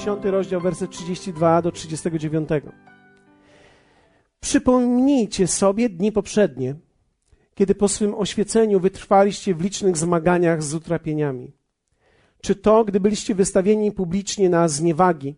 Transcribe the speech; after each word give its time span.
10 0.00 0.24
rozdział, 0.24 0.60
werset 0.60 0.90
32 0.90 1.62
do 1.62 1.72
39. 1.72 2.48
Przypomnijcie 4.40 5.46
sobie 5.46 5.88
dni 5.88 6.12
poprzednie, 6.12 6.74
kiedy 7.54 7.74
po 7.74 7.88
swym 7.88 8.14
oświeceniu 8.14 8.80
wytrwaliście 8.80 9.54
w 9.54 9.60
licznych 9.60 9.96
zmaganiach 9.96 10.62
z 10.62 10.74
utrapieniami. 10.74 11.52
Czy 12.42 12.54
to, 12.54 12.84
gdy 12.84 13.00
byliście 13.00 13.34
wystawieni 13.34 13.92
publicznie 13.92 14.50
na 14.50 14.68
zniewagi 14.68 15.34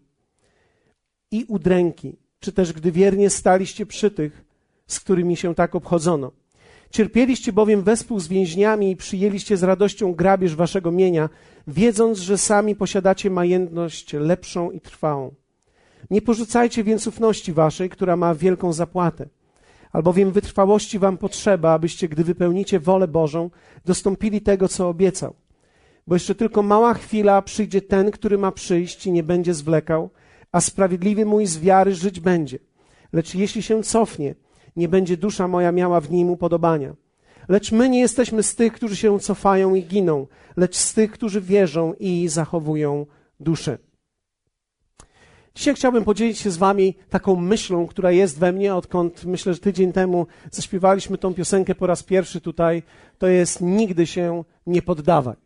i 1.30 1.44
udręki, 1.48 2.16
czy 2.40 2.52
też 2.52 2.72
gdy 2.72 2.92
wiernie 2.92 3.30
staliście 3.30 3.86
przy 3.86 4.10
tych, 4.10 4.44
z 4.86 5.00
którymi 5.00 5.36
się 5.36 5.54
tak 5.54 5.74
obchodzono. 5.74 6.32
Cierpieliście 6.92 7.52
bowiem 7.52 7.82
wespół 7.82 8.20
z 8.20 8.28
więźniami 8.28 8.90
i 8.90 8.96
przyjęliście 8.96 9.56
z 9.56 9.62
radością 9.62 10.14
grabież 10.14 10.56
waszego 10.56 10.90
mienia, 10.90 11.28
wiedząc, 11.66 12.18
że 12.18 12.38
sami 12.38 12.76
posiadacie 12.76 13.30
majętność 13.30 14.12
lepszą 14.12 14.70
i 14.70 14.80
trwałą. 14.80 15.34
Nie 16.10 16.22
porzucajcie 16.22 16.84
więc 16.84 17.06
ufności 17.06 17.52
waszej, 17.52 17.90
która 17.90 18.16
ma 18.16 18.34
wielką 18.34 18.72
zapłatę, 18.72 19.28
albowiem 19.92 20.32
wytrwałości 20.32 20.98
wam 20.98 21.18
potrzeba, 21.18 21.72
abyście, 21.72 22.08
gdy 22.08 22.24
wypełnicie 22.24 22.80
wolę 22.80 23.08
Bożą, 23.08 23.50
dostąpili 23.84 24.40
tego, 24.40 24.68
co 24.68 24.88
obiecał. 24.88 25.34
Bo 26.06 26.14
jeszcze 26.14 26.34
tylko 26.34 26.62
mała 26.62 26.94
chwila 26.94 27.42
przyjdzie 27.42 27.82
ten, 27.82 28.10
który 28.10 28.38
ma 28.38 28.52
przyjść 28.52 29.06
i 29.06 29.12
nie 29.12 29.22
będzie 29.22 29.54
zwlekał, 29.54 30.10
a 30.52 30.60
sprawiedliwy 30.60 31.24
mój 31.24 31.46
z 31.46 31.58
wiary 31.58 31.94
żyć 31.94 32.20
będzie. 32.20 32.58
Lecz 33.12 33.34
jeśli 33.34 33.62
się 33.62 33.82
cofnie, 33.82 34.34
nie 34.76 34.88
będzie 34.88 35.16
dusza 35.16 35.48
moja 35.48 35.72
miała 35.72 36.00
w 36.00 36.10
nim 36.10 36.30
upodobania. 36.30 36.94
Lecz 37.48 37.72
my 37.72 37.88
nie 37.88 38.00
jesteśmy 38.00 38.42
z 38.42 38.54
tych, 38.54 38.72
którzy 38.72 38.96
się 38.96 39.20
cofają 39.20 39.74
i 39.74 39.84
giną, 39.84 40.26
lecz 40.56 40.76
z 40.76 40.94
tych, 40.94 41.12
którzy 41.12 41.40
wierzą 41.40 41.94
i 42.00 42.28
zachowują 42.28 43.06
duszę. 43.40 43.78
Dzisiaj 45.54 45.74
chciałbym 45.74 46.04
podzielić 46.04 46.38
się 46.38 46.50
z 46.50 46.56
Wami 46.56 46.94
taką 47.10 47.36
myślą, 47.36 47.86
która 47.86 48.10
jest 48.10 48.38
we 48.38 48.52
mnie, 48.52 48.74
odkąd 48.74 49.24
myślę, 49.24 49.54
że 49.54 49.60
tydzień 49.60 49.92
temu 49.92 50.26
zaśpiewaliśmy 50.50 51.18
tą 51.18 51.34
piosenkę 51.34 51.74
po 51.74 51.86
raz 51.86 52.02
pierwszy 52.02 52.40
tutaj. 52.40 52.82
To 53.18 53.26
jest 53.26 53.60
nigdy 53.60 54.06
się 54.06 54.44
nie 54.66 54.82
poddawaj. 54.82 55.36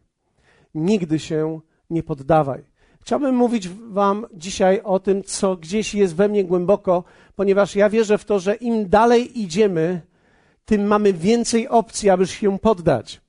Nigdy 0.75 1.19
się 1.19 1.61
nie 1.91 2.03
poddawaj. 2.03 2.65
Chciałbym 3.07 3.37
mówić 3.37 3.69
Wam 3.69 4.27
dzisiaj 4.35 4.81
o 4.85 5.01
tym, 5.01 5.25
co 5.25 5.57
gdzieś 5.57 5.95
jest 5.95 6.15
we 6.15 6.29
mnie 6.29 6.45
głęboko, 6.45 7.05
ponieważ 7.37 7.77
ja 7.77 7.91
wierzę 7.91 8.19
w 8.19 8.25
to, 8.25 8.39
że 8.39 8.55
im 8.55 8.89
dalej 8.89 9.41
idziemy, 9.41 10.01
tym 10.65 10.87
mamy 10.87 11.13
więcej 11.13 11.69
opcji, 11.69 12.11
aby 12.11 12.27
się 12.27 12.59
poddać. 12.59 13.21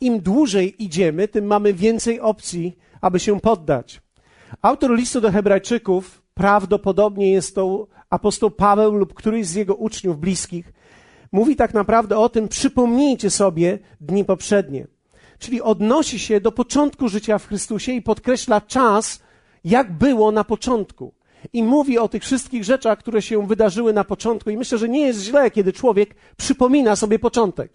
Im 0.00 0.20
dłużej 0.20 0.84
idziemy, 0.84 1.28
tym 1.28 1.46
mamy 1.46 1.74
więcej 1.74 2.20
opcji, 2.20 2.78
aby 3.00 3.20
się 3.20 3.40
poddać. 3.40 4.00
Autor 4.62 4.96
listu 4.96 5.20
do 5.20 5.32
Hebrajczyków 5.32 6.22
prawdopodobnie 6.34 7.32
jest 7.32 7.54
to 7.54 7.86
apostoł 8.10 8.50
Paweł 8.50 8.94
lub 8.94 9.14
któryś 9.14 9.46
z 9.46 9.54
jego 9.54 9.74
uczniów 9.74 10.18
bliskich. 10.18 10.72
Mówi 11.32 11.56
tak 11.56 11.74
naprawdę 11.74 12.18
o 12.18 12.28
tym, 12.28 12.48
przypomnijcie 12.48 13.30
sobie 13.30 13.78
dni 14.00 14.24
poprzednie. 14.24 14.86
Czyli 15.42 15.62
odnosi 15.62 16.18
się 16.18 16.40
do 16.40 16.52
początku 16.52 17.08
życia 17.08 17.38
w 17.38 17.46
Chrystusie 17.46 17.92
i 17.92 18.02
podkreśla 18.02 18.60
czas, 18.60 19.22
jak 19.64 19.92
było 19.92 20.32
na 20.32 20.44
początku. 20.44 21.14
I 21.52 21.62
mówi 21.62 21.98
o 21.98 22.08
tych 22.08 22.22
wszystkich 22.22 22.64
rzeczach, 22.64 22.98
które 22.98 23.22
się 23.22 23.46
wydarzyły 23.46 23.92
na 23.92 24.04
początku. 24.04 24.50
I 24.50 24.56
myślę, 24.56 24.78
że 24.78 24.88
nie 24.88 25.00
jest 25.06 25.20
źle, 25.20 25.50
kiedy 25.50 25.72
człowiek 25.72 26.14
przypomina 26.36 26.96
sobie 26.96 27.18
początek. 27.18 27.72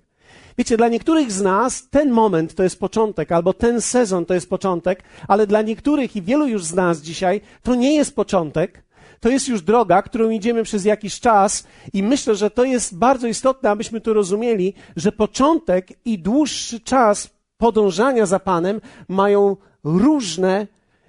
Wiecie, 0.58 0.78
dla 0.78 0.88
niektórych 0.88 1.32
z 1.32 1.42
nas 1.42 1.90
ten 1.90 2.12
moment 2.12 2.56
to 2.56 2.64
jest 2.64 2.80
początek, 2.80 3.32
albo 3.32 3.54
ten 3.54 3.82
sezon 3.82 4.26
to 4.26 4.34
jest 4.34 4.50
początek, 4.50 5.04
ale 5.28 5.48
dla 5.48 5.62
niektórych 5.62 6.16
i 6.16 6.22
wielu 6.22 6.48
już 6.48 6.64
z 6.64 6.74
nas 6.74 7.02
dzisiaj 7.02 7.42
to 7.64 7.76
nie 7.76 7.96
jest 7.96 8.16
początek, 8.16 8.84
to 9.20 9.30
jest 9.30 9.48
już 9.48 9.62
droga, 9.62 10.02
którą 10.02 10.30
idziemy 10.30 10.64
przez 10.64 10.86
jakiś 10.86 11.20
czas 11.20 11.68
i 11.94 12.04
myślę, 12.04 12.36
że 12.36 12.50
to 12.50 12.64
jest 12.64 12.98
bardzo 12.98 13.28
istotne, 13.28 13.70
abyśmy 13.70 14.02
to 14.02 14.14
rozumieli, 14.14 14.74
że 14.96 15.12
początek 15.12 15.88
i 16.06 16.20
dłuższy 16.20 16.80
czas 16.80 17.37
podążania 17.58 18.26
za 18.26 18.40
Panem 18.40 18.82
mają 19.08 19.58
różne, 19.84 20.68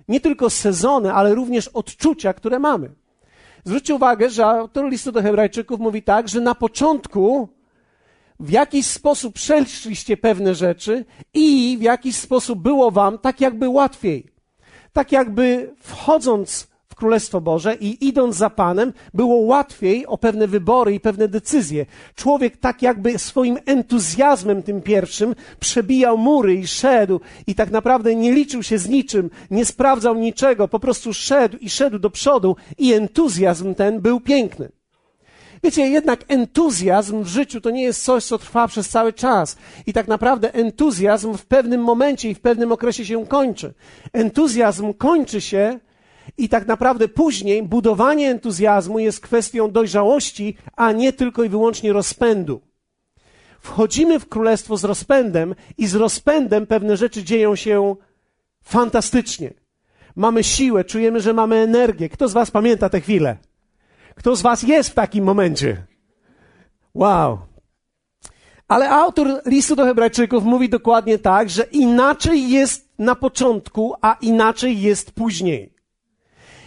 nie 0.08 0.20
tylko 0.20 0.50
sezony, 0.50 1.12
ale 1.12 1.34
również 1.34 1.68
odczucia, 1.68 2.32
które 2.32 2.58
mamy. 2.58 2.90
Zwróćcie 3.64 3.94
uwagę, 3.94 4.30
że 4.30 4.46
autor 4.46 4.90
listu 4.90 5.12
do 5.12 5.22
Hebrajczyków 5.22 5.80
mówi 5.80 6.02
tak, 6.02 6.28
że 6.28 6.40
na 6.40 6.54
początku 6.54 7.48
w 8.40 8.50
jakiś 8.50 8.86
sposób 8.86 9.34
przeszliście 9.34 10.16
pewne 10.16 10.54
rzeczy 10.54 11.04
i 11.34 11.76
w 11.78 11.82
jakiś 11.82 12.16
sposób 12.16 12.58
było 12.58 12.90
wam 12.90 13.18
tak 13.18 13.40
jakby 13.40 13.68
łatwiej. 13.68 14.26
Tak 14.92 15.12
jakby 15.12 15.74
wchodząc 15.80 16.68
Królestwo 16.98 17.40
Boże 17.40 17.74
i 17.74 18.08
idąc 18.08 18.36
za 18.36 18.50
Panem, 18.50 18.92
było 19.14 19.36
łatwiej 19.36 20.06
o 20.06 20.18
pewne 20.18 20.46
wybory 20.48 20.94
i 20.94 21.00
pewne 21.00 21.28
decyzje. 21.28 21.86
Człowiek 22.14 22.56
tak 22.56 22.82
jakby 22.82 23.18
swoim 23.18 23.58
entuzjazmem 23.66 24.62
tym 24.62 24.82
pierwszym 24.82 25.34
przebijał 25.60 26.18
mury 26.18 26.54
i 26.54 26.66
szedł 26.66 27.20
i 27.46 27.54
tak 27.54 27.70
naprawdę 27.70 28.14
nie 28.14 28.32
liczył 28.32 28.62
się 28.62 28.78
z 28.78 28.88
niczym, 28.88 29.30
nie 29.50 29.64
sprawdzał 29.64 30.14
niczego, 30.14 30.68
po 30.68 30.80
prostu 30.80 31.14
szedł 31.14 31.56
i 31.60 31.70
szedł 31.70 31.98
do 31.98 32.10
przodu 32.10 32.56
i 32.78 32.92
entuzjazm 32.92 33.74
ten 33.74 34.00
był 34.00 34.20
piękny. 34.20 34.68
Wiecie, 35.62 35.88
jednak 35.88 36.24
entuzjazm 36.28 37.22
w 37.22 37.28
życiu 37.28 37.60
to 37.60 37.70
nie 37.70 37.82
jest 37.82 38.04
coś, 38.04 38.24
co 38.24 38.38
trwa 38.38 38.68
przez 38.68 38.88
cały 38.88 39.12
czas. 39.12 39.56
I 39.86 39.92
tak 39.92 40.08
naprawdę 40.08 40.54
entuzjazm 40.54 41.34
w 41.34 41.46
pewnym 41.46 41.80
momencie 41.80 42.30
i 42.30 42.34
w 42.34 42.40
pewnym 42.40 42.72
okresie 42.72 43.04
się 43.04 43.26
kończy. 43.26 43.74
Entuzjazm 44.12 44.94
kończy 44.94 45.40
się 45.40 45.78
i 46.36 46.48
tak 46.48 46.66
naprawdę 46.66 47.08
później 47.08 47.62
budowanie 47.62 48.30
entuzjazmu 48.30 48.98
jest 48.98 49.20
kwestią 49.20 49.70
dojrzałości, 49.70 50.56
a 50.76 50.92
nie 50.92 51.12
tylko 51.12 51.44
i 51.44 51.48
wyłącznie 51.48 51.92
rozpędu. 51.92 52.60
Wchodzimy 53.60 54.20
w 54.20 54.28
królestwo 54.28 54.76
z 54.76 54.84
rozpędem 54.84 55.54
i 55.78 55.86
z 55.86 55.94
rozpędem 55.94 56.66
pewne 56.66 56.96
rzeczy 56.96 57.24
dzieją 57.24 57.56
się 57.56 57.96
fantastycznie. 58.62 59.54
Mamy 60.16 60.44
siłę, 60.44 60.84
czujemy, 60.84 61.20
że 61.20 61.32
mamy 61.32 61.56
energię. 61.56 62.08
Kto 62.08 62.28
z 62.28 62.32
Was 62.32 62.50
pamięta 62.50 62.88
te 62.88 63.00
chwile? 63.00 63.36
Kto 64.14 64.36
z 64.36 64.42
Was 64.42 64.62
jest 64.62 64.90
w 64.90 64.94
takim 64.94 65.24
momencie? 65.24 65.86
Wow. 66.94 67.38
Ale 68.68 68.90
autor 68.90 69.42
listu 69.46 69.76
do 69.76 69.84
Hebrajczyków 69.84 70.44
mówi 70.44 70.68
dokładnie 70.68 71.18
tak, 71.18 71.50
że 71.50 71.62
inaczej 71.62 72.50
jest 72.50 72.88
na 72.98 73.14
początku, 73.14 73.94
a 74.00 74.16
inaczej 74.20 74.80
jest 74.80 75.12
później. 75.12 75.77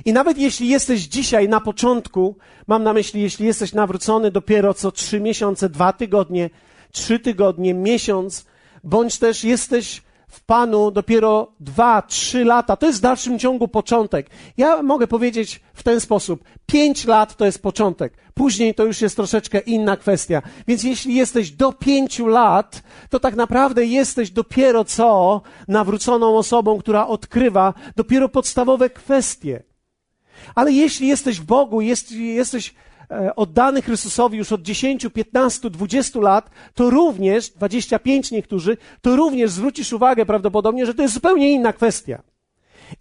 I 0.06 0.14
nawet 0.14 0.38
jeśli 0.38 0.68
jesteś 0.68 1.02
dzisiaj 1.02 1.50
na 1.50 1.60
początku, 1.60 2.36
mam 2.68 2.84
na 2.84 2.94
myśli, 2.94 3.22
jeśli 3.22 3.46
jesteś 3.46 3.74
nawrócony 3.74 4.32
dopiero 4.32 4.74
co 4.74 4.92
trzy 4.92 5.20
miesiące, 5.20 5.70
dwa 5.70 5.94
tygodnie, 5.94 6.50
trzy 6.92 7.20
tygodnie, 7.20 7.74
miesiąc, 7.74 8.46
bądź 8.84 9.18
też 9.18 9.44
jesteś 9.44 10.02
w 10.32 10.44
Panu 10.44 10.92
dopiero 10.92 11.52
dwa, 11.60 12.02
trzy 12.02 12.46
lata. 12.46 12.78
To 12.78 12.86
jest 12.86 13.00
w 13.00 13.02
dalszym 13.02 13.40
ciągu 13.40 13.68
początek. 13.68 14.30
Ja 14.58 14.84
mogę 14.84 15.08
powiedzieć 15.08 15.62
w 15.74 15.84
ten 15.84 16.00
sposób. 16.00 16.44
Pięć 16.66 17.06
lat 17.06 17.38
to 17.38 17.46
jest 17.46 17.62
początek. 17.62 18.14
Później 18.34 18.76
to 18.76 18.86
już 18.86 19.02
jest 19.02 19.16
troszeczkę 19.16 19.60
inna 19.60 19.98
kwestia. 19.98 20.42
Więc 20.68 20.84
jeśli 20.84 21.16
jesteś 21.16 21.52
do 21.52 21.74
pięciu 21.74 22.28
lat, 22.28 22.84
to 23.10 23.20
tak 23.20 23.36
naprawdę 23.36 23.86
jesteś 23.86 24.32
dopiero 24.32 24.86
co 24.86 25.42
nawróconą 25.68 26.38
osobą, 26.38 26.80
która 26.80 27.08
odkrywa 27.08 27.74
dopiero 27.96 28.30
podstawowe 28.30 28.90
kwestie. 28.90 29.71
Ale 30.56 30.72
jeśli 30.72 31.08
jesteś 31.08 31.40
w 31.40 31.44
Bogu, 31.44 31.82
jest, 31.82 32.12
jesteś 32.12 32.74
E, 33.12 33.36
oddany 33.36 33.82
Chrystusowi 33.82 34.38
już 34.38 34.52
od 34.52 34.62
10, 34.62 35.08
15, 35.14 35.70
20 35.70 36.20
lat, 36.20 36.50
to 36.74 36.90
również, 36.90 37.50
25 37.50 38.32
niektórzy, 38.32 38.78
to 39.02 39.16
również 39.16 39.52
zwrócisz 39.52 39.94
uwagę 39.94 40.26
prawdopodobnie, 40.26 40.86
że 40.86 40.94
to 40.94 41.02
jest 41.02 41.14
zupełnie 41.14 41.52
inna 41.52 41.74
kwestia. 41.74 42.22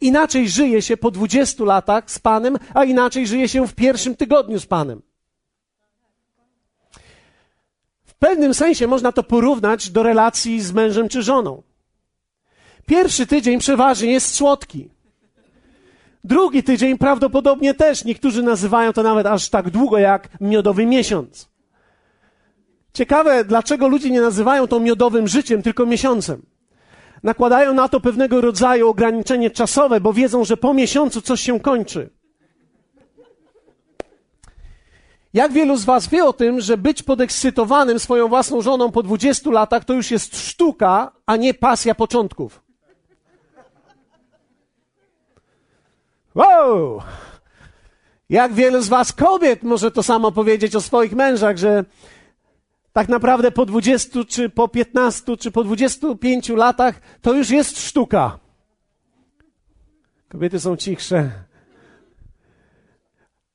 Inaczej 0.00 0.48
żyje 0.48 0.82
się 0.82 0.96
po 0.96 1.10
20 1.10 1.64
latach 1.64 2.10
z 2.10 2.18
Panem, 2.18 2.56
a 2.74 2.84
inaczej 2.84 3.26
żyje 3.26 3.48
się 3.48 3.66
w 3.66 3.74
pierwszym 3.74 4.16
tygodniu 4.16 4.60
z 4.60 4.66
Panem. 4.66 5.02
W 8.04 8.14
pewnym 8.14 8.54
sensie 8.54 8.86
można 8.86 9.12
to 9.12 9.22
porównać 9.22 9.90
do 9.90 10.02
relacji 10.02 10.60
z 10.60 10.72
mężem 10.72 11.08
czy 11.08 11.22
żoną. 11.22 11.62
Pierwszy 12.86 13.26
tydzień 13.26 13.58
przeważnie 13.58 14.12
jest 14.12 14.34
słodki. 14.34 14.90
Drugi 16.24 16.62
tydzień 16.62 16.98
prawdopodobnie 16.98 17.74
też. 17.74 18.04
Niektórzy 18.04 18.42
nazywają 18.42 18.92
to 18.92 19.02
nawet 19.02 19.26
aż 19.26 19.48
tak 19.48 19.70
długo 19.70 19.98
jak 19.98 20.28
miodowy 20.40 20.86
miesiąc. 20.86 21.48
Ciekawe, 22.92 23.44
dlaczego 23.44 23.88
ludzie 23.88 24.10
nie 24.10 24.20
nazywają 24.20 24.66
to 24.66 24.80
miodowym 24.80 25.28
życiem, 25.28 25.62
tylko 25.62 25.86
miesiącem. 25.86 26.42
Nakładają 27.22 27.74
na 27.74 27.88
to 27.88 28.00
pewnego 28.00 28.40
rodzaju 28.40 28.88
ograniczenie 28.88 29.50
czasowe, 29.50 30.00
bo 30.00 30.12
wiedzą, 30.12 30.44
że 30.44 30.56
po 30.56 30.74
miesiącu 30.74 31.20
coś 31.20 31.40
się 31.40 31.60
kończy. 31.60 32.10
Jak 35.34 35.52
wielu 35.52 35.76
z 35.76 35.84
Was 35.84 36.08
wie 36.08 36.24
o 36.24 36.32
tym, 36.32 36.60
że 36.60 36.76
być 36.76 37.02
podekscytowanym 37.02 37.98
swoją 37.98 38.28
własną 38.28 38.62
żoną 38.62 38.90
po 38.90 39.02
20 39.02 39.50
latach 39.50 39.84
to 39.84 39.92
już 39.94 40.10
jest 40.10 40.48
sztuka, 40.48 41.12
a 41.26 41.36
nie 41.36 41.54
pasja 41.54 41.94
początków? 41.94 42.69
Wow! 46.34 47.02
Jak 48.28 48.52
wielu 48.52 48.82
z 48.82 48.88
Was 48.88 49.12
kobiet 49.12 49.62
może 49.62 49.90
to 49.90 50.02
samo 50.02 50.32
powiedzieć 50.32 50.76
o 50.76 50.80
swoich 50.80 51.12
mężach, 51.12 51.56
że 51.56 51.84
tak 52.92 53.08
naprawdę 53.08 53.50
po 53.50 53.66
20, 53.66 54.24
czy 54.28 54.50
po 54.50 54.68
15, 54.68 55.36
czy 55.36 55.50
po 55.50 55.64
25 55.64 56.48
latach 56.48 57.00
to 57.22 57.34
już 57.34 57.50
jest 57.50 57.80
sztuka. 57.80 58.38
Kobiety 60.28 60.60
są 60.60 60.76
cichsze. 60.76 61.30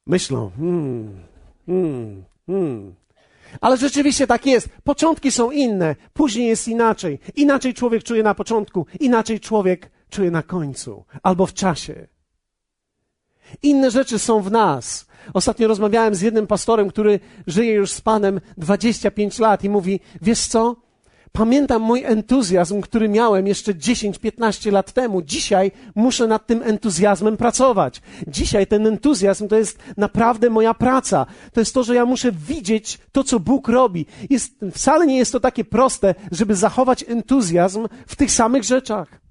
Myślą, 0.05 0.51
hmm, 0.57 1.23
hmm, 1.65 2.23
hmm. 2.47 2.95
Ale 3.61 3.77
rzeczywiście 3.77 4.27
tak 4.27 4.45
jest. 4.45 4.69
Początki 4.83 5.31
są 5.31 5.51
inne, 5.51 5.95
później 6.13 6.47
jest 6.47 6.67
inaczej. 6.67 7.19
Inaczej 7.35 7.73
człowiek 7.73 8.03
czuje 8.03 8.23
na 8.23 8.35
początku, 8.35 8.85
inaczej 8.99 9.39
człowiek 9.39 9.91
czuje 10.09 10.31
na 10.31 10.43
końcu 10.43 11.05
albo 11.23 11.45
w 11.45 11.53
czasie. 11.53 12.07
Inne 13.63 13.91
rzeczy 13.91 14.19
są 14.19 14.41
w 14.41 14.51
nas. 14.51 15.05
Ostatnio 15.33 15.67
rozmawiałem 15.67 16.15
z 16.15 16.21
jednym 16.21 16.47
pastorem, 16.47 16.89
który 16.89 17.19
żyje 17.47 17.73
już 17.73 17.91
z 17.91 18.01
Panem 18.01 18.41
25 18.57 19.39
lat 19.39 19.63
i 19.63 19.69
mówi: 19.69 19.99
Wiesz 20.21 20.47
co? 20.47 20.85
Pamiętam 21.35 21.81
mój 21.81 22.03
entuzjazm, 22.03 22.81
który 22.81 23.09
miałem 23.09 23.47
jeszcze 23.47 23.73
10-15 23.73 24.71
lat 24.71 24.91
temu. 24.91 25.21
Dzisiaj 25.21 25.71
muszę 25.95 26.27
nad 26.27 26.47
tym 26.47 26.63
entuzjazmem 26.63 27.37
pracować. 27.37 28.01
Dzisiaj 28.27 28.67
ten 28.67 28.87
entuzjazm 28.87 29.47
to 29.47 29.55
jest 29.55 29.79
naprawdę 29.97 30.49
moja 30.49 30.73
praca. 30.73 31.25
To 31.53 31.61
jest 31.61 31.73
to, 31.73 31.83
że 31.83 31.95
ja 31.95 32.05
muszę 32.05 32.31
widzieć 32.31 32.99
to, 33.11 33.23
co 33.23 33.39
Bóg 33.39 33.67
robi. 33.67 34.05
Jest, 34.29 34.53
wcale 34.73 35.07
nie 35.07 35.17
jest 35.17 35.31
to 35.31 35.39
takie 35.39 35.65
proste, 35.65 36.15
żeby 36.31 36.55
zachować 36.55 37.05
entuzjazm 37.07 37.87
w 38.07 38.15
tych 38.15 38.31
samych 38.31 38.63
rzeczach. 38.63 39.24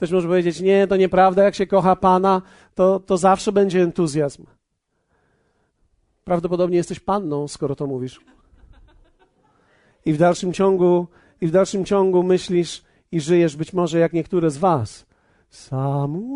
Ktoś 0.00 0.10
może 0.10 0.28
powiedzieć, 0.28 0.60
nie, 0.60 0.86
to 0.86 0.96
nieprawda, 0.96 1.44
jak 1.44 1.54
się 1.54 1.66
kocha 1.66 1.96
Pana, 1.96 2.42
to, 2.74 3.00
to 3.00 3.16
zawsze 3.16 3.52
będzie 3.52 3.82
entuzjazm. 3.82 4.44
Prawdopodobnie 6.24 6.76
jesteś 6.76 7.00
panną, 7.00 7.48
skoro 7.48 7.76
to 7.76 7.86
mówisz. 7.86 8.20
I 10.04 10.12
w 10.12 10.18
dalszym 10.18 10.52
ciągu, 10.52 11.06
i 11.40 11.46
w 11.46 11.50
dalszym 11.50 11.84
ciągu 11.84 12.22
myślisz 12.22 12.82
i 13.12 13.20
żyjesz 13.20 13.56
być 13.56 13.72
może 13.72 13.98
jak 13.98 14.12
niektóre 14.12 14.50
z 14.50 14.58
was. 14.58 15.06
Somewhere, 15.50 16.34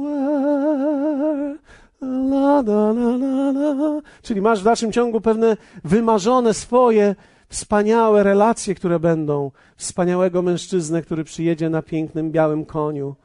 la, 2.03 2.61
la, 2.61 2.91
la. 2.91 4.01
Czyli 4.23 4.41
masz 4.41 4.61
w 4.61 4.65
dalszym 4.65 4.93
ciągu 4.93 5.21
pewne 5.21 5.57
wymarzone 5.85 6.55
swoje 6.55 7.15
wspaniałe 7.49 8.23
relacje, 8.23 8.75
które 8.75 9.01
będą, 9.01 9.51
wspaniałego 9.77 10.43
mężczyznę, 10.43 11.03
który 11.03 11.25
przyjedzie 11.25 11.71
na 11.71 11.83
pięknym 11.83 12.31
białym 12.31 12.65
koniu 12.65 13.17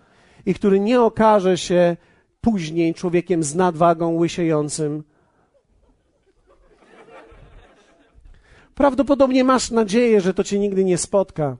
i 0.45 0.53
który 0.53 0.79
nie 0.79 1.01
okaże 1.01 1.57
się 1.57 1.97
później 2.41 2.93
człowiekiem 2.93 3.43
z 3.43 3.55
nadwagą 3.55 4.15
łysiejącym. 4.15 5.03
Prawdopodobnie 8.75 9.43
masz 9.43 9.71
nadzieję, 9.71 10.21
że 10.21 10.33
to 10.33 10.43
cię 10.43 10.59
nigdy 10.59 10.83
nie 10.83 10.97
spotka. 10.97 11.57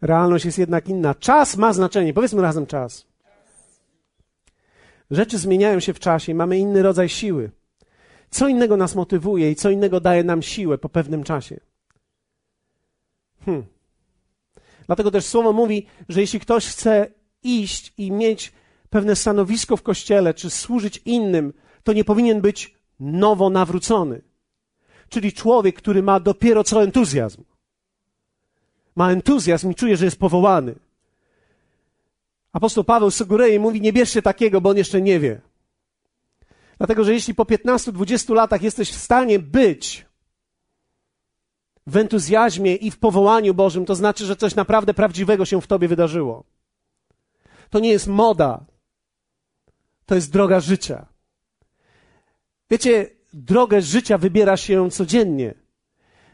Realność 0.00 0.44
jest 0.44 0.58
jednak 0.58 0.88
inna. 0.88 1.14
Czas 1.14 1.56
ma 1.56 1.72
znaczenie. 1.72 2.14
Powiedzmy 2.14 2.42
razem 2.42 2.66
czas. 2.66 3.06
Rzeczy 5.10 5.38
zmieniają 5.38 5.80
się 5.80 5.92
w 5.92 6.00
czasie 6.00 6.32
i 6.32 6.34
mamy 6.34 6.58
inny 6.58 6.82
rodzaj 6.82 7.08
siły. 7.08 7.50
Co 8.30 8.48
innego 8.48 8.76
nas 8.76 8.94
motywuje 8.94 9.50
i 9.50 9.56
co 9.56 9.70
innego 9.70 10.00
daje 10.00 10.24
nam 10.24 10.42
siłę 10.42 10.78
po 10.78 10.88
pewnym 10.88 11.24
czasie. 11.24 11.60
Hmm. 13.44 13.73
Dlatego 14.86 15.10
też 15.10 15.24
słowo 15.24 15.52
mówi, 15.52 15.86
że 16.08 16.20
jeśli 16.20 16.40
ktoś 16.40 16.66
chce 16.66 17.06
iść 17.42 17.92
i 17.98 18.12
mieć 18.12 18.52
pewne 18.90 19.16
stanowisko 19.16 19.76
w 19.76 19.82
kościele, 19.82 20.34
czy 20.34 20.50
służyć 20.50 21.00
innym, 21.04 21.52
to 21.82 21.92
nie 21.92 22.04
powinien 22.04 22.40
być 22.40 22.74
nowo 23.00 23.50
nawrócony. 23.50 24.22
Czyli 25.08 25.32
człowiek, 25.32 25.76
który 25.76 26.02
ma 26.02 26.20
dopiero 26.20 26.64
co 26.64 26.82
entuzjazm. 26.82 27.42
Ma 28.96 29.10
entuzjazm 29.10 29.70
i 29.70 29.74
czuje, 29.74 29.96
że 29.96 30.04
jest 30.04 30.18
powołany. 30.18 30.74
Apostoł 32.52 32.84
Paweł 32.84 33.10
sugeruje 33.10 33.54
i 33.54 33.58
mówi: 33.58 33.80
Nie 33.80 33.92
bierzcie 33.92 34.22
takiego, 34.22 34.60
bo 34.60 34.70
on 34.70 34.76
jeszcze 34.76 35.00
nie 35.00 35.20
wie. 35.20 35.40
Dlatego, 36.78 37.04
że 37.04 37.12
jeśli 37.12 37.34
po 37.34 37.44
15-20 37.44 38.34
latach 38.34 38.62
jesteś 38.62 38.90
w 38.90 38.96
stanie 38.96 39.38
być 39.38 40.06
w 41.86 41.96
entuzjazmie 41.96 42.74
i 42.74 42.90
w 42.90 42.98
powołaniu 42.98 43.54
Bożym, 43.54 43.84
to 43.84 43.94
znaczy, 43.94 44.26
że 44.26 44.36
coś 44.36 44.54
naprawdę 44.54 44.94
prawdziwego 44.94 45.44
się 45.44 45.60
w 45.60 45.66
tobie 45.66 45.88
wydarzyło. 45.88 46.44
To 47.70 47.78
nie 47.78 47.90
jest 47.90 48.06
moda. 48.06 48.64
To 50.06 50.14
jest 50.14 50.32
droga 50.32 50.60
życia. 50.60 51.06
Wiecie, 52.70 53.10
drogę 53.32 53.82
życia 53.82 54.18
wybiera 54.18 54.56
się 54.56 54.90
codziennie. 54.90 55.54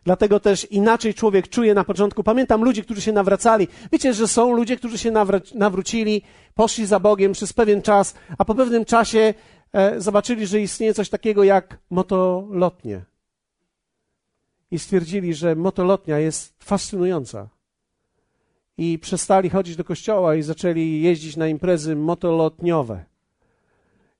Dlatego 0.04 0.40
też 0.40 0.64
inaczej 0.70 1.14
człowiek 1.14 1.48
czuje 1.48 1.74
na 1.74 1.84
początku. 1.84 2.22
Pamiętam 2.22 2.64
ludzi, 2.64 2.82
którzy 2.82 3.00
się 3.00 3.12
nawracali. 3.12 3.68
Wiecie, 3.92 4.14
że 4.14 4.28
są 4.28 4.52
ludzie, 4.52 4.76
którzy 4.76 4.98
się 4.98 5.12
nawrócili, 5.54 6.22
poszli 6.54 6.86
za 6.86 7.00
Bogiem 7.00 7.32
przez 7.32 7.52
pewien 7.52 7.82
czas, 7.82 8.14
a 8.38 8.44
po 8.44 8.54
pewnym 8.54 8.84
czasie 8.84 9.34
e, 9.72 10.00
zobaczyli, 10.00 10.46
że 10.46 10.60
istnieje 10.60 10.94
coś 10.94 11.08
takiego 11.08 11.44
jak 11.44 11.78
motolotnie 11.90 13.09
stwierdzili, 14.78 15.34
że 15.34 15.56
motolotnia 15.56 16.18
jest 16.18 16.64
fascynująca. 16.64 17.48
I 18.78 18.98
przestali 18.98 19.50
chodzić 19.50 19.76
do 19.76 19.84
kościoła 19.84 20.34
i 20.34 20.42
zaczęli 20.42 21.00
jeździć 21.00 21.36
na 21.36 21.48
imprezy 21.48 21.96
motolotniowe. 21.96 23.04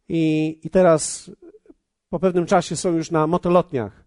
I, 0.08 0.58
I 0.62 0.70
teraz 0.70 1.30
po 2.08 2.18
pewnym 2.18 2.46
czasie 2.46 2.76
są 2.76 2.92
już 2.92 3.10
na 3.10 3.26
motolotniach, 3.26 4.04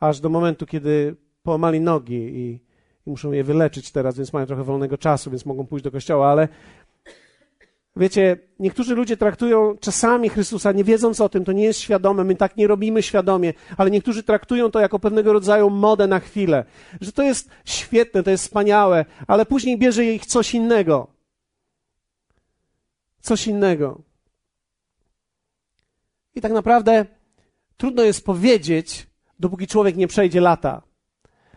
aż 0.00 0.20
do 0.20 0.28
momentu, 0.28 0.66
kiedy 0.66 1.16
połamali 1.42 1.80
nogi 1.80 2.14
i, 2.14 2.60
i 3.06 3.10
muszą 3.10 3.32
je 3.32 3.44
wyleczyć 3.44 3.90
teraz, 3.90 4.16
więc 4.16 4.32
mają 4.32 4.46
trochę 4.46 4.64
wolnego 4.64 4.98
czasu, 4.98 5.30
więc 5.30 5.46
mogą 5.46 5.66
pójść 5.66 5.84
do 5.84 5.90
kościoła, 5.90 6.28
ale 6.28 6.48
Wiecie, 7.96 8.36
niektórzy 8.58 8.94
ludzie 8.94 9.16
traktują 9.16 9.76
czasami 9.80 10.28
Chrystusa, 10.28 10.72
nie 10.72 10.84
wiedząc 10.84 11.20
o 11.20 11.28
tym, 11.28 11.44
to 11.44 11.52
nie 11.52 11.64
jest 11.64 11.80
świadome, 11.80 12.24
my 12.24 12.36
tak 12.36 12.56
nie 12.56 12.66
robimy 12.66 13.02
świadomie, 13.02 13.54
ale 13.76 13.90
niektórzy 13.90 14.22
traktują 14.22 14.70
to 14.70 14.80
jako 14.80 14.98
pewnego 14.98 15.32
rodzaju 15.32 15.70
modę 15.70 16.06
na 16.06 16.20
chwilę, 16.20 16.64
że 17.00 17.12
to 17.12 17.22
jest 17.22 17.50
świetne, 17.64 18.22
to 18.22 18.30
jest 18.30 18.44
wspaniałe, 18.44 19.04
ale 19.26 19.46
później 19.46 19.78
bierze 19.78 20.04
ich 20.04 20.26
coś 20.26 20.54
innego. 20.54 21.06
Coś 23.20 23.46
innego. 23.46 24.00
I 26.34 26.40
tak 26.40 26.52
naprawdę 26.52 27.06
trudno 27.76 28.02
jest 28.02 28.24
powiedzieć, 28.24 29.06
dopóki 29.38 29.66
człowiek 29.66 29.96
nie 29.96 30.06
przejdzie 30.08 30.40
lata. 30.40 30.82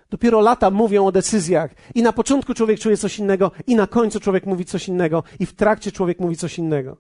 Dopiero 0.10 0.42
lata 0.42 0.72
mówią 0.72 1.06
o 1.06 1.12
decyzjach. 1.12 1.72
I 1.96 2.02
na 2.02 2.14
początku 2.14 2.54
człowiek 2.54 2.80
czuje 2.80 2.98
coś 2.98 3.20
innego, 3.20 3.52
i 3.68 3.76
na 3.76 3.88
końcu 3.88 4.20
człowiek 4.20 4.46
mówi 4.46 4.66
coś 4.66 4.88
innego, 4.88 5.24
i 5.40 5.46
w 5.46 5.54
trakcie 5.54 5.92
człowiek 5.92 6.20
mówi 6.20 6.38
coś 6.38 6.58
innego. 6.58 6.98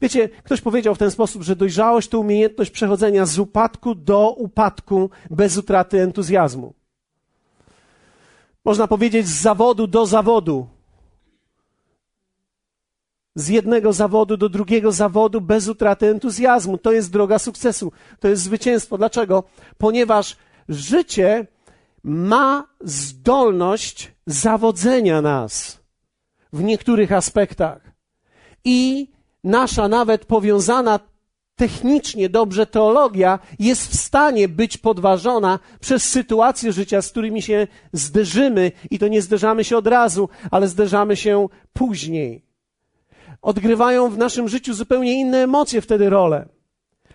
Wiecie, 0.00 0.28
ktoś 0.28 0.60
powiedział 0.60 0.94
w 0.94 0.98
ten 0.98 1.10
sposób, 1.10 1.42
że 1.42 1.56
dojrzałość 1.56 2.08
to 2.08 2.18
umiejętność 2.18 2.70
przechodzenia 2.70 3.26
z 3.26 3.38
upadku 3.38 3.94
do 3.94 4.30
upadku 4.30 5.10
bez 5.30 5.56
utraty 5.56 6.02
entuzjazmu. 6.02 6.74
Można 8.64 8.86
powiedzieć 8.86 9.26
z 9.26 9.40
zawodu 9.40 9.86
do 9.86 10.06
zawodu. 10.06 10.66
Z 13.34 13.48
jednego 13.48 13.92
zawodu 13.92 14.36
do 14.36 14.48
drugiego 14.48 14.92
zawodu 14.92 15.40
bez 15.40 15.68
utraty 15.68 16.06
entuzjazmu. 16.06 16.78
To 16.78 16.92
jest 16.92 17.12
droga 17.12 17.38
sukcesu. 17.38 17.92
To 18.20 18.28
jest 18.28 18.42
zwycięstwo. 18.42 18.98
Dlaczego? 18.98 19.44
Ponieważ 19.78 20.36
życie 20.68 21.46
ma 22.04 22.66
zdolność 22.80 24.12
zawodzenia 24.26 25.22
nas 25.22 25.80
w 26.52 26.62
niektórych 26.62 27.12
aspektach. 27.12 27.92
I 28.64 29.10
nasza 29.44 29.88
nawet 29.88 30.24
powiązana 30.24 31.00
technicznie 31.56 32.28
dobrze 32.28 32.66
teologia 32.66 33.38
jest 33.58 33.90
w 33.90 34.00
stanie 34.00 34.48
być 34.48 34.78
podważona 34.78 35.58
przez 35.80 36.10
sytuacje 36.10 36.72
życia, 36.72 37.02
z 37.02 37.10
którymi 37.10 37.42
się 37.42 37.66
zderzymy 37.92 38.72
i 38.90 38.98
to 38.98 39.08
nie 39.08 39.22
zderzamy 39.22 39.64
się 39.64 39.76
od 39.76 39.86
razu, 39.86 40.28
ale 40.50 40.68
zderzamy 40.68 41.16
się 41.16 41.48
później. 41.72 42.44
Odgrywają 43.42 44.10
w 44.10 44.18
naszym 44.18 44.48
życiu 44.48 44.74
zupełnie 44.74 45.20
inne 45.20 45.38
emocje 45.38 45.80
wtedy 45.80 46.10
rolę. 46.10 46.48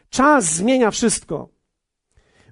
Czas 0.10 0.46
zmienia 0.46 0.92
wszystko. 0.92 1.55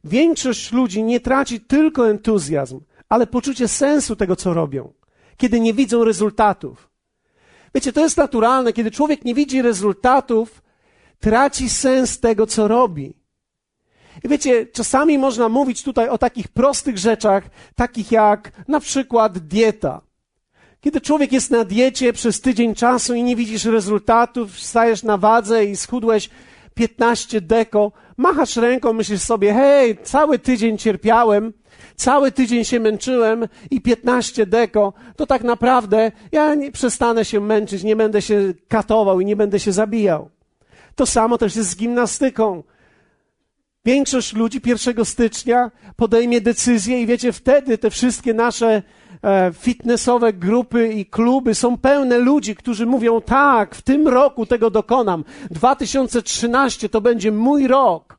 Większość 0.04 0.72
ludzi 0.72 1.04
nie 1.04 1.20
traci 1.20 1.62
tylko 1.62 2.10
entuzjazm, 2.10 2.80
ale 3.10 3.28
poczucie 3.28 3.68
sensu 3.68 4.16
tego, 4.16 4.36
co 4.36 4.54
robią, 4.54 4.94
kiedy 5.38 5.60
nie 5.60 5.74
widzą 5.74 6.04
rezultatów. 6.04 6.90
Wiecie, 7.76 7.94
to 7.94 8.02
jest 8.02 8.18
naturalne, 8.18 8.74
kiedy 8.74 8.92
człowiek 8.92 9.26
nie 9.26 9.36
widzi 9.36 9.62
rezultatów, 9.62 10.62
traci 11.20 11.70
sens 11.70 12.20
tego, 12.20 12.48
co 12.48 12.68
robi. 12.68 13.14
I 14.24 14.28
wiecie, 14.28 14.66
czasami 14.66 15.18
można 15.18 15.50
mówić 15.50 15.84
tutaj 15.84 16.10
o 16.10 16.18
takich 16.18 16.48
prostych 16.48 16.98
rzeczach, 16.98 17.44
takich 17.76 18.12
jak 18.12 18.52
na 18.68 18.80
przykład 18.80 19.38
dieta. 19.38 20.02
Kiedy 20.82 21.02
człowiek 21.02 21.32
jest 21.32 21.52
na 21.52 21.64
diecie 21.66 22.14
przez 22.14 22.42
tydzień 22.42 22.76
czasu 22.76 23.14
i 23.14 23.24
nie 23.24 23.36
widzisz 23.36 23.66
rezultatów, 23.66 24.60
stajesz 24.60 25.04
na 25.04 25.18
wadze 25.18 25.66
i 25.66 25.76
schudłeś 25.76 26.30
15 26.74 27.42
deko, 27.42 27.92
machasz 28.18 28.58
ręką, 28.58 28.94
myślisz 28.94 29.22
sobie, 29.22 29.54
hej, 29.54 29.98
cały 30.04 30.40
tydzień 30.40 30.78
cierpiałem, 30.78 31.54
cały 31.96 32.32
tydzień 32.32 32.66
się 32.66 32.80
męczyłem 32.80 33.48
i 33.72 33.82
15 33.82 34.46
deko, 34.46 34.94
to 35.16 35.26
tak 35.26 35.44
naprawdę 35.44 36.12
ja 36.32 36.56
nie 36.56 36.72
przestanę 36.72 37.26
się 37.26 37.40
męczyć, 37.40 37.84
nie 37.84 37.96
będę 37.96 38.22
się 38.22 38.54
katował 38.68 39.20
i 39.20 39.26
nie 39.26 39.36
będę 39.36 39.60
się 39.60 39.72
zabijał. 39.72 40.30
To 40.96 41.06
samo 41.06 41.38
też 41.38 41.56
jest 41.56 41.70
z 41.70 41.76
gimnastyką. 41.76 42.64
Większość 43.86 44.34
ludzi 44.34 44.62
1 44.66 45.06
stycznia 45.06 45.72
podejmie 45.96 46.42
decyzję 46.42 47.02
i 47.02 47.08
wiecie, 47.08 47.32
wtedy 47.32 47.78
te 47.78 47.90
wszystkie 47.90 48.34
nasze 48.34 48.82
fitnessowe 49.54 50.34
grupy 50.34 50.94
i 50.94 51.06
kluby 51.06 51.56
są 51.56 51.78
pełne 51.78 52.18
ludzi, 52.18 52.56
którzy 52.56 52.86
mówią 52.86 53.22
tak, 53.22 53.76
w 53.76 53.82
tym 53.82 54.08
roku 54.08 54.46
tego 54.46 54.70
dokonam. 54.70 55.24
2013 55.52 56.90
to 56.90 57.02
będzie 57.02 57.32
mój 57.32 57.68
rok. 57.68 58.18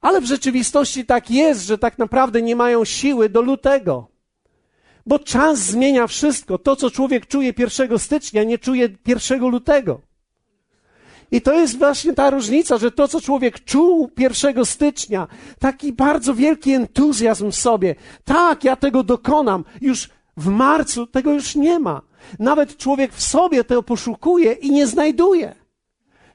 Ale 0.00 0.20
w 0.20 0.24
rzeczywistości 0.24 1.04
tak 1.04 1.30
jest, 1.30 1.66
że 1.66 1.78
tak 1.78 1.98
naprawdę 1.98 2.42
nie 2.42 2.56
mają 2.56 2.84
siły 2.84 3.28
do 3.28 3.42
lutego. 3.42 4.06
Bo 5.06 5.18
czas 5.18 5.58
zmienia 5.58 6.06
wszystko. 6.06 6.58
To, 6.58 6.76
co 6.76 6.90
człowiek 6.90 7.26
czuje 7.26 7.52
1 7.58 7.98
stycznia, 7.98 8.44
nie 8.44 8.58
czuje 8.58 8.88
1 9.06 9.40
lutego. 9.40 10.07
I 11.30 11.40
to 11.40 11.52
jest 11.52 11.78
właśnie 11.78 12.14
ta 12.14 12.30
różnica, 12.30 12.78
że 12.78 12.90
to, 12.90 13.08
co 13.08 13.20
człowiek 13.20 13.64
czuł 13.64 14.10
1 14.18 14.64
stycznia, 14.64 15.26
taki 15.58 15.92
bardzo 15.92 16.34
wielki 16.34 16.72
entuzjazm 16.72 17.50
w 17.50 17.56
sobie, 17.56 17.94
tak, 18.24 18.64
ja 18.64 18.76
tego 18.76 19.02
dokonam, 19.02 19.64
już 19.80 20.08
w 20.36 20.46
marcu 20.46 21.06
tego 21.06 21.32
już 21.32 21.54
nie 21.54 21.78
ma. 21.78 22.02
Nawet 22.38 22.76
człowiek 22.76 23.12
w 23.12 23.22
sobie 23.22 23.64
to 23.64 23.82
poszukuje 23.82 24.52
i 24.52 24.70
nie 24.70 24.86
znajduje. 24.86 25.54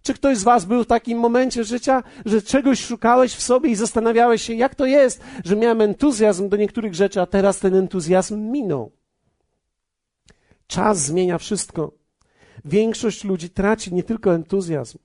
Czy 0.01 0.13
ktoś 0.13 0.37
z 0.37 0.43
Was 0.43 0.65
był 0.65 0.83
w 0.83 0.87
takim 0.87 1.19
momencie 1.19 1.63
życia, 1.63 2.03
że 2.25 2.41
czegoś 2.41 2.85
szukałeś 2.85 3.33
w 3.35 3.41
sobie 3.41 3.69
i 3.69 3.75
zastanawiałeś 3.75 4.41
się, 4.41 4.53
jak 4.53 4.75
to 4.75 4.85
jest, 4.85 5.21
że 5.45 5.55
miałem 5.55 5.81
entuzjazm 5.81 6.49
do 6.49 6.57
niektórych 6.57 6.95
rzeczy, 6.95 7.21
a 7.21 7.25
teraz 7.25 7.59
ten 7.59 7.75
entuzjazm 7.75 8.51
minął? 8.51 8.91
Czas 10.67 11.05
zmienia 11.05 11.37
wszystko. 11.37 12.02
Większość 12.65 13.23
ludzi 13.23 13.49
traci 13.49 13.93
nie 13.93 14.03
tylko 14.03 14.35
entuzjazm. 14.35 14.97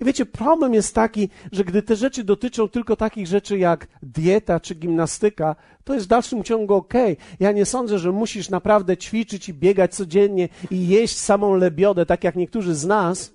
I 0.00 0.04
wiecie, 0.04 0.26
problem 0.26 0.74
jest 0.74 0.94
taki, 0.94 1.28
że 1.52 1.64
gdy 1.64 1.82
te 1.82 1.96
rzeczy 1.96 2.24
dotyczą 2.24 2.68
tylko 2.68 2.96
takich 2.96 3.26
rzeczy 3.26 3.58
jak 3.58 3.86
dieta 4.02 4.60
czy 4.60 4.74
gimnastyka, 4.74 5.56
to 5.84 5.94
jest 5.94 6.06
w 6.06 6.08
dalszym 6.08 6.44
ciągu 6.44 6.74
ok. 6.74 6.94
Ja 7.40 7.52
nie 7.52 7.66
sądzę, 7.66 7.98
że 7.98 8.12
musisz 8.12 8.50
naprawdę 8.50 8.96
ćwiczyć 8.96 9.48
i 9.48 9.54
biegać 9.54 9.94
codziennie 9.94 10.48
i 10.70 10.88
jeść 10.88 11.18
samą 11.18 11.54
lebiodę, 11.54 12.06
tak 12.06 12.24
jak 12.24 12.36
niektórzy 12.36 12.74
z 12.74 12.86
nas, 12.86 13.34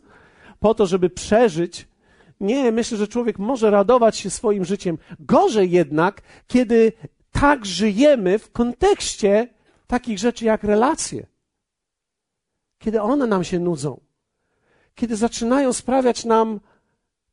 po 0.60 0.74
to, 0.74 0.86
żeby 0.86 1.10
przeżyć. 1.10 1.88
Nie, 2.40 2.72
myślę, 2.72 2.98
że 2.98 3.08
człowiek 3.08 3.40
może 3.40 3.72
radować 3.72 4.18
się 4.18 4.30
swoim 4.30 4.66
życiem. 4.66 4.98
Gorzej 5.20 5.72
jednak, 5.72 6.22
kiedy 6.48 6.94
tak 7.32 7.66
żyjemy 7.66 8.40
w 8.40 8.52
kontekście 8.52 9.48
takich 9.88 10.20
rzeczy 10.20 10.46
jak 10.46 10.64
relacje 10.64 11.26
kiedy 12.80 13.02
one 13.02 13.28
nam 13.28 13.44
się 13.44 13.60
nudzą, 13.60 14.00
kiedy 14.96 15.16
zaczynają 15.16 15.74
sprawiać 15.74 16.26
nam 16.26 16.60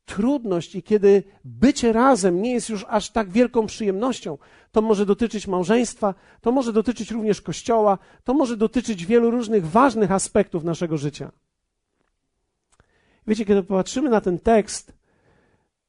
trudność 0.05 0.75
i 0.75 0.83
kiedy 0.83 1.23
bycie 1.45 1.93
razem 1.93 2.43
nie 2.43 2.53
jest 2.53 2.69
już 2.69 2.87
aż 2.89 3.11
tak 3.11 3.31
wielką 3.31 3.67
przyjemnością, 3.67 4.39
to 4.73 4.83
może 4.83 5.07
dotyczyć 5.07 5.47
małżeństwa, 5.47 6.15
to 6.41 6.53
może 6.53 6.73
dotyczyć 6.73 7.11
również 7.11 7.41
kościoła, 7.41 7.99
to 8.25 8.35
może 8.35 8.57
dotyczyć 8.57 9.07
wielu 9.07 9.31
różnych 9.31 9.67
ważnych 9.67 10.13
aspektów 10.13 10.65
naszego 10.65 10.97
życia. 10.97 11.33
Wiecie, 13.27 13.45
kiedy 13.45 13.63
popatrzymy 13.63 14.11
na 14.11 14.21
ten 14.21 14.39
tekst, 14.39 14.93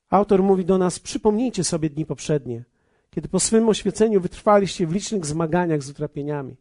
autor 0.09 0.43
mówi 0.43 0.65
do 0.65 0.77
nas: 0.77 0.99
przypomnijcie 0.99 1.63
sobie 1.63 1.89
dni 1.89 2.05
poprzednie, 2.05 2.63
kiedy 3.09 3.27
po 3.27 3.39
swym 3.39 3.69
oświeceniu 3.69 4.21
wytrwaliście 4.21 4.87
w 4.87 4.91
licznych 4.91 5.25
zmaganiach 5.25 5.83
z 5.83 5.89
utrapieniami. 5.89 6.55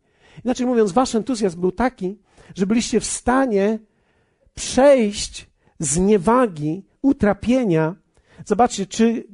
Inaczej 0.45 0.67
mówiąc, 0.67 0.93
wasz 0.93 1.15
entuzjazm 1.15 1.61
był 1.61 1.73
taki, 1.73 2.19
że 2.55 2.67
byliście 2.67 3.01
w 3.01 3.05
stanie 3.05 3.79
przejść 4.55 5.51
z 5.79 5.99
niewagi, 5.99 6.85
utrapienia. 7.03 7.95
Zobaczcie, 8.45 8.87
czy 8.87 9.25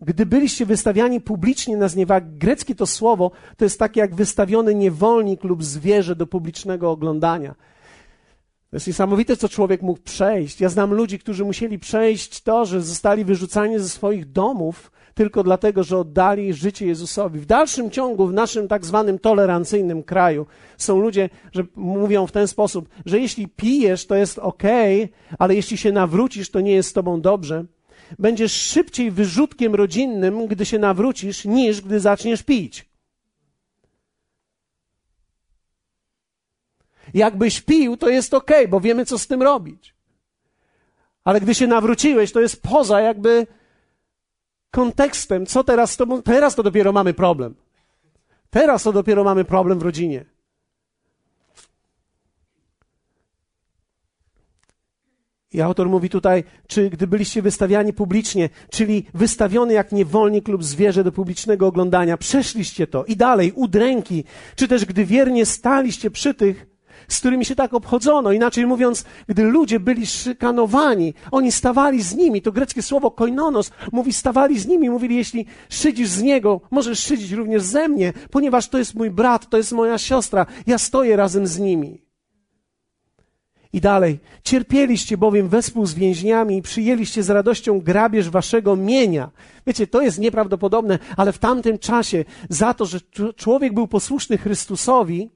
gdy 0.00 0.26
byliście 0.26 0.66
wystawiani 0.66 1.20
publicznie 1.20 1.76
na 1.76 1.88
zniewagę, 1.88 2.26
greckie 2.30 2.74
to 2.74 2.86
słowo 2.86 3.30
to 3.56 3.64
jest 3.64 3.78
takie 3.78 4.00
jak 4.00 4.14
wystawiony 4.14 4.74
niewolnik 4.74 5.44
lub 5.44 5.64
zwierzę 5.64 6.16
do 6.16 6.26
publicznego 6.26 6.90
oglądania. 6.90 7.54
To 8.70 8.76
jest 8.76 8.86
niesamowite, 8.86 9.36
co 9.36 9.48
człowiek 9.48 9.82
mógł 9.82 10.00
przejść. 10.00 10.60
Ja 10.60 10.68
znam 10.68 10.94
ludzi, 10.94 11.18
którzy 11.18 11.44
musieli 11.44 11.78
przejść 11.78 12.40
to, 12.40 12.64
że 12.64 12.82
zostali 12.82 13.24
wyrzucani 13.24 13.78
ze 13.78 13.88
swoich 13.88 14.32
domów 14.32 14.91
tylko 15.14 15.42
dlatego, 15.42 15.84
że 15.84 15.98
oddali 15.98 16.52
życie 16.52 16.86
Jezusowi. 16.86 17.40
W 17.40 17.46
dalszym 17.46 17.90
ciągu, 17.90 18.26
w 18.26 18.32
naszym 18.32 18.68
tak 18.68 18.86
zwanym 18.86 19.18
tolerancyjnym 19.18 20.02
kraju, 20.02 20.46
są 20.78 21.00
ludzie, 21.00 21.30
że 21.52 21.64
mówią 21.76 22.26
w 22.26 22.32
ten 22.32 22.48
sposób, 22.48 22.88
że 23.06 23.20
jeśli 23.20 23.48
pijesz, 23.48 24.06
to 24.06 24.14
jest 24.14 24.38
ok, 24.38 24.62
ale 25.38 25.54
jeśli 25.54 25.76
się 25.76 25.92
nawrócisz, 25.92 26.50
to 26.50 26.60
nie 26.60 26.72
jest 26.72 26.88
z 26.88 26.92
tobą 26.92 27.20
dobrze. 27.20 27.64
Będziesz 28.18 28.52
szybciej 28.52 29.10
wyrzutkiem 29.10 29.74
rodzinnym, 29.74 30.46
gdy 30.46 30.66
się 30.66 30.78
nawrócisz, 30.78 31.44
niż 31.44 31.80
gdy 31.80 32.00
zaczniesz 32.00 32.42
pić. 32.42 32.92
Jakbyś 37.14 37.60
pił, 37.60 37.96
to 37.96 38.08
jest 38.08 38.34
ok, 38.34 38.50
bo 38.68 38.80
wiemy, 38.80 39.04
co 39.04 39.18
z 39.18 39.26
tym 39.26 39.42
robić. 39.42 39.94
Ale 41.24 41.40
gdy 41.40 41.54
się 41.54 41.66
nawróciłeś, 41.66 42.32
to 42.32 42.40
jest 42.40 42.62
poza 42.62 43.00
jakby 43.00 43.46
kontekstem, 44.72 45.46
co 45.46 45.64
teraz 45.64 45.96
tobą, 45.96 46.22
teraz 46.22 46.54
to 46.54 46.62
dopiero 46.62 46.92
mamy 46.92 47.14
problem. 47.14 47.54
Teraz 48.50 48.82
to 48.82 48.92
dopiero 48.92 49.24
mamy 49.24 49.44
problem 49.44 49.78
w 49.78 49.82
rodzinie. 49.82 50.24
I 55.52 55.60
autor 55.60 55.88
mówi 55.88 56.08
tutaj, 56.08 56.44
czy 56.66 56.90
gdy 56.90 57.06
byliście 57.06 57.42
wystawiani 57.42 57.92
publicznie, 57.92 58.48
czyli 58.70 59.06
wystawiony 59.14 59.72
jak 59.72 59.92
niewolnik 59.92 60.48
lub 60.48 60.64
zwierzę 60.64 61.04
do 61.04 61.12
publicznego 61.12 61.66
oglądania, 61.66 62.16
przeszliście 62.16 62.86
to 62.86 63.04
i 63.04 63.16
dalej, 63.16 63.52
udręki, 63.52 64.24
czy 64.56 64.68
też 64.68 64.84
gdy 64.84 65.04
wiernie 65.04 65.46
staliście 65.46 66.10
przy 66.10 66.34
tych, 66.34 66.66
z 67.08 67.18
którymi 67.18 67.44
się 67.44 67.54
tak 67.54 67.74
obchodzono. 67.74 68.32
Inaczej 68.32 68.66
mówiąc, 68.66 69.04
gdy 69.28 69.42
ludzie 69.42 69.80
byli 69.80 70.06
szykanowani, 70.06 71.14
oni 71.30 71.52
stawali 71.52 72.02
z 72.02 72.14
nimi. 72.14 72.42
To 72.42 72.52
greckie 72.52 72.82
słowo 72.82 73.10
koinonos 73.10 73.70
mówi 73.92 74.12
stawali 74.12 74.58
z 74.58 74.66
nimi. 74.66 74.90
Mówili, 74.90 75.16
jeśli 75.16 75.46
szydzisz 75.68 76.08
z 76.08 76.22
niego, 76.22 76.60
możesz 76.70 76.98
szydzić 76.98 77.32
również 77.32 77.62
ze 77.62 77.88
mnie, 77.88 78.12
ponieważ 78.30 78.68
to 78.68 78.78
jest 78.78 78.94
mój 78.94 79.10
brat, 79.10 79.48
to 79.48 79.56
jest 79.56 79.72
moja 79.72 79.98
siostra. 79.98 80.46
Ja 80.66 80.78
stoję 80.78 81.16
razem 81.16 81.46
z 81.46 81.58
nimi. 81.58 82.02
I 83.72 83.80
dalej, 83.80 84.18
cierpieliście 84.44 85.16
bowiem 85.16 85.48
wespół 85.48 85.86
z 85.86 85.94
więźniami 85.94 86.56
i 86.56 86.62
przyjęliście 86.62 87.22
z 87.22 87.30
radością 87.30 87.80
grabież 87.80 88.30
waszego 88.30 88.76
mienia. 88.76 89.30
Wiecie, 89.66 89.86
to 89.86 90.02
jest 90.02 90.18
nieprawdopodobne, 90.18 90.98
ale 91.16 91.32
w 91.32 91.38
tamtym 91.38 91.78
czasie 91.78 92.24
za 92.48 92.74
to, 92.74 92.86
że 92.86 93.00
człowiek 93.36 93.74
był 93.74 93.88
posłuszny 93.88 94.38
Chrystusowi, 94.38 95.30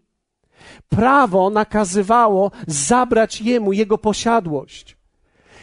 Prawo 0.89 1.51
nakazywało 1.51 2.51
zabrać 2.67 3.41
jemu 3.41 3.73
jego 3.73 3.99
posiadłość. 3.99 4.96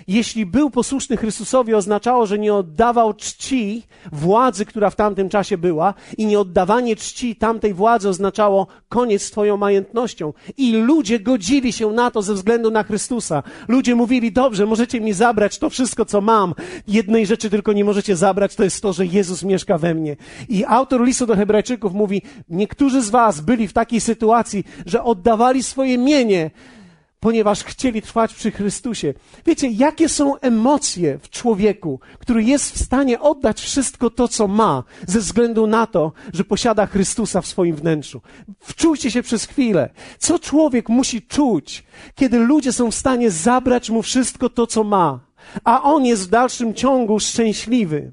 Jeśli 0.07 0.45
był 0.45 0.69
posłuszny 0.69 1.17
Chrystusowi, 1.17 1.73
oznaczało, 1.73 2.25
że 2.25 2.39
nie 2.39 2.53
oddawał 2.53 3.13
czci 3.13 3.83
władzy, 4.11 4.65
która 4.65 4.89
w 4.89 4.95
tamtym 4.95 5.29
czasie 5.29 5.57
była, 5.57 5.93
i 6.17 6.25
nieoddawanie 6.25 6.95
czci 6.95 7.35
tamtej 7.35 7.73
władzy 7.73 8.09
oznaczało 8.09 8.67
koniec 8.89 9.21
z 9.21 9.31
Twoją 9.31 9.57
majętnością. 9.57 10.33
I 10.57 10.73
ludzie 10.73 11.19
godzili 11.19 11.73
się 11.73 11.91
na 11.91 12.11
to 12.11 12.21
ze 12.21 12.33
względu 12.33 12.71
na 12.71 12.83
Chrystusa. 12.83 13.43
Ludzie 13.67 13.95
mówili: 13.95 14.31
Dobrze, 14.31 14.65
możecie 14.65 15.01
mi 15.01 15.13
zabrać 15.13 15.57
to 15.57 15.69
wszystko, 15.69 16.05
co 16.05 16.21
mam. 16.21 16.53
Jednej 16.87 17.25
rzeczy 17.25 17.49
tylko 17.49 17.73
nie 17.73 17.83
możecie 17.83 18.15
zabrać, 18.15 18.55
to 18.55 18.63
jest 18.63 18.81
to, 18.81 18.93
że 18.93 19.05
Jezus 19.05 19.43
mieszka 19.43 19.77
we 19.77 19.93
mnie. 19.93 20.15
I 20.49 20.65
autor 20.65 21.03
listu 21.03 21.25
do 21.25 21.35
Hebrajczyków 21.35 21.93
mówi: 21.93 22.21
Niektórzy 22.49 23.01
z 23.01 23.09
Was 23.09 23.41
byli 23.41 23.67
w 23.67 23.73
takiej 23.73 24.01
sytuacji, 24.01 24.63
że 24.85 25.03
oddawali 25.03 25.63
swoje 25.63 25.97
mienie 25.97 26.51
ponieważ 27.23 27.63
chcieli 27.63 28.01
trwać 28.01 28.33
przy 28.33 28.51
Chrystusie. 28.51 29.13
Wiecie, 29.45 29.67
jakie 29.67 30.09
są 30.09 30.39
emocje 30.39 31.17
w 31.17 31.29
człowieku, 31.29 31.99
który 32.19 32.43
jest 32.43 32.71
w 32.71 32.83
stanie 32.83 33.19
oddać 33.19 33.61
wszystko 33.61 34.09
to, 34.09 34.27
co 34.27 34.47
ma, 34.47 34.83
ze 35.07 35.19
względu 35.19 35.67
na 35.67 35.87
to, 35.87 36.11
że 36.33 36.43
posiada 36.43 36.85
Chrystusa 36.85 37.41
w 37.41 37.47
swoim 37.47 37.75
wnętrzu. 37.75 38.21
Wczujcie 38.59 39.11
się 39.11 39.23
przez 39.23 39.45
chwilę. 39.45 39.89
Co 40.19 40.39
człowiek 40.39 40.89
musi 40.89 41.21
czuć, 41.21 41.83
kiedy 42.15 42.39
ludzie 42.39 42.71
są 42.73 42.91
w 42.91 42.95
stanie 42.95 43.31
zabrać 43.31 43.89
mu 43.89 44.01
wszystko 44.01 44.49
to, 44.49 44.67
co 44.67 44.83
ma, 44.83 45.19
a 45.63 45.83
on 45.83 46.05
jest 46.05 46.27
w 46.27 46.29
dalszym 46.29 46.73
ciągu 46.73 47.19
szczęśliwy. 47.19 48.11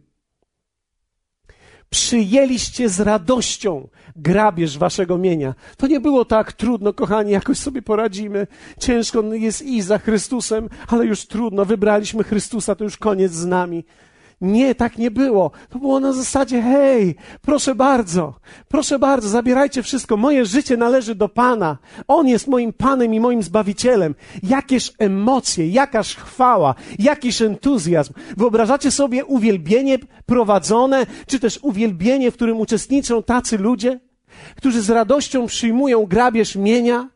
przyjęliście 1.90 2.88
z 2.88 3.00
radością 3.00 3.88
grabież 4.16 4.78
waszego 4.78 5.18
mienia. 5.18 5.54
To 5.76 5.86
nie 5.86 6.00
było 6.00 6.24
tak 6.24 6.52
trudno, 6.52 6.92
kochani, 6.92 7.32
jakoś 7.32 7.58
sobie 7.58 7.82
poradzimy. 7.82 8.46
Ciężko 8.78 9.22
jest 9.22 9.62
iść 9.62 9.86
za 9.86 9.98
Chrystusem, 9.98 10.68
ale 10.88 11.06
już 11.06 11.26
trudno. 11.26 11.64
Wybraliśmy 11.64 12.24
Chrystusa, 12.24 12.74
to 12.74 12.84
już 12.84 12.96
koniec 12.96 13.32
z 13.32 13.46
nami. 13.46 13.84
Nie, 14.40 14.74
tak 14.74 14.98
nie 14.98 15.10
było. 15.10 15.50
To 15.68 15.78
było 15.78 16.00
na 16.00 16.12
zasadzie, 16.12 16.62
hej, 16.62 17.14
proszę 17.42 17.74
bardzo, 17.74 18.34
proszę 18.68 18.98
bardzo, 18.98 19.28
zabierajcie 19.28 19.82
wszystko. 19.82 20.16
Moje 20.16 20.46
życie 20.46 20.76
należy 20.76 21.14
do 21.14 21.28
Pana. 21.28 21.78
On 22.08 22.28
jest 22.28 22.48
moim 22.48 22.72
Panem 22.72 23.14
i 23.14 23.20
moim 23.20 23.42
Zbawicielem. 23.42 24.14
Jakież 24.42 24.92
emocje, 24.98 25.68
jakaż 25.68 26.16
chwała, 26.16 26.74
jakiś 26.98 27.42
entuzjazm. 27.42 28.12
Wyobrażacie 28.36 28.90
sobie 28.90 29.24
uwielbienie 29.24 29.98
prowadzone, 30.26 31.06
czy 31.26 31.40
też 31.40 31.58
uwielbienie, 31.62 32.30
w 32.30 32.34
którym 32.34 32.60
uczestniczą 32.60 33.22
tacy 33.22 33.58
ludzie, 33.58 34.00
którzy 34.56 34.82
z 34.82 34.90
radością 34.90 35.46
przyjmują 35.46 36.06
grabież 36.06 36.56
mienia? 36.56 37.08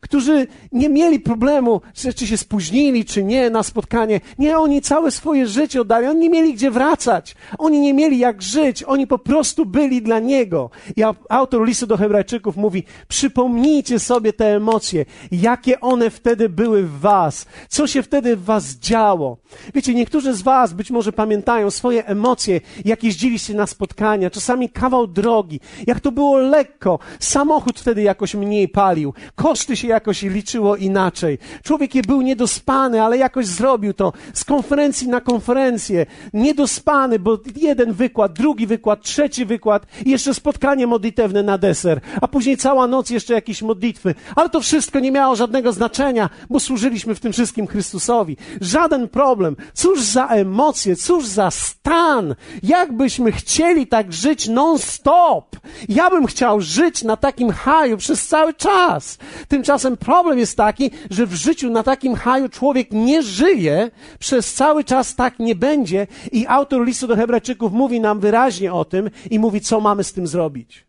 Którzy 0.00 0.46
nie 0.72 0.88
mieli 0.88 1.20
problemu, 1.20 1.80
czy 2.16 2.26
się 2.26 2.36
spóźnili, 2.36 3.04
czy 3.04 3.24
nie 3.24 3.50
na 3.50 3.62
spotkanie. 3.62 4.20
Nie, 4.38 4.58
oni 4.58 4.82
całe 4.82 5.10
swoje 5.10 5.46
życie 5.46 5.80
oddali, 5.80 6.06
oni 6.06 6.20
nie 6.20 6.30
mieli 6.30 6.54
gdzie 6.54 6.70
wracać, 6.70 7.34
oni 7.58 7.80
nie 7.80 7.94
mieli 7.94 8.18
jak 8.18 8.42
żyć, 8.42 8.82
oni 8.82 9.06
po 9.06 9.18
prostu 9.18 9.66
byli 9.66 10.02
dla 10.02 10.18
Niego. 10.18 10.70
I 10.96 11.02
autor 11.28 11.66
listu 11.66 11.86
do 11.86 11.96
Hebrajczyków 11.96 12.56
mówi, 12.56 12.84
przypomnijcie 13.08 13.98
sobie 13.98 14.32
te 14.32 14.56
emocje, 14.56 15.04
jakie 15.32 15.80
one 15.80 16.10
wtedy 16.10 16.48
były 16.48 16.82
w 16.82 17.00
Was, 17.00 17.46
co 17.68 17.86
się 17.86 18.02
wtedy 18.02 18.36
w 18.36 18.44
Was 18.44 18.76
działo. 18.76 19.36
Wiecie, 19.74 19.94
niektórzy 19.94 20.34
z 20.34 20.42
Was 20.42 20.72
być 20.72 20.90
może 20.90 21.12
pamiętają 21.12 21.70
swoje 21.70 22.06
emocje, 22.06 22.60
jak 22.84 23.04
jeździliście 23.04 23.54
na 23.54 23.66
spotkania, 23.66 24.30
czasami 24.30 24.68
kawał 24.68 25.06
drogi, 25.06 25.60
jak 25.86 26.00
to 26.00 26.12
było 26.12 26.38
lekko, 26.38 26.98
samochód 27.20 27.80
wtedy 27.80 28.02
jakoś 28.02 28.34
mniej 28.34 28.68
palił, 28.68 29.14
koszty 29.34 29.73
się 29.76 29.88
jakoś 29.88 30.22
liczyło 30.22 30.76
inaczej. 30.76 31.38
Człowiek 31.62 31.94
je 31.94 32.02
był 32.02 32.22
niedospany, 32.22 33.02
ale 33.02 33.18
jakoś 33.18 33.46
zrobił 33.46 33.94
to 33.94 34.12
z 34.34 34.44
konferencji 34.44 35.08
na 35.08 35.20
konferencję. 35.20 36.06
Niedospany, 36.32 37.18
bo 37.18 37.38
jeden 37.56 37.92
wykład, 37.92 38.32
drugi 38.32 38.66
wykład, 38.66 39.02
trzeci 39.02 39.44
wykład 39.46 39.86
i 40.04 40.10
jeszcze 40.10 40.34
spotkanie 40.34 40.86
modlitewne 40.86 41.42
na 41.42 41.58
deser, 41.58 42.00
a 42.20 42.28
później 42.28 42.56
cała 42.56 42.86
noc 42.86 43.10
jeszcze 43.10 43.34
jakieś 43.34 43.62
modlitwy. 43.62 44.14
Ale 44.36 44.48
to 44.48 44.60
wszystko 44.60 45.00
nie 45.00 45.10
miało 45.10 45.36
żadnego 45.36 45.72
znaczenia, 45.72 46.30
bo 46.50 46.60
służyliśmy 46.60 47.14
w 47.14 47.20
tym 47.20 47.32
wszystkim 47.32 47.66
Chrystusowi. 47.66 48.36
Żaden 48.60 49.08
problem. 49.08 49.56
Cóż 49.74 50.02
za 50.02 50.26
emocje, 50.26 50.96
cóż 50.96 51.26
za 51.26 51.50
stan. 51.50 52.34
Jakbyśmy 52.62 53.32
chcieli 53.32 53.86
tak 53.86 54.12
żyć 54.12 54.48
non-stop. 54.48 55.56
Ja 55.88 56.10
bym 56.10 56.26
chciał 56.26 56.60
żyć 56.60 57.02
na 57.02 57.16
takim 57.16 57.50
haju 57.50 57.96
przez 57.96 58.26
cały 58.26 58.54
czas. 58.54 59.18
Tym 59.48 59.62
Tymczasem 59.64 59.96
problem 59.96 60.38
jest 60.38 60.56
taki, 60.56 60.90
że 61.10 61.26
w 61.26 61.34
życiu 61.34 61.70
na 61.70 61.82
takim 61.82 62.14
haju 62.14 62.48
człowiek 62.48 62.88
nie 62.90 63.22
żyje, 63.22 63.90
przez 64.18 64.54
cały 64.54 64.84
czas 64.84 65.14
tak 65.14 65.38
nie 65.38 65.54
będzie 65.54 66.06
i 66.32 66.46
autor 66.46 66.86
listu 66.86 67.06
do 67.06 67.16
Hebrajczyków 67.16 67.72
mówi 67.72 68.00
nam 68.00 68.20
wyraźnie 68.20 68.72
o 68.72 68.84
tym 68.84 69.10
i 69.30 69.38
mówi, 69.38 69.60
co 69.60 69.80
mamy 69.80 70.04
z 70.04 70.12
tym 70.12 70.26
zrobić. 70.26 70.86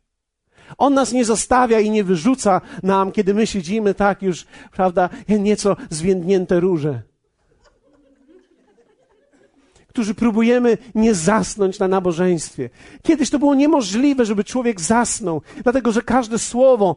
On 0.77 0.93
nas 0.93 1.11
nie 1.11 1.25
zostawia 1.25 1.79
i 1.79 1.89
nie 1.89 2.03
wyrzuca 2.03 2.61
nam, 2.83 3.11
kiedy 3.11 3.33
my 3.33 3.47
siedzimy 3.47 3.93
tak 3.93 4.21
już, 4.21 4.45
prawda, 4.71 5.09
nieco 5.29 5.75
zwiędnięte 5.89 6.59
róże 6.59 7.01
którzy 9.87 10.15
próbujemy 10.15 10.77
nie 10.95 11.13
zasnąć 11.13 11.79
na 11.79 11.87
nabożeństwie. 11.87 12.69
Kiedyś 13.03 13.29
to 13.29 13.39
było 13.39 13.55
niemożliwe, 13.55 14.25
żeby 14.25 14.43
człowiek 14.43 14.81
zasnął, 14.81 15.41
dlatego 15.63 15.91
że 15.91 16.01
każde 16.01 16.39
słowo 16.39 16.95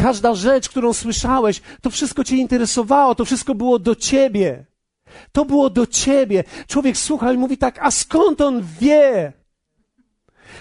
Każda 0.00 0.34
rzecz, 0.34 0.68
którą 0.68 0.92
słyszałeś, 0.92 1.60
to 1.82 1.90
wszystko 1.90 2.24
cię 2.24 2.36
interesowało, 2.36 3.14
to 3.14 3.24
wszystko 3.24 3.54
było 3.54 3.78
do 3.78 3.94
ciebie. 3.94 4.64
To 5.32 5.44
było 5.44 5.70
do 5.70 5.86
ciebie. 5.86 6.44
Człowiek 6.66 6.96
słucha 6.96 7.32
i 7.32 7.36
mówi 7.36 7.58
tak, 7.58 7.78
a 7.82 7.90
skąd 7.90 8.40
on 8.40 8.62
wie? 8.80 9.32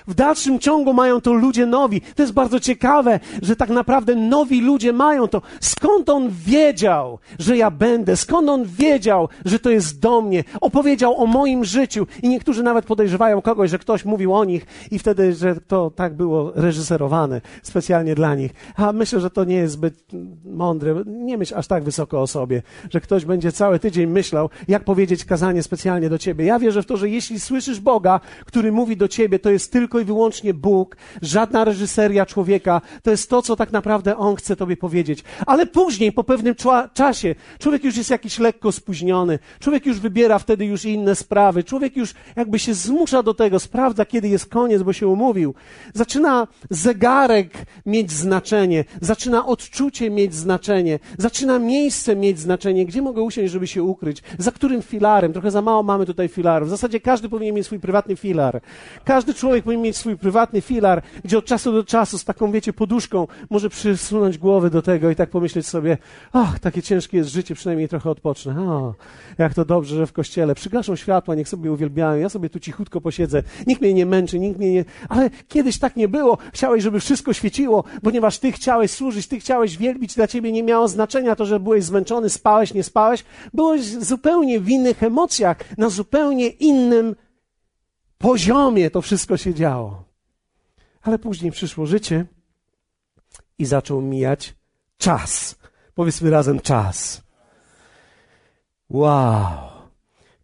W 0.07 0.13
dalszym 0.13 0.59
ciągu 0.59 0.93
mają 0.93 1.21
to 1.21 1.33
ludzie 1.33 1.65
nowi. 1.65 2.01
To 2.01 2.23
jest 2.23 2.33
bardzo 2.33 2.59
ciekawe, 2.59 3.19
że 3.41 3.55
tak 3.55 3.69
naprawdę 3.69 4.15
nowi 4.15 4.61
ludzie 4.61 4.93
mają 4.93 5.27
to. 5.27 5.41
Skąd 5.61 6.09
on 6.09 6.29
wiedział, 6.45 7.19
że 7.39 7.57
ja 7.57 7.71
będę? 7.71 8.17
Skąd 8.17 8.49
on 8.49 8.65
wiedział, 8.65 9.29
że 9.45 9.59
to 9.59 9.69
jest 9.69 9.99
do 9.99 10.21
mnie? 10.21 10.43
Opowiedział 10.61 11.21
o 11.21 11.25
moim 11.25 11.65
życiu 11.65 12.07
i 12.23 12.29
niektórzy 12.29 12.63
nawet 12.63 12.85
podejrzewają 12.85 13.41
kogoś, 13.41 13.71
że 13.71 13.79
ktoś 13.79 14.05
mówił 14.05 14.33
o 14.33 14.45
nich 14.45 14.65
i 14.91 14.99
wtedy, 14.99 15.33
że 15.33 15.55
to 15.67 15.91
tak 15.95 16.13
było 16.13 16.51
reżyserowane 16.55 17.41
specjalnie 17.63 18.15
dla 18.15 18.35
nich. 18.35 18.51
A 18.75 18.93
myślę, 18.93 19.19
że 19.19 19.29
to 19.29 19.43
nie 19.43 19.55
jest 19.55 19.73
zbyt 19.73 19.93
mądre. 20.45 21.03
Nie 21.05 21.37
myśl 21.37 21.55
aż 21.57 21.67
tak 21.67 21.83
wysoko 21.83 22.21
o 22.21 22.27
sobie, 22.27 22.61
że 22.89 23.01
ktoś 23.01 23.25
będzie 23.25 23.51
cały 23.51 23.79
tydzień 23.79 24.09
myślał, 24.09 24.49
jak 24.67 24.83
powiedzieć 24.83 25.25
kazanie 25.25 25.63
specjalnie 25.63 26.09
do 26.09 26.17
ciebie. 26.17 26.45
Ja 26.45 26.59
wierzę 26.59 26.83
w 26.83 26.85
to, 26.85 26.97
że 26.97 27.09
jeśli 27.09 27.39
słyszysz 27.39 27.79
Boga, 27.79 28.19
który 28.45 28.71
mówi 28.71 28.97
do 28.97 29.07
ciebie, 29.07 29.39
to 29.39 29.49
jest 29.49 29.65
tylko 29.77 29.99
i 29.99 30.05
wyłącznie 30.05 30.53
Bóg, 30.53 30.97
żadna 31.21 31.63
reżyseria 31.63 32.25
człowieka. 32.25 32.81
To 33.03 33.11
jest 33.11 33.29
to, 33.29 33.41
co 33.41 33.55
tak 33.55 33.71
naprawdę 33.71 34.17
On 34.17 34.35
chce 34.35 34.55
Tobie 34.55 34.77
powiedzieć. 34.77 35.23
Ale 35.45 35.65
później, 35.65 36.11
po 36.11 36.23
pewnym 36.23 36.55
czasie, 36.93 37.35
człowiek 37.59 37.83
już 37.83 37.97
jest 37.97 38.09
jakiś 38.09 38.39
lekko 38.39 38.71
spóźniony. 38.71 39.39
Człowiek 39.59 39.85
już 39.85 39.99
wybiera 39.99 40.39
wtedy 40.39 40.65
już 40.65 40.85
inne 40.85 41.15
sprawy. 41.15 41.63
Człowiek 41.63 41.97
już 41.97 42.13
jakby 42.35 42.59
się 42.59 42.73
zmusza 42.73 43.23
do 43.23 43.33
tego, 43.33 43.59
sprawdza, 43.59 44.05
kiedy 44.05 44.27
jest 44.27 44.45
koniec, 44.45 44.83
bo 44.83 44.93
się 44.93 45.07
umówił. 45.07 45.53
Zaczyna 45.93 46.47
zegarek 46.69 47.53
mieć 47.85 48.11
znaczenie. 48.11 48.85
Zaczyna 49.01 49.45
odczucie 49.45 50.09
mieć 50.09 50.35
znaczenie. 50.35 50.99
Zaczyna 51.17 51.59
miejsce 51.59 52.15
mieć 52.15 52.39
znaczenie. 52.39 52.85
Gdzie 52.85 53.01
mogę 53.01 53.21
usiąść, 53.21 53.53
żeby 53.53 53.67
się 53.67 53.83
ukryć? 53.83 54.23
Za 54.37 54.51
którym 54.51 54.81
filarem? 54.81 55.33
Trochę 55.33 55.51
za 55.51 55.61
mało 55.61 55.83
mamy 55.83 56.05
tutaj 56.05 56.27
filarów. 56.27 56.67
W 56.67 56.71
zasadzie 56.71 56.99
każdy 56.99 57.29
powinien 57.29 57.55
mieć 57.55 57.65
swój 57.65 57.79
prywatny 57.79 58.15
filar. 58.15 58.61
Każdy 59.05 59.33
człowiek 59.33 59.65
powinien 59.67 59.83
mieć 59.83 59.97
swój 59.97 60.17
prywatny 60.17 60.61
filar, 60.61 61.01
gdzie 61.23 61.37
od 61.37 61.45
czasu 61.45 61.71
do 61.71 61.83
czasu 61.83 62.17
z 62.17 62.25
taką, 62.25 62.51
wiecie, 62.51 62.73
poduszką 62.73 63.27
może 63.49 63.69
przysunąć 63.69 64.37
głowy 64.37 64.69
do 64.69 64.81
tego 64.81 65.09
i 65.09 65.15
tak 65.15 65.29
pomyśleć 65.29 65.67
sobie, 65.67 65.97
ach, 66.33 66.59
takie 66.59 66.81
ciężkie 66.81 67.17
jest 67.17 67.29
życie, 67.29 67.55
przynajmniej 67.55 67.87
trochę 67.87 68.09
odpocznę. 68.09 68.61
O, 68.61 68.93
jak 69.37 69.53
to 69.53 69.65
dobrze, 69.65 69.95
że 69.95 70.07
w 70.07 70.13
kościele 70.13 70.55
przygaszą 70.55 70.95
światła, 70.95 71.35
niech 71.35 71.49
sobie 71.49 71.71
uwielbiają, 71.71 72.21
ja 72.21 72.29
sobie 72.29 72.49
tu 72.49 72.59
cichutko 72.59 73.01
posiedzę, 73.01 73.43
nikt 73.67 73.81
mnie 73.81 73.93
nie 73.93 74.05
męczy, 74.05 74.39
nikt 74.39 74.59
mnie 74.59 74.73
nie... 74.73 74.85
Ale 75.09 75.29
kiedyś 75.47 75.79
tak 75.79 75.95
nie 75.95 76.07
było. 76.07 76.37
Chciałeś, 76.53 76.83
żeby 76.83 76.99
wszystko 76.99 77.33
świeciło, 77.33 77.83
ponieważ 78.03 78.39
ty 78.39 78.51
chciałeś 78.51 78.91
służyć, 78.91 79.27
ty 79.27 79.39
chciałeś 79.39 79.77
wielbić, 79.77 80.15
dla 80.15 80.27
ciebie 80.27 80.51
nie 80.51 80.63
miało 80.63 80.87
znaczenia 80.87 81.35
to, 81.35 81.45
że 81.45 81.59
byłeś 81.59 81.83
zmęczony, 81.83 82.29
spałeś, 82.29 82.73
nie 82.73 82.83
spałeś. 82.83 83.23
Byłeś 83.53 83.81
zupełnie 83.85 84.59
w 84.59 84.69
innych 84.69 85.03
emocjach, 85.03 85.57
na 85.77 85.89
zupełnie 85.89 86.47
innym 86.47 87.15
poziomie 88.17 88.89
to 88.89 89.01
wszystko 89.01 89.37
się 89.37 89.53
działo. 89.53 90.03
Ale 91.01 91.19
później 91.19 91.51
przyszło 91.51 91.85
życie 91.85 92.25
i 93.57 93.65
zaczął 93.65 94.01
mijać 94.01 94.55
czas. 94.97 95.55
Powiedzmy 95.95 96.29
razem 96.29 96.59
czas. 96.59 97.21
Wow. 98.89 99.77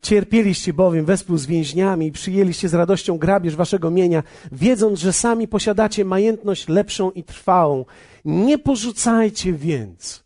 Cierpieliście 0.02 0.74
bowiem 0.74 1.06
wespół 1.06 1.38
z 1.38 1.46
więźniami 1.46 2.08
i 2.08 2.12
przyjęliście 2.12 2.70
z 2.70 2.74
radością 2.74 3.18
grabież 3.18 3.56
waszego 3.56 3.92
mienia, 3.92 4.24
wiedząc, 4.52 5.00
że 5.00 5.14
sami 5.14 5.48
posiadacie 5.48 6.06
majętność 6.06 6.68
lepszą 6.68 7.12
i 7.12 7.24
trwałą. 7.24 7.86
Nie 8.26 8.58
porzucajcie 8.58 9.54
więc. 9.54 10.24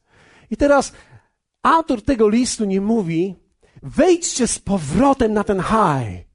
I 0.52 0.58
teraz 0.58 0.94
autor 1.64 2.02
tego 2.02 2.30
listu 2.30 2.66
nie 2.66 2.82
mówi, 2.82 3.36
wejdźcie 3.84 4.48
z 4.48 4.60
powrotem 4.60 5.34
na 5.34 5.44
ten 5.44 5.62
high. 5.62 6.27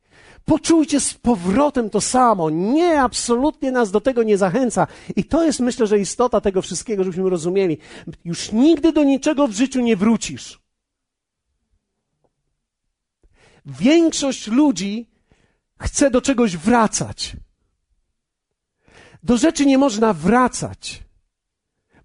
Poczujcie 0.45 1.01
z 1.01 1.15
powrotem 1.15 1.91
to 1.91 2.01
samo. 2.01 2.51
Nie, 2.51 3.03
absolutnie 3.03 3.73
nas 3.73 3.91
do 3.91 4.01
tego 4.01 4.23
nie 4.23 4.39
zachęca. 4.39 4.87
I 5.17 5.25
to 5.25 5.45
jest, 5.45 5.61
myślę, 5.61 5.87
że 5.87 5.99
istota 5.99 6.41
tego 6.41 6.63
wszystkiego, 6.63 7.05
żebyśmy 7.05 7.31
rozumieli. 7.31 7.79
Już 8.25 8.53
nigdy 8.53 8.93
do 8.93 9.05
niczego 9.05 9.49
w 9.49 9.53
życiu 9.53 9.81
nie 9.81 9.97
wrócisz. 9.97 10.63
Większość 13.67 14.47
ludzi 14.47 15.11
chce 15.81 16.11
do 16.11 16.21
czegoś 16.21 16.57
wracać. 16.57 17.37
Do 19.23 19.37
rzeczy 19.37 19.67
nie 19.67 19.79
można 19.79 20.13
wracać, 20.13 21.03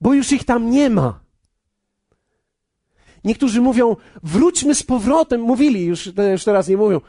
bo 0.01 0.13
już 0.13 0.31
ich 0.31 0.43
tam 0.43 0.71
nie 0.71 0.89
ma. 0.89 1.19
Niektórzy 3.23 3.61
mówią, 3.61 3.95
wróćmy 4.23 4.75
z 4.75 4.83
powrotem. 4.83 5.41
Mówili, 5.41 5.85
już, 5.85 6.05
już 6.31 6.43
teraz 6.43 6.67
nie 6.67 6.77
mówią, 6.77 7.01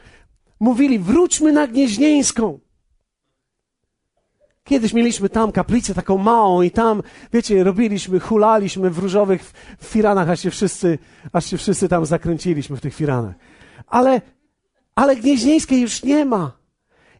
mówili, 0.59 0.99
wróćmy 0.99 1.53
na 1.53 1.67
Gnieźnieńską. 1.67 2.59
Kiedyś 4.63 4.93
mieliśmy 4.93 5.29
tam 5.29 5.51
kaplicę 5.51 5.93
taką 5.93 6.17
małą 6.17 6.61
i 6.61 6.71
tam, 6.71 7.03
wiecie, 7.33 7.63
robiliśmy, 7.63 8.19
hulaliśmy 8.19 8.89
w 8.89 8.99
różowych 8.99 9.53
firanach, 9.83 10.29
aż 10.29 10.39
się 10.39 10.51
wszyscy, 10.51 10.97
aż 11.33 11.45
się 11.45 11.57
wszyscy 11.57 11.89
tam 11.89 12.05
zakręciliśmy 12.05 12.77
w 12.77 12.81
tych 12.81 12.95
firanach. 12.95 13.35
Ale, 13.87 14.21
ale 14.95 15.15
Gnieźnieńskiej 15.15 15.81
już 15.81 16.03
nie 16.03 16.25
ma. 16.25 16.59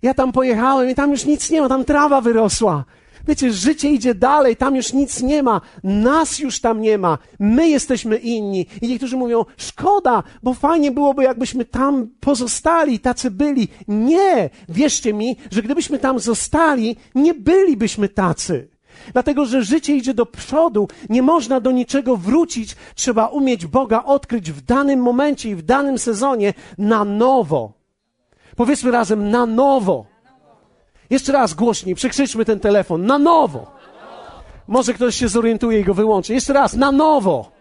Ja 0.01 0.13
tam 0.13 0.31
pojechałem 0.31 0.89
i 0.89 0.95
tam 0.95 1.11
już 1.11 1.25
nic 1.25 1.49
nie 1.49 1.61
ma, 1.61 1.69
tam 1.69 1.85
trawa 1.85 2.21
wyrosła. 2.21 2.85
Wiecie, 3.29 3.53
życie 3.53 3.89
idzie 3.89 4.15
dalej, 4.15 4.55
tam 4.55 4.75
już 4.75 4.93
nic 4.93 5.21
nie 5.21 5.43
ma, 5.43 5.61
nas 5.83 6.39
już 6.39 6.59
tam 6.59 6.81
nie 6.81 6.97
ma, 6.97 7.17
my 7.39 7.69
jesteśmy 7.69 8.17
inni. 8.17 8.65
I 8.81 8.87
niektórzy 8.87 9.17
mówią, 9.17 9.45
szkoda, 9.57 10.23
bo 10.43 10.53
fajnie 10.53 10.91
byłoby, 10.91 11.23
jakbyśmy 11.23 11.65
tam 11.65 12.07
pozostali, 12.19 12.99
tacy 12.99 13.31
byli. 13.31 13.67
Nie, 13.87 14.49
wierzcie 14.69 15.13
mi, 15.13 15.37
że 15.51 15.61
gdybyśmy 15.61 15.99
tam 15.99 16.19
zostali, 16.19 16.95
nie 17.15 17.33
bylibyśmy 17.33 18.09
tacy. 18.09 18.69
Dlatego, 19.13 19.45
że 19.45 19.63
życie 19.63 19.95
idzie 19.95 20.13
do 20.13 20.25
przodu, 20.25 20.87
nie 21.09 21.21
można 21.21 21.59
do 21.59 21.71
niczego 21.71 22.17
wrócić, 22.17 22.75
trzeba 22.95 23.27
umieć 23.27 23.65
Boga 23.65 24.03
odkryć 24.03 24.51
w 24.51 24.61
danym 24.61 24.99
momencie 24.99 25.49
i 25.49 25.55
w 25.55 25.61
danym 25.61 25.97
sezonie 25.97 26.53
na 26.77 27.05
nowo. 27.05 27.73
Powiedzmy 28.55 28.91
razem, 28.91 29.29
na 29.29 29.45
nowo. 29.45 30.08
Jeszcze 31.09 31.31
raz 31.31 31.53
głośniej, 31.53 31.95
przekrzyczmy 31.95 32.45
ten 32.45 32.59
telefon. 32.59 33.05
Na 33.05 33.19
nowo. 33.19 33.71
Może 34.67 34.93
ktoś 34.93 35.15
się 35.15 35.27
zorientuje 35.27 35.79
i 35.79 35.83
go 35.83 35.93
wyłączy. 35.93 36.33
Jeszcze 36.33 36.53
raz, 36.53 36.73
na 36.73 36.91
nowo. 36.91 37.51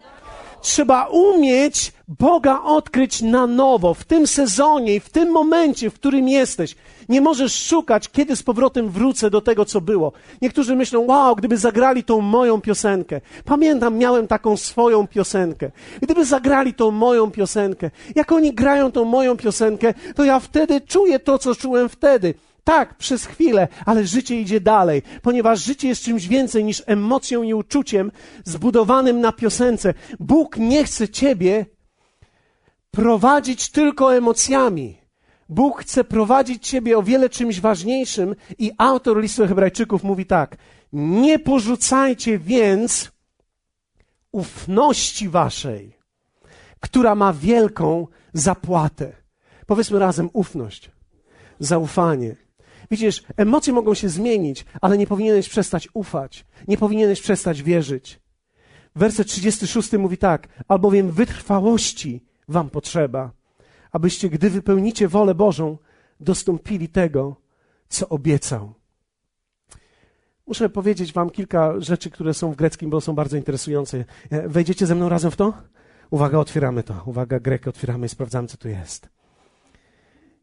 Trzeba 0.62 1.06
umieć 1.06 1.92
Boga 2.08 2.62
odkryć 2.64 3.22
na 3.22 3.46
nowo, 3.46 3.94
w 3.94 4.04
tym 4.04 4.26
sezonie 4.26 4.94
i 4.94 5.00
w 5.00 5.10
tym 5.10 5.30
momencie, 5.30 5.90
w 5.90 5.94
którym 5.94 6.28
jesteś. 6.28 6.76
Nie 7.08 7.20
możesz 7.20 7.66
szukać, 7.66 8.08
kiedy 8.08 8.36
z 8.36 8.42
powrotem 8.42 8.90
wrócę 8.90 9.30
do 9.30 9.40
tego, 9.40 9.64
co 9.64 9.80
było. 9.80 10.12
Niektórzy 10.42 10.76
myślą, 10.76 11.00
wow, 11.06 11.36
gdyby 11.36 11.56
zagrali 11.56 12.04
tą 12.04 12.20
moją 12.20 12.60
piosenkę. 12.60 13.20
Pamiętam, 13.44 13.96
miałem 13.96 14.26
taką 14.26 14.56
swoją 14.56 15.06
piosenkę. 15.06 15.70
Gdyby 16.00 16.24
zagrali 16.24 16.74
tą 16.74 16.90
moją 16.90 17.30
piosenkę. 17.30 17.90
Jak 18.14 18.32
oni 18.32 18.54
grają 18.54 18.92
tą 18.92 19.04
moją 19.04 19.36
piosenkę, 19.36 19.94
to 20.16 20.24
ja 20.24 20.40
wtedy 20.40 20.80
czuję 20.80 21.18
to, 21.18 21.38
co 21.38 21.54
czułem 21.54 21.88
wtedy. 21.88 22.34
Tak, 22.68 22.94
przez 22.94 23.26
chwilę, 23.26 23.68
ale 23.86 24.06
życie 24.06 24.40
idzie 24.40 24.60
dalej, 24.60 25.02
ponieważ 25.22 25.64
życie 25.64 25.88
jest 25.88 26.02
czymś 26.02 26.26
więcej 26.28 26.64
niż 26.64 26.82
emocją 26.86 27.42
i 27.42 27.54
uczuciem 27.54 28.12
zbudowanym 28.44 29.20
na 29.20 29.32
piosence. 29.32 29.94
Bóg 30.20 30.56
nie 30.56 30.84
chce 30.84 31.08
ciebie 31.08 31.66
prowadzić 32.90 33.70
tylko 33.70 34.16
emocjami. 34.16 34.98
Bóg 35.48 35.82
chce 35.82 36.04
prowadzić 36.04 36.68
ciebie 36.68 36.98
o 36.98 37.02
wiele 37.02 37.28
czymś 37.28 37.60
ważniejszym 37.60 38.34
i 38.58 38.72
autor 38.78 39.20
listu 39.20 39.46
Hebrajczyków 39.46 40.04
mówi 40.04 40.26
tak: 40.26 40.56
Nie 40.92 41.38
porzucajcie 41.38 42.38
więc 42.38 43.10
ufności 44.32 45.28
waszej, 45.28 45.96
która 46.80 47.14
ma 47.14 47.32
wielką 47.32 48.06
zapłatę. 48.32 49.12
Powiedzmy 49.66 49.98
razem 49.98 50.30
ufność, 50.32 50.90
zaufanie. 51.58 52.47
Widzisz, 52.90 53.22
emocje 53.36 53.72
mogą 53.72 53.94
się 53.94 54.08
zmienić, 54.08 54.64
ale 54.80 54.98
nie 54.98 55.06
powinieneś 55.06 55.48
przestać 55.48 55.88
ufać, 55.94 56.46
nie 56.68 56.76
powinieneś 56.76 57.20
przestać 57.20 57.62
wierzyć. 57.62 58.20
Werset 58.94 59.28
36 59.28 59.92
mówi 59.92 60.18
tak: 60.18 60.48
albowiem 60.68 61.10
wytrwałości 61.10 62.24
wam 62.48 62.70
potrzeba, 62.70 63.30
abyście, 63.92 64.30
gdy 64.30 64.50
wypełnicie 64.50 65.08
wolę 65.08 65.34
Bożą, 65.34 65.78
dostąpili 66.20 66.88
tego, 66.88 67.36
co 67.88 68.08
obiecał. 68.08 68.74
Muszę 70.46 70.68
powiedzieć 70.68 71.12
Wam 71.12 71.30
kilka 71.30 71.80
rzeczy, 71.80 72.10
które 72.10 72.34
są 72.34 72.52
w 72.52 72.56
greckim, 72.56 72.90
bo 72.90 73.00
są 73.00 73.14
bardzo 73.14 73.36
interesujące. 73.36 74.04
E, 74.30 74.48
wejdziecie 74.48 74.86
ze 74.86 74.94
mną 74.94 75.08
razem 75.08 75.30
w 75.30 75.36
to? 75.36 75.52
Uwaga, 76.10 76.38
otwieramy 76.38 76.82
to. 76.82 77.02
Uwaga, 77.06 77.40
grek, 77.40 77.68
otwieramy 77.68 78.06
i 78.06 78.08
sprawdzamy, 78.08 78.48
co 78.48 78.56
tu 78.56 78.68
jest. 78.68 79.08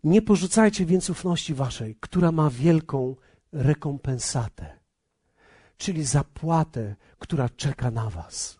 Nie 0.06 0.22
porzucajcie 0.22 0.86
więc 0.86 1.10
ufności 1.10 1.54
Waszej, 1.54 1.98
która 2.00 2.32
ma 2.32 2.50
wielką 2.50 3.16
rekompensatę, 3.52 4.80
czyli 5.78 6.04
zapłatę, 6.04 6.96
która 7.20 7.50
czeka 7.50 7.92
na 7.92 8.10
Was. 8.10 8.60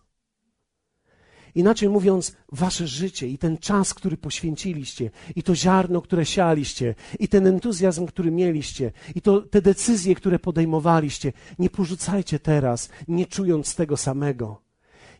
Inaczej 1.54 1.88
mówiąc, 1.88 2.36
wasze 2.52 2.86
życie 2.86 3.28
i 3.28 3.38
ten 3.38 3.58
czas, 3.58 3.94
który 3.94 4.16
poświęciliście, 4.16 5.10
i 5.36 5.42
to 5.42 5.54
ziarno, 5.54 6.02
które 6.02 6.26
sialiście, 6.26 6.94
i 7.18 7.28
ten 7.28 7.46
entuzjazm, 7.46 8.06
który 8.06 8.30
mieliście, 8.30 8.92
i 9.14 9.20
to, 9.20 9.40
te 9.40 9.62
decyzje, 9.62 10.14
które 10.14 10.38
podejmowaliście, 10.38 11.32
nie 11.58 11.70
porzucajcie 11.70 12.38
teraz, 12.38 12.88
nie 13.08 13.26
czując 13.26 13.74
tego 13.74 13.96
samego. 13.96 14.62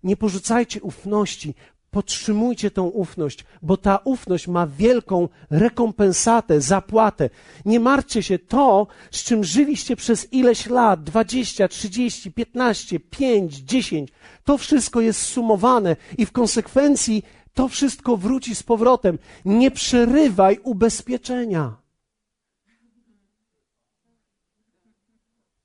Nie 0.02 0.16
porzucajcie 0.16 0.82
ufności, 0.82 1.54
Podtrzymujcie 1.96 2.70
tą 2.70 2.84
ufność, 2.84 3.44
bo 3.62 3.76
ta 3.76 3.98
ufność 4.04 4.48
ma 4.48 4.66
wielką 4.66 5.28
rekompensatę, 5.50 6.60
zapłatę. 6.60 7.30
Nie 7.64 7.80
martwcie 7.80 8.22
się 8.22 8.38
to, 8.38 8.86
z 9.10 9.24
czym 9.24 9.44
żyliście 9.44 9.96
przez 9.96 10.32
ileś 10.32 10.66
lat 10.66 11.04
20, 11.04 11.68
30, 11.68 12.32
15, 12.32 13.00
5, 13.00 13.54
10. 13.54 14.10
To 14.44 14.58
wszystko 14.58 15.00
jest 15.00 15.22
sumowane 15.22 15.96
i 16.18 16.26
w 16.26 16.32
konsekwencji 16.32 17.22
to 17.54 17.68
wszystko 17.68 18.16
wróci 18.16 18.54
z 18.54 18.62
powrotem. 18.62 19.18
Nie 19.44 19.70
przerywaj 19.70 20.58
ubezpieczenia. 20.62 21.85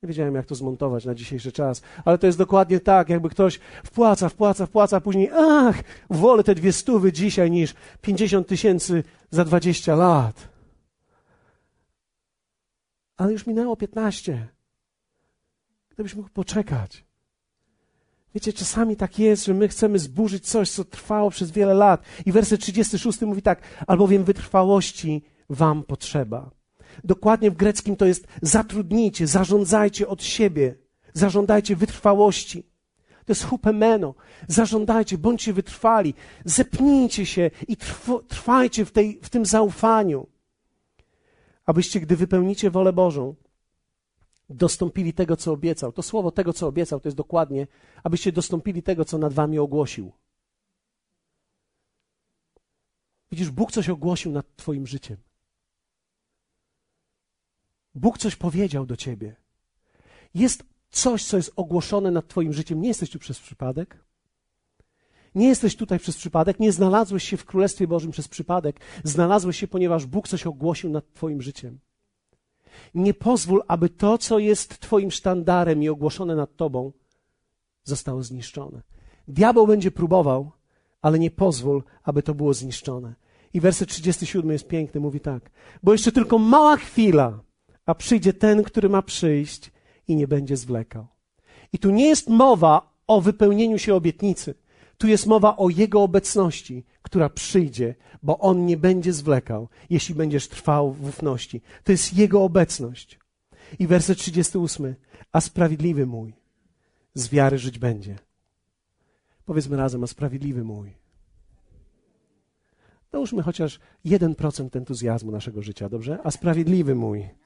Nie 0.04 0.08
wiedziałem, 0.08 0.36
jak 0.36 0.46
to 0.46 0.56
zmontować 0.56 1.06
na 1.06 1.16
dzisiejszy 1.16 1.52
czas, 1.52 1.82
ale 2.06 2.18
to 2.18 2.28
jest 2.28 2.38
dokładnie 2.38 2.80
tak, 2.80 3.10
jakby 3.10 3.30
ktoś 3.30 3.60
wpłaca, 3.84 4.30
wpłaca, 4.30 4.66
wpłaca, 4.66 4.98
a 4.98 5.02
później, 5.02 5.30
ach, 5.36 5.84
wolę 6.10 6.44
te 6.44 6.56
dwie 6.56 6.74
stówy 6.74 7.14
dzisiaj 7.14 7.52
niż 7.52 7.74
pięćdziesiąt 8.02 8.48
tysięcy 8.48 9.04
za 9.32 9.46
dwadzieścia 9.46 9.96
lat. 9.96 10.50
Ale 13.18 13.32
już 13.32 13.48
minęło 13.48 13.76
piętnaście. 13.76 14.48
Gdybyś 15.90 16.16
mógł 16.16 16.30
poczekać. 16.30 17.06
Wiecie, 18.36 18.54
czasami 18.54 18.96
tak 18.96 19.20
jest, 19.20 19.46
że 19.46 19.54
my 19.54 19.68
chcemy 19.68 20.00
zburzyć 20.00 20.48
coś, 20.48 20.72
co 20.72 20.86
trwało 20.86 21.30
przez 21.30 21.52
wiele 21.52 21.74
lat. 21.74 22.04
I 22.26 22.32
werset 22.32 22.62
36 22.62 23.22
mówi 23.22 23.42
tak, 23.42 23.62
albowiem 23.88 24.24
wytrwałości 24.24 25.24
wam 25.50 25.84
potrzeba. 25.84 26.61
Dokładnie 27.04 27.52
w 27.52 27.56
greckim 27.56 27.96
to 27.96 28.06
jest 28.06 28.28
zatrudnijcie, 28.42 29.28
zarządzajcie 29.28 30.08
od 30.08 30.24
siebie, 30.24 30.76
zażądajcie 31.14 31.76
wytrwałości. 31.76 32.64
To 33.26 33.32
jest 33.32 33.44
hupemeno. 33.44 34.16
Zażądajcie, 34.48 35.18
bądźcie 35.18 35.54
wytrwali, 35.54 36.14
zepnijcie 36.46 37.26
się 37.26 37.52
i 37.68 37.78
trwajcie 38.28 38.86
w, 38.86 38.92
tej, 38.92 39.20
w 39.24 39.30
tym 39.30 39.46
zaufaniu, 39.46 40.28
abyście, 41.66 42.00
gdy 42.00 42.16
wypełnicie 42.16 42.72
wolę 42.72 42.94
Bożą, 42.94 43.36
dostąpili 44.50 45.14
tego, 45.14 45.38
co 45.38 45.52
obiecał. 45.52 45.92
To 45.92 46.02
słowo 46.02 46.32
tego, 46.32 46.54
co 46.54 46.68
obiecał, 46.68 47.00
to 47.00 47.08
jest 47.08 47.18
dokładnie, 47.18 47.68
abyście 48.04 48.32
dostąpili 48.32 48.84
tego, 48.84 49.06
co 49.06 49.18
nad 49.18 49.34
wami 49.34 49.60
ogłosił. 49.60 50.12
Widzisz, 53.32 53.50
Bóg 53.50 53.72
coś 53.72 53.90
ogłosił 53.90 54.32
nad 54.32 54.56
Twoim 54.56 54.88
życiem. 54.88 55.18
Bóg 57.96 58.18
coś 58.18 58.36
powiedział 58.36 58.86
do 58.86 58.98
ciebie. 58.98 59.36
Jest 60.34 60.64
coś, 60.90 61.26
co 61.26 61.38
jest 61.38 61.54
ogłoszone 61.56 62.12
nad 62.12 62.28
Twoim 62.28 62.54
życiem. 62.54 62.82
Nie 62.82 62.88
jesteś 62.88 63.10
tu 63.10 63.20
przez 63.20 63.40
przypadek. 63.40 63.98
Nie 65.36 65.48
jesteś 65.48 65.76
tutaj 65.76 66.00
przez 66.00 66.18
przypadek, 66.18 66.60
nie 66.60 66.72
znalazłeś 66.72 67.24
się 67.24 67.38
w 67.38 67.46
Królestwie 67.46 67.88
Bożym 67.88 68.12
przez 68.12 68.28
przypadek. 68.28 68.80
Znalazłeś 69.04 69.58
się, 69.60 69.68
ponieważ 69.68 70.06
Bóg 70.06 70.28
coś 70.28 70.48
ogłosił 70.48 70.90
nad 70.90 71.14
Twoim 71.14 71.42
życiem. 71.42 71.80
Nie 72.96 73.14
pozwól, 73.14 73.64
aby 73.68 73.90
to, 73.90 74.18
co 74.18 74.40
jest 74.40 74.80
Twoim 74.80 75.12
sztandarem 75.12 75.84
i 75.84 75.90
ogłoszone 75.90 76.36
nad 76.36 76.56
Tobą, 76.56 76.92
zostało 77.84 78.24
zniszczone. 78.24 78.82
Diabeł 79.28 79.68
będzie 79.68 79.92
próbował, 79.92 80.52
ale 81.02 81.20
nie 81.20 81.32
pozwól, 81.32 81.84
aby 82.04 82.24
to 82.24 82.34
było 82.34 82.54
zniszczone. 82.54 83.14
I 83.54 83.60
werset 83.60 83.90
37 83.90 84.52
jest 84.52 84.68
piękny, 84.68 85.00
mówi 85.00 85.20
tak. 85.20 85.52
Bo 85.84 85.92
jeszcze 85.92 86.12
tylko 86.12 86.40
mała 86.40 86.78
chwila, 86.78 87.40
a 87.92 87.96
przyjdzie 87.96 88.34
ten, 88.34 88.64
który 88.64 88.90
ma 88.90 89.02
przyjść 89.02 89.72
i 90.08 90.16
nie 90.16 90.28
będzie 90.28 90.58
zwlekał. 90.58 91.08
I 91.74 91.80
tu 91.80 91.90
nie 91.90 92.08
jest 92.08 92.30
mowa 92.30 92.94
o 93.08 93.22
wypełnieniu 93.22 93.78
się 93.78 93.96
obietnicy. 93.96 94.56
Tu 94.98 95.08
jest 95.08 95.28
mowa 95.28 95.58
o 95.58 95.70
Jego 95.70 96.04
obecności, 96.04 96.86
która 97.02 97.30
przyjdzie, 97.30 97.96
bo 98.24 98.40
On 98.40 98.66
nie 98.66 98.78
będzie 98.78 99.14
zwlekał, 99.14 99.68
jeśli 99.90 100.16
będziesz 100.16 100.48
trwał 100.48 100.92
w 100.94 101.08
ufności. 101.08 101.62
To 101.84 101.92
jest 101.92 102.18
Jego 102.18 102.44
obecność. 102.44 103.20
I 103.80 103.88
werset 103.88 104.18
38. 104.18 104.96
A 105.32 105.42
sprawiedliwy 105.42 106.06
mój 106.06 106.34
z 107.14 107.30
wiary 107.30 107.58
żyć 107.58 107.80
będzie. 107.80 108.20
Powiedzmy 109.46 109.78
razem, 109.78 110.04
a 110.04 110.08
sprawiedliwy 110.08 110.64
mój. 110.64 110.94
Dołóżmy 113.12 113.44
chociaż 113.44 113.80
1% 114.06 114.78
entuzjazmu 114.78 115.32
naszego 115.32 115.62
życia, 115.62 115.90
dobrze? 115.90 116.20
A 116.24 116.32
sprawiedliwy 116.32 116.96
mój 116.96 117.42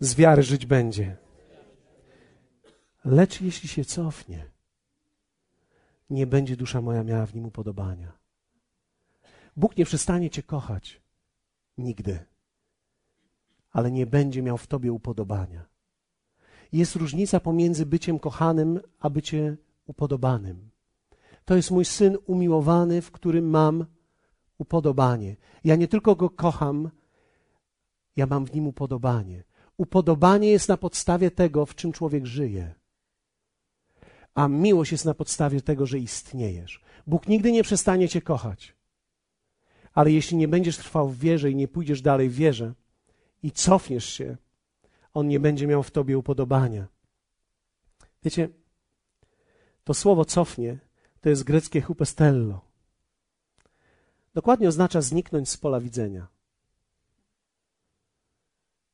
z 0.00 0.14
wiary 0.14 0.42
żyć 0.42 0.66
będzie. 0.66 1.16
Lecz 3.04 3.40
jeśli 3.40 3.68
się 3.68 3.84
cofnie, 3.84 4.50
nie 6.10 6.26
będzie 6.26 6.56
dusza 6.56 6.80
moja 6.80 7.04
miała 7.04 7.26
w 7.26 7.34
nim 7.34 7.46
upodobania. 7.46 8.12
Bóg 9.56 9.76
nie 9.76 9.84
przestanie 9.84 10.30
cię 10.30 10.42
kochać. 10.42 11.00
Nigdy. 11.78 12.18
ale 13.70 13.90
nie 13.90 14.06
będzie 14.06 14.42
miał 14.42 14.58
w 14.58 14.66
tobie 14.66 14.92
upodobania. 14.92 15.66
Jest 16.72 16.96
różnica 16.96 17.40
pomiędzy 17.40 17.86
byciem 17.86 18.18
kochanym 18.18 18.80
a 19.00 19.10
byciem 19.10 19.56
upodobanym. 19.86 20.70
To 21.44 21.56
jest 21.56 21.70
mój 21.70 21.84
syn 21.84 22.16
umiłowany, 22.26 23.02
w 23.02 23.10
którym 23.10 23.50
mam 23.50 23.86
upodobanie. 24.58 25.36
Ja 25.64 25.76
nie 25.76 25.88
tylko 25.88 26.16
go 26.16 26.30
kocham, 26.30 26.90
ja 28.16 28.26
mam 28.26 28.46
w 28.46 28.54
nim 28.54 28.66
upodobanie. 28.66 29.44
Upodobanie 29.78 30.50
jest 30.50 30.68
na 30.68 30.76
podstawie 30.76 31.30
tego, 31.30 31.66
w 31.66 31.74
czym 31.74 31.92
człowiek 31.92 32.26
żyje. 32.26 32.74
A 34.34 34.48
miłość 34.48 34.92
jest 34.92 35.04
na 35.04 35.14
podstawie 35.14 35.60
tego, 35.60 35.86
że 35.86 35.98
istniejesz. 35.98 36.80
Bóg 37.06 37.28
nigdy 37.28 37.52
nie 37.52 37.62
przestanie 37.62 38.08
cię 38.08 38.22
kochać. 38.22 38.74
Ale 39.94 40.10
jeśli 40.12 40.36
nie 40.36 40.48
będziesz 40.48 40.76
trwał 40.76 41.08
w 41.08 41.18
wierze 41.18 41.50
i 41.50 41.56
nie 41.56 41.68
pójdziesz 41.68 42.02
dalej 42.02 42.28
w 42.28 42.34
wierze 42.34 42.74
i 43.42 43.52
cofniesz 43.52 44.04
się, 44.04 44.36
On 45.14 45.28
nie 45.28 45.40
będzie 45.40 45.66
miał 45.66 45.82
w 45.82 45.90
tobie 45.90 46.18
upodobania. 46.18 46.86
Wiecie, 48.24 48.48
to 49.84 49.94
słowo 49.94 50.24
cofnie 50.24 50.78
to 51.20 51.28
jest 51.28 51.44
greckie 51.44 51.80
hupestello. 51.80 52.60
Dokładnie 54.34 54.68
oznacza 54.68 55.00
zniknąć 55.00 55.48
z 55.48 55.56
pola 55.56 55.80
widzenia. 55.80 56.37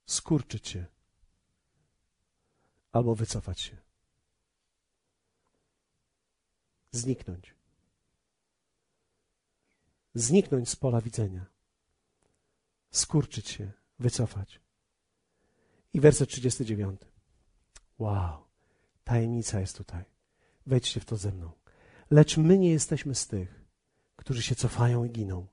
Skurczyć 0.06 0.68
się. 0.68 0.86
Albo 2.92 3.14
wycofać 3.14 3.60
się. 3.60 3.76
Zniknąć. 6.90 7.54
Zniknąć 10.14 10.68
z 10.68 10.76
pola 10.76 11.00
widzenia. 11.00 11.46
Skurczyć 12.90 13.48
się, 13.48 13.72
wycofać. 13.98 14.60
I 15.92 16.00
werset 16.00 16.28
39. 16.28 17.00
Wow, 17.98 18.44
tajemnica 19.04 19.60
jest 19.60 19.76
tutaj. 19.76 20.04
Wejdźcie 20.66 21.00
w 21.00 21.04
to 21.04 21.16
ze 21.16 21.32
mną. 21.32 21.50
Lecz 22.10 22.36
my 22.36 22.58
nie 22.58 22.70
jesteśmy 22.70 23.14
z 23.14 23.26
tych, 23.26 23.64
którzy 24.16 24.42
się 24.42 24.54
cofają 24.54 25.04
i 25.04 25.10
giną, 25.10 25.46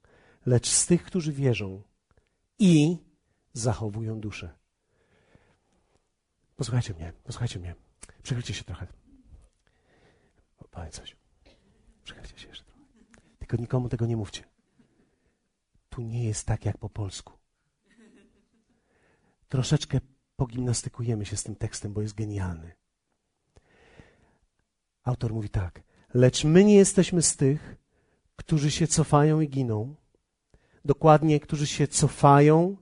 lecz 0.46 0.70
z 0.70 0.86
tych, 0.86 1.04
którzy 1.04 1.34
wierzą 1.34 1.82
i 2.60 2.98
zachowują 3.54 4.20
duszę. 4.20 4.50
Posłuchajcie 6.56 6.94
mnie, 6.94 7.14
posłuchajcie 7.24 7.60
mnie. 7.60 7.76
Przechylcie 8.24 8.54
się 8.54 8.64
trochę. 8.64 8.88
Powiem 10.72 10.92
coś. 10.92 11.16
Przechylcie 12.04 12.40
się 12.40 12.48
jeszcze 12.48 12.64
trochę. 12.64 12.82
Tylko 13.40 13.58
nikomu 13.58 13.90
tego 13.90 14.06
nie 14.06 14.18
mówcie. 14.18 14.44
Tu 15.90 16.02
nie 16.02 16.24
jest 16.24 16.46
tak 16.48 16.66
jak 16.66 16.78
po 16.78 16.90
polsku. 16.90 17.34
Troszeczkę 19.50 20.00
pogimnastykujemy 20.36 21.26
się 21.26 21.38
z 21.38 21.44
tym 21.44 21.56
tekstem, 21.56 21.94
bo 21.94 22.02
jest 22.02 22.16
genialny. 22.16 22.72
Autor 25.04 25.34
mówi 25.34 25.50
tak: 25.50 25.84
Lecz 26.14 26.44
my 26.44 26.64
nie 26.64 26.76
jesteśmy 26.76 27.22
z 27.22 27.36
tych, 27.36 27.76
którzy 28.36 28.72
się 28.72 28.88
cofają 28.88 29.42
i 29.42 29.50
giną. 29.50 29.96
Dokładnie, 30.86 31.40
którzy 31.40 31.68
się 31.68 31.88
cofają 31.88 32.78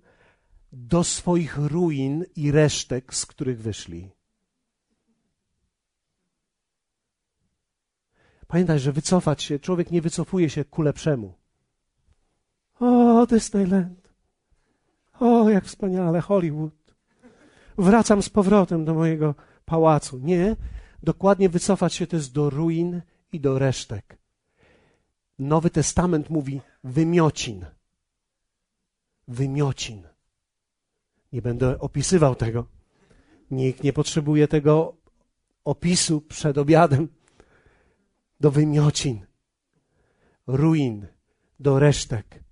do 0.72 1.04
swoich 1.04 1.58
ruin 1.58 2.26
i 2.36 2.52
resztek, 2.52 3.14
z 3.14 3.26
których 3.26 3.62
wyszli. 3.62 4.10
Pamiętaj, 8.48 8.80
że 8.80 8.92
wycofać 8.92 9.44
się, 9.44 9.60
człowiek 9.60 9.92
nie 9.92 10.02
wycofuje 10.02 10.50
się 10.50 10.66
ku 10.66 10.82
lepszemu. 10.82 11.34
O, 12.80 13.26
Disneyland. 13.26 14.14
O, 15.20 15.50
jak 15.50 15.66
wspaniale, 15.66 16.22
Hollywood. 16.22 16.96
Wracam 17.78 18.24
z 18.24 18.30
powrotem 18.30 18.86
do 18.86 18.94
mojego 18.94 19.36
pałacu. 19.66 20.18
Nie, 20.18 20.56
dokładnie 21.04 21.50
wycofać 21.50 21.94
się 21.94 22.08
to 22.08 22.16
jest 22.16 22.34
do 22.34 22.50
ruin 22.50 23.02
i 23.32 23.40
do 23.40 23.60
resztek. 23.60 24.18
Nowy 25.40 25.70
Testament 25.70 26.30
mówi 26.30 26.62
wymiocin. 26.84 27.66
Wymiocin. 29.28 30.08
Nie 31.34 31.42
będę 31.42 31.80
opisywał 31.80 32.36
tego. 32.36 32.66
Nikt 33.52 33.84
nie 33.84 33.94
potrzebuje 33.94 34.48
tego 34.48 34.98
opisu 35.64 36.22
przed 36.22 36.58
obiadem. 36.58 37.08
Do 38.40 38.52
wymiocin, 38.52 39.26
ruin, 40.48 41.08
do 41.60 41.80
resztek. 41.80 42.44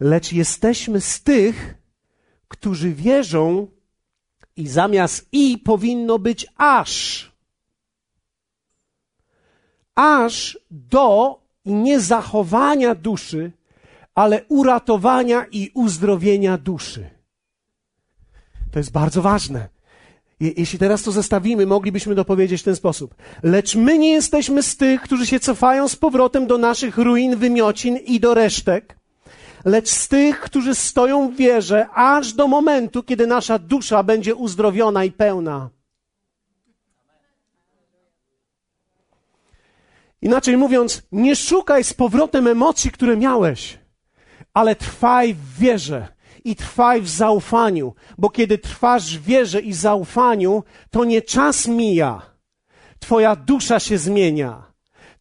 Lecz 0.00 0.32
jesteśmy 0.32 1.00
z 1.00 1.22
tych, 1.22 1.74
którzy 2.48 2.94
wierzą, 2.94 3.66
i 4.56 4.68
zamiast 4.68 5.28
i 5.32 5.58
powinno 5.58 6.18
być 6.18 6.46
aż 6.56 7.32
aż 9.94 10.58
do 10.70 11.40
niezachowania 11.66 12.94
duszy, 12.94 13.52
ale 14.14 14.44
uratowania 14.48 15.46
i 15.52 15.70
uzdrowienia 15.74 16.58
duszy. 16.58 17.10
To 18.70 18.78
jest 18.78 18.92
bardzo 18.92 19.22
ważne. 19.22 19.68
Jeśli 20.40 20.78
teraz 20.78 21.02
to 21.02 21.12
zestawimy, 21.12 21.66
moglibyśmy 21.66 22.14
dopowiedzieć 22.14 22.60
w 22.60 22.64
ten 22.64 22.76
sposób. 22.76 23.14
Lecz 23.42 23.74
my 23.74 23.98
nie 23.98 24.12
jesteśmy 24.12 24.62
z 24.62 24.76
tych, 24.76 25.02
którzy 25.02 25.26
się 25.26 25.40
cofają 25.40 25.88
z 25.88 25.96
powrotem 25.96 26.46
do 26.46 26.58
naszych 26.58 26.98
ruin, 26.98 27.36
wymiocin 27.36 27.96
i 27.96 28.20
do 28.20 28.34
resztek, 28.34 28.98
lecz 29.64 29.88
z 29.88 30.08
tych, 30.08 30.40
którzy 30.40 30.74
stoją 30.74 31.30
w 31.30 31.36
wierze 31.36 31.86
aż 31.94 32.32
do 32.32 32.48
momentu, 32.48 33.02
kiedy 33.02 33.26
nasza 33.26 33.58
dusza 33.58 34.02
będzie 34.02 34.34
uzdrowiona 34.34 35.04
i 35.04 35.12
pełna. 35.12 35.70
Inaczej 40.22 40.56
mówiąc, 40.56 41.02
nie 41.12 41.36
szukaj 41.36 41.84
z 41.84 41.94
powrotem 41.94 42.46
emocji, 42.46 42.90
które 42.90 43.16
miałeś, 43.16 43.78
ale 44.54 44.76
trwaj 44.76 45.34
w 45.34 45.58
wierze 45.58 46.08
i 46.44 46.56
trwaj 46.56 47.02
w 47.02 47.08
zaufaniu, 47.08 47.94
bo 48.18 48.30
kiedy 48.30 48.58
trwasz 48.58 49.18
w 49.18 49.22
wierze 49.22 49.60
i 49.60 49.72
zaufaniu, 49.72 50.64
to 50.90 51.04
nie 51.04 51.22
czas 51.22 51.66
mija, 51.66 52.32
Twoja 53.02 53.36
dusza 53.36 53.80
się 53.80 53.98
zmienia. 53.98 54.71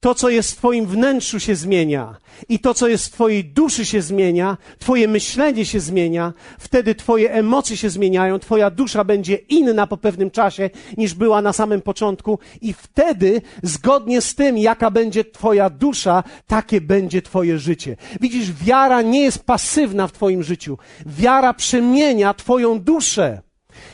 To, 0.03 0.15
co 0.15 0.29
jest 0.29 0.51
w 0.51 0.55
Twoim 0.55 0.85
wnętrzu, 0.85 1.39
się 1.39 1.55
zmienia. 1.55 2.17
I 2.49 2.59
to, 2.59 2.73
co 2.73 2.87
jest 2.87 3.05
w 3.05 3.11
Twojej 3.11 3.45
duszy, 3.45 3.85
się 3.85 4.01
zmienia. 4.01 4.57
Twoje 4.79 5.07
myślenie 5.07 5.65
się 5.65 5.79
zmienia. 5.79 6.33
Wtedy 6.59 6.95
Twoje 6.95 7.33
emocje 7.33 7.77
się 7.77 7.89
zmieniają. 7.89 8.39
Twoja 8.39 8.69
dusza 8.69 9.03
będzie 9.03 9.35
inna 9.35 9.87
po 9.87 9.97
pewnym 9.97 10.31
czasie, 10.31 10.69
niż 10.97 11.13
była 11.13 11.41
na 11.41 11.53
samym 11.53 11.81
początku. 11.81 12.39
I 12.61 12.73
wtedy, 12.73 13.41
zgodnie 13.63 14.21
z 14.21 14.35
tym, 14.35 14.57
jaka 14.57 14.91
będzie 14.91 15.25
Twoja 15.25 15.69
dusza, 15.69 16.23
takie 16.47 16.81
będzie 16.81 17.21
Twoje 17.21 17.59
życie. 17.59 17.97
Widzisz, 18.21 18.53
wiara 18.53 19.01
nie 19.01 19.21
jest 19.21 19.43
pasywna 19.43 20.07
w 20.07 20.11
Twoim 20.11 20.43
życiu. 20.43 20.77
Wiara 21.05 21.53
przemienia 21.53 22.33
Twoją 22.33 22.79
duszę. 22.79 23.41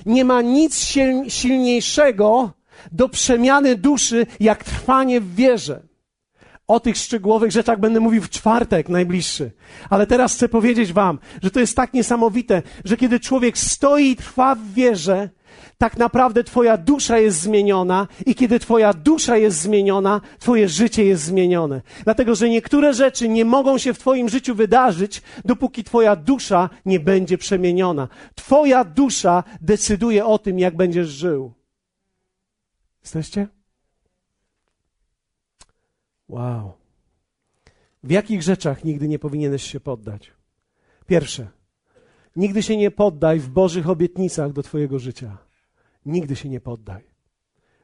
Nie 0.05 0.25
ma 0.25 0.41
nic 0.41 0.85
silniejszego 1.27 2.51
do 2.91 3.09
przemiany 3.09 3.75
duszy, 3.75 4.25
jak 4.39 4.63
trwanie 4.63 5.21
w 5.21 5.35
wierze. 5.35 5.87
O 6.67 6.79
tych 6.79 6.97
szczegółowych 6.97 7.51
rzeczach 7.51 7.79
będę 7.79 7.99
mówił 7.99 8.21
w 8.21 8.29
czwartek 8.29 8.89
najbliższy. 8.89 9.51
Ale 9.89 10.07
teraz 10.07 10.33
chcę 10.33 10.49
powiedzieć 10.49 10.93
Wam, 10.93 11.19
że 11.43 11.51
to 11.51 11.59
jest 11.59 11.75
tak 11.75 11.93
niesamowite, 11.93 12.61
że 12.85 12.97
kiedy 12.97 13.19
człowiek 13.19 13.57
stoi 13.57 14.11
i 14.11 14.15
trwa 14.15 14.55
w 14.55 14.73
wierze, 14.73 15.29
tak 15.77 15.97
naprawdę 15.97 16.43
Twoja 16.43 16.77
dusza 16.77 17.17
jest 17.17 17.39
zmieniona 17.39 18.07
i 18.25 18.35
kiedy 18.35 18.59
Twoja 18.59 18.93
dusza 18.93 19.37
jest 19.37 19.61
zmieniona, 19.61 20.21
Twoje 20.39 20.69
życie 20.69 21.05
jest 21.05 21.23
zmienione. 21.23 21.81
Dlatego, 22.03 22.35
że 22.35 22.49
niektóre 22.49 22.93
rzeczy 22.93 23.29
nie 23.29 23.45
mogą 23.45 23.77
się 23.77 23.93
w 23.93 23.99
Twoim 23.99 24.29
życiu 24.29 24.55
wydarzyć, 24.55 25.21
dopóki 25.45 25.83
Twoja 25.83 26.15
dusza 26.15 26.69
nie 26.85 26.99
będzie 26.99 27.37
przemieniona. 27.37 28.07
Twoja 28.35 28.83
dusza 28.83 29.43
decyduje 29.61 30.25
o 30.25 30.39
tym, 30.39 30.59
jak 30.59 30.75
będziesz 30.75 31.07
żył. 31.07 31.53
Jesteście? 33.03 33.56
Wow. 36.29 36.73
W 38.03 38.11
jakich 38.11 38.43
rzeczach 38.43 38.83
nigdy 38.83 39.07
nie 39.07 39.19
powinieneś 39.19 39.63
się 39.63 39.79
poddać? 39.79 40.31
Pierwsze, 41.07 41.47
nigdy 42.35 42.63
się 42.63 42.77
nie 42.77 42.91
poddaj 42.91 43.39
w 43.39 43.49
Bożych 43.49 43.89
obietnicach 43.89 44.53
do 44.53 44.63
Twojego 44.63 44.99
życia. 44.99 45.37
Nigdy 46.05 46.35
się 46.35 46.49
nie 46.49 46.59
poddaj. 46.59 47.03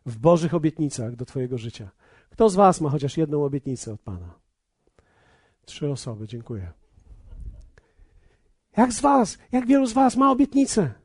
W 0.06 0.18
Bożych 0.18 0.54
obietnicach 0.54 1.16
do 1.16 1.26
Twojego 1.26 1.58
życia. 1.58 1.92
Kto 2.30 2.50
z 2.50 2.56
Was 2.56 2.82
ma 2.82 2.90
chociaż 2.90 3.18
jedną 3.18 3.44
obietnicę 3.44 3.94
od 3.94 4.02
Pana? 4.02 4.40
Trzy 5.66 5.90
osoby, 5.90 6.28
dziękuję. 6.28 6.72
Jak 8.78 8.94
z 8.94 9.02
Was, 9.02 9.38
jak 9.52 9.68
wielu 9.68 9.86
z 9.86 9.94
Was 9.94 10.16
ma 10.16 10.32
obietnicę? 10.32 11.03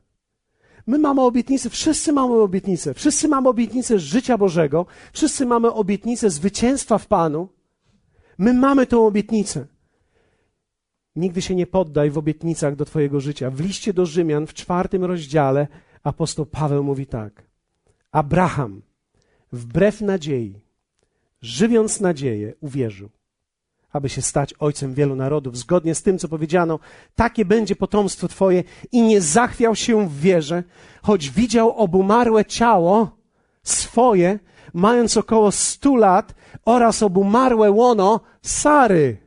My 0.87 0.99
mamy 0.99 1.21
obietnicę, 1.21 1.69
wszyscy 1.69 2.13
mamy 2.13 2.35
obietnicę. 2.35 2.93
Wszyscy 2.93 3.27
mamy 3.27 3.49
obietnicę 3.49 3.99
życia 3.99 4.37
Bożego. 4.37 4.85
Wszyscy 5.13 5.45
mamy 5.45 5.73
obietnicę 5.73 6.29
zwycięstwa 6.29 6.97
w 6.97 7.07
Panu. 7.07 7.49
My 8.37 8.53
mamy 8.53 8.87
tą 8.87 9.07
obietnicę. 9.07 9.65
Nigdy 11.15 11.41
się 11.41 11.55
nie 11.55 11.67
poddaj 11.67 12.09
w 12.09 12.17
obietnicach 12.17 12.75
do 12.75 12.85
Twojego 12.85 13.19
życia. 13.19 13.51
W 13.51 13.59
liście 13.59 13.93
do 13.93 14.05
Rzymian 14.05 14.47
w 14.47 14.53
czwartym 14.53 15.05
rozdziale 15.05 15.67
apostoł 16.03 16.45
Paweł 16.45 16.83
mówi 16.83 17.05
tak. 17.05 17.43
Abraham, 18.11 18.81
wbrew 19.51 20.01
nadziei, 20.01 20.59
żywiąc 21.41 22.01
nadzieję, 22.01 22.53
uwierzył, 22.61 23.09
aby 23.93 24.09
się 24.09 24.21
stać 24.21 24.53
ojcem 24.59 24.93
wielu 24.93 25.15
narodów, 25.15 25.57
zgodnie 25.57 25.95
z 25.95 26.03
tym, 26.03 26.17
co 26.19 26.27
powiedziano, 26.27 26.79
takie 27.15 27.45
będzie 27.45 27.75
potomstwo 27.75 28.27
Twoje 28.27 28.63
i 28.91 29.01
nie 29.01 29.21
zachwiał 29.21 29.75
się 29.75 30.09
w 30.09 30.19
wierze, 30.19 30.63
choć 31.01 31.29
widział 31.29 31.71
obumarłe 31.71 32.45
ciało 32.45 33.17
swoje, 33.63 34.39
mając 34.73 35.17
około 35.17 35.51
stu 35.51 35.95
lat 35.95 36.35
oraz 36.65 37.03
obumarłe 37.03 37.71
łono 37.71 38.19
Sary. 38.41 39.17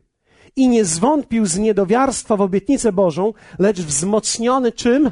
I 0.56 0.68
nie 0.68 0.84
zwątpił 0.84 1.46
z 1.46 1.58
niedowiarstwa 1.58 2.36
w 2.36 2.40
obietnicę 2.40 2.92
Bożą, 2.92 3.32
lecz 3.58 3.80
wzmocniony 3.80 4.72
czym? 4.72 5.10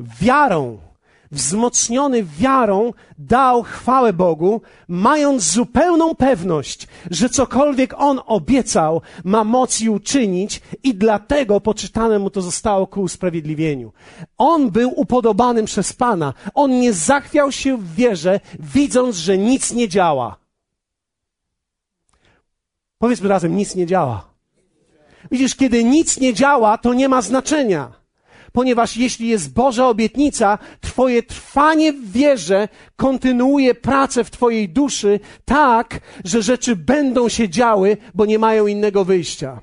Wiarą 0.00 0.91
wzmocniony 1.32 2.24
wiarą, 2.24 2.92
dał 3.18 3.62
chwałę 3.62 4.12
Bogu, 4.12 4.60
mając 4.88 5.42
zupełną 5.42 6.14
pewność, 6.14 6.88
że 7.10 7.28
cokolwiek 7.28 7.94
On 7.96 8.20
obiecał, 8.26 9.00
ma 9.24 9.44
moc 9.44 9.80
i 9.80 9.90
uczynić 9.90 10.60
i 10.82 10.94
dlatego 10.94 11.60
poczytane 11.60 12.18
mu 12.18 12.30
to 12.30 12.42
zostało 12.42 12.86
ku 12.86 13.00
usprawiedliwieniu. 13.00 13.92
On 14.38 14.70
był 14.70 15.00
upodobanym 15.00 15.64
przez 15.64 15.92
Pana. 15.92 16.34
On 16.54 16.80
nie 16.80 16.92
zachwiał 16.92 17.52
się 17.52 17.76
w 17.76 17.94
wierze, 17.94 18.40
widząc, 18.58 19.16
że 19.16 19.38
nic 19.38 19.72
nie 19.72 19.88
działa. 19.88 20.36
Powiedzmy 22.98 23.28
razem, 23.28 23.56
nic 23.56 23.74
nie 23.74 23.86
działa. 23.86 24.24
Widzisz, 25.30 25.54
kiedy 25.54 25.84
nic 25.84 26.20
nie 26.20 26.34
działa, 26.34 26.78
to 26.78 26.94
nie 26.94 27.08
ma 27.08 27.22
znaczenia 27.22 28.01
ponieważ 28.52 28.96
jeśli 28.96 29.28
jest 29.28 29.52
Boża 29.52 29.88
obietnica, 29.88 30.58
Twoje 30.80 31.22
trwanie 31.22 31.92
w 31.92 32.12
wierze 32.12 32.68
kontynuuje 32.96 33.74
pracę 33.74 34.24
w 34.24 34.30
Twojej 34.30 34.68
duszy 34.68 35.20
tak, 35.44 36.00
że 36.24 36.42
rzeczy 36.42 36.76
będą 36.76 37.28
się 37.28 37.48
działy, 37.48 37.96
bo 38.14 38.26
nie 38.26 38.38
mają 38.38 38.66
innego 38.66 39.04
wyjścia. 39.04 39.60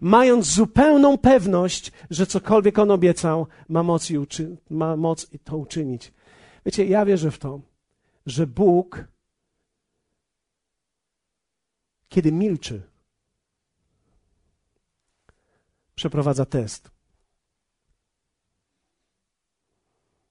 Mając 0.00 0.46
zupełną 0.46 1.18
pewność, 1.18 1.92
że 2.10 2.26
cokolwiek 2.26 2.78
On 2.78 2.90
obiecał, 2.90 3.46
ma 3.68 3.82
moc, 3.82 4.10
i 4.10 4.18
uczy- 4.18 4.56
ma 4.70 4.96
moc 4.96 5.26
to 5.44 5.56
uczynić. 5.56 6.12
Wiecie, 6.66 6.84
ja 6.86 7.04
wierzę 7.04 7.30
w 7.30 7.38
to, 7.38 7.60
że 8.26 8.46
Bóg, 8.46 9.04
kiedy 12.08 12.32
milczy, 12.32 12.82
przeprowadza 15.94 16.44
test. 16.44 16.91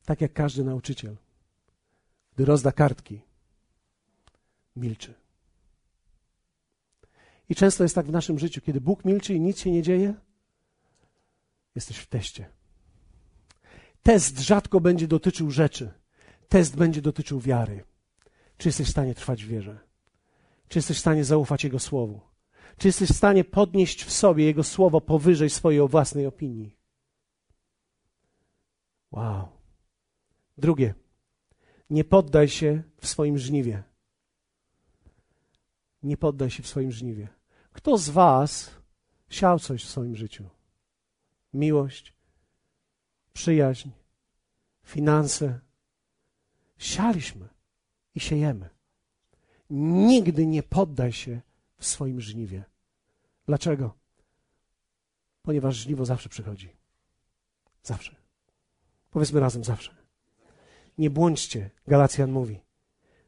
Tak 0.06 0.22
jak 0.22 0.34
każdy 0.34 0.64
nauczyciel. 0.64 1.18
Gdy 2.36 2.46
rozda 2.46 2.72
kartki, 2.72 3.22
milczy. 4.76 5.14
I 7.50 7.56
często 7.56 7.84
jest 7.84 7.96
tak 7.96 8.06
w 8.06 8.12
naszym 8.12 8.40
życiu, 8.40 8.62
kiedy 8.62 8.82
Bóg 8.82 9.06
milczy 9.06 9.34
i 9.34 9.40
nic 9.40 9.60
się 9.60 9.72
nie 9.72 9.84
dzieje, 9.84 10.14
jesteś 11.76 11.98
w 11.98 12.08
teście. 12.08 12.50
Test 14.04 14.40
rzadko 14.40 14.80
będzie 14.80 15.08
dotyczył 15.08 15.52
rzeczy. 15.52 15.92
Test 16.50 16.76
będzie 16.76 17.02
dotyczył 17.02 17.40
wiary. 17.40 17.84
Czy 18.58 18.68
jesteś 18.68 18.88
w 18.88 18.92
stanie 18.92 19.16
trwać 19.16 19.46
w 19.46 19.48
wierze? 19.48 19.80
Czy 20.68 20.78
jesteś 20.78 20.98
w 20.98 21.00
stanie 21.00 21.24
zaufać 21.24 21.64
Jego 21.64 21.80
słowu? 21.80 22.22
Czy 22.78 22.88
jesteś 22.88 23.10
w 23.10 23.16
stanie 23.16 23.44
podnieść 23.44 24.04
w 24.04 24.12
sobie 24.12 24.46
Jego 24.46 24.64
słowo 24.64 25.02
powyżej 25.02 25.50
swojej 25.50 25.88
własnej 25.88 26.26
opinii? 26.26 26.78
Wow. 29.12 29.61
Drugie, 30.62 30.94
nie 31.90 32.04
poddaj 32.04 32.48
się 32.50 32.84
w 32.98 33.08
swoim 33.08 33.38
żniwie. 33.38 33.84
Nie 36.04 36.18
poddaj 36.18 36.50
się 36.50 36.64
w 36.64 36.68
swoim 36.68 36.92
żniwie. 36.92 37.28
Kto 37.74 37.98
z 37.98 38.10
Was 38.10 38.72
siał 39.30 39.60
coś 39.60 39.86
w 39.86 39.90
swoim 39.90 40.16
życiu? 40.16 40.50
Miłość, 41.54 42.14
przyjaźń, 43.34 43.90
finanse. 44.84 45.60
Sialiśmy 46.78 47.50
i 48.16 48.20
siejemy. 48.20 48.70
Nigdy 49.70 50.46
nie 50.46 50.64
poddaj 50.64 51.12
się 51.12 51.42
w 51.78 51.86
swoim 51.86 52.22
żniwie. 52.22 52.64
Dlaczego? 53.46 53.98
Ponieważ 55.42 55.76
żniwo 55.76 56.06
zawsze 56.06 56.30
przychodzi. 56.30 56.70
Zawsze. 57.84 58.16
Powiedzmy 59.12 59.40
razem 59.40 59.64
zawsze. 59.64 60.01
Nie 60.98 61.10
błądźcie, 61.10 61.70
Galacjan 61.88 62.32
mówi. 62.32 62.60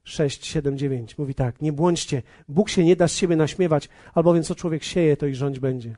6, 0.03 0.45
7, 0.45 0.77
9 0.77 1.17
mówi 1.17 1.35
tak. 1.35 1.61
Nie 1.61 1.73
błądźcie, 1.73 2.21
Bóg 2.47 2.69
się 2.69 2.83
nie 2.83 2.95
da 2.95 3.07
z 3.07 3.15
siebie 3.15 3.35
naśmiewać, 3.35 3.89
albowiem 4.13 4.43
co 4.43 4.55
człowiek 4.55 4.83
sieje, 4.83 5.17
to 5.17 5.27
i 5.27 5.35
rządź 5.35 5.59
będzie. 5.59 5.95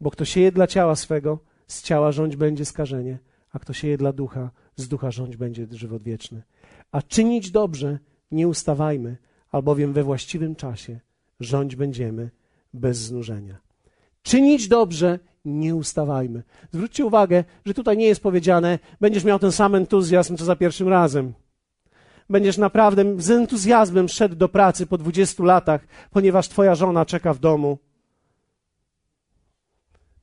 Bo 0.00 0.10
kto 0.10 0.24
sieje 0.24 0.52
dla 0.52 0.66
ciała 0.66 0.96
swego, 0.96 1.38
z 1.66 1.82
ciała 1.82 2.12
rządź 2.12 2.36
będzie 2.36 2.64
skażenie, 2.64 3.18
a 3.52 3.58
kto 3.58 3.72
sieje 3.72 3.98
dla 3.98 4.12
ducha, 4.12 4.50
z 4.76 4.88
ducha 4.88 5.10
rządź 5.10 5.36
będzie 5.36 5.66
żywot 5.70 6.02
wieczny. 6.02 6.42
A 6.92 7.02
czynić 7.02 7.50
dobrze 7.50 7.98
nie 8.30 8.48
ustawajmy, 8.48 9.16
albowiem 9.50 9.92
we 9.92 10.02
właściwym 10.02 10.54
czasie 10.54 11.00
rządź 11.40 11.76
będziemy 11.76 12.30
bez 12.74 12.98
znużenia. 12.98 13.58
Czynić 14.22 14.68
dobrze 14.68 15.18
nie 15.44 15.74
ustawajmy. 15.74 16.42
Zwróćcie 16.72 17.04
uwagę, 17.04 17.44
że 17.64 17.74
tutaj 17.74 17.96
nie 17.96 18.06
jest 18.06 18.22
powiedziane, 18.22 18.78
będziesz 19.00 19.24
miał 19.24 19.38
ten 19.38 19.52
sam 19.52 19.74
entuzjazm, 19.74 20.36
co 20.36 20.44
za 20.44 20.56
pierwszym 20.56 20.88
razem. 20.88 21.32
Będziesz 22.30 22.58
naprawdę 22.58 23.04
z 23.18 23.30
entuzjazmem 23.30 24.08
szedł 24.08 24.34
do 24.34 24.48
pracy 24.48 24.86
po 24.86 24.98
20 24.98 25.44
latach, 25.44 25.80
ponieważ 26.10 26.48
twoja 26.48 26.74
żona 26.74 27.06
czeka 27.06 27.34
w 27.34 27.38
domu. 27.38 27.78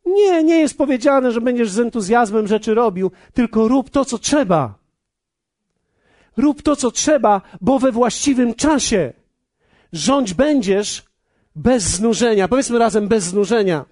Nie, 0.06 0.43
nie 0.43 0.60
jest 0.60 0.77
powiedziane, 0.77 1.32
że 1.32 1.41
będziesz 1.41 1.69
z 1.69 1.80
entuzjazmem 1.80 2.47
rzeczy 2.47 2.73
robił, 2.73 3.12
tylko 3.34 3.67
rób 3.67 3.89
to, 3.89 4.06
co 4.06 4.17
trzeba. 4.17 4.75
Rób 6.38 6.62
to, 6.62 6.75
co 6.75 6.91
trzeba, 6.91 7.41
bo 7.62 7.80
we 7.80 7.91
właściwym 7.91 8.53
czasie 8.53 9.13
rządź 9.93 10.34
będziesz 10.34 11.06
bez 11.56 11.84
znużenia. 11.84 12.47
Powiedzmy 12.47 12.80
razem 12.80 13.08
bez 13.08 13.23
znużenia. 13.23 13.86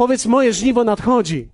Powiedz, 0.00 0.26
moje 0.26 0.52
żniwo 0.52 0.84
nadchodzi. 0.84 1.48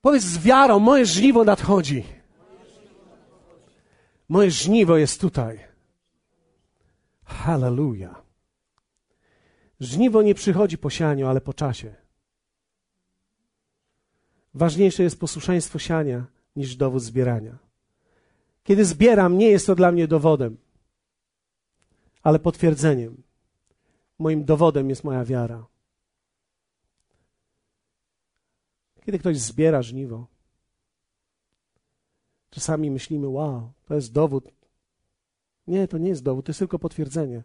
Powiedz 0.00 0.22
z 0.22 0.38
wiarą, 0.38 0.78
moje 0.78 1.06
żniwo 1.06 1.44
nadchodzi. 1.44 2.04
Moje 4.28 4.50
żniwo 4.50 4.96
jest 4.96 5.20
tutaj. 5.20 5.60
Hallelujah. 7.24 8.22
Żniwo 9.80 10.22
nie 10.22 10.34
przychodzi 10.34 10.78
po 10.78 10.90
sianiu, 10.90 11.26
ale 11.26 11.40
po 11.40 11.54
czasie. 11.54 11.94
Ważniejsze 14.54 15.02
jest 15.02 15.20
posłuszeństwo 15.20 15.78
siania 15.78 16.24
niż 16.56 16.76
dowód 16.76 17.02
zbierania. 17.02 17.58
Kiedy 18.64 18.84
zbieram, 18.84 19.38
nie 19.38 19.50
jest 19.50 19.66
to 19.66 19.74
dla 19.74 19.92
mnie 19.92 20.08
dowodem, 20.08 20.56
ale 22.22 22.38
potwierdzeniem. 22.38 23.31
Moim 24.22 24.44
dowodem 24.44 24.88
jest 24.88 25.04
moja 25.04 25.24
wiara. 25.24 25.66
Kiedy 29.04 29.18
ktoś 29.18 29.38
zbiera 29.38 29.82
żniwo, 29.82 30.26
czasami 32.50 32.90
myślimy, 32.90 33.28
wow, 33.28 33.72
to 33.86 33.94
jest 33.94 34.12
dowód. 34.12 34.44
Nie, 35.66 35.88
to 35.88 35.98
nie 35.98 36.08
jest 36.08 36.22
dowód, 36.22 36.46
to 36.46 36.50
jest 36.50 36.58
tylko 36.58 36.78
potwierdzenie. 36.78 37.42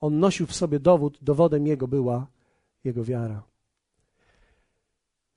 On 0.00 0.18
nosił 0.18 0.46
w 0.46 0.54
sobie 0.54 0.80
dowód, 0.80 1.18
dowodem 1.22 1.66
jego 1.66 1.88
była 1.88 2.26
jego 2.84 3.04
wiara. 3.04 3.42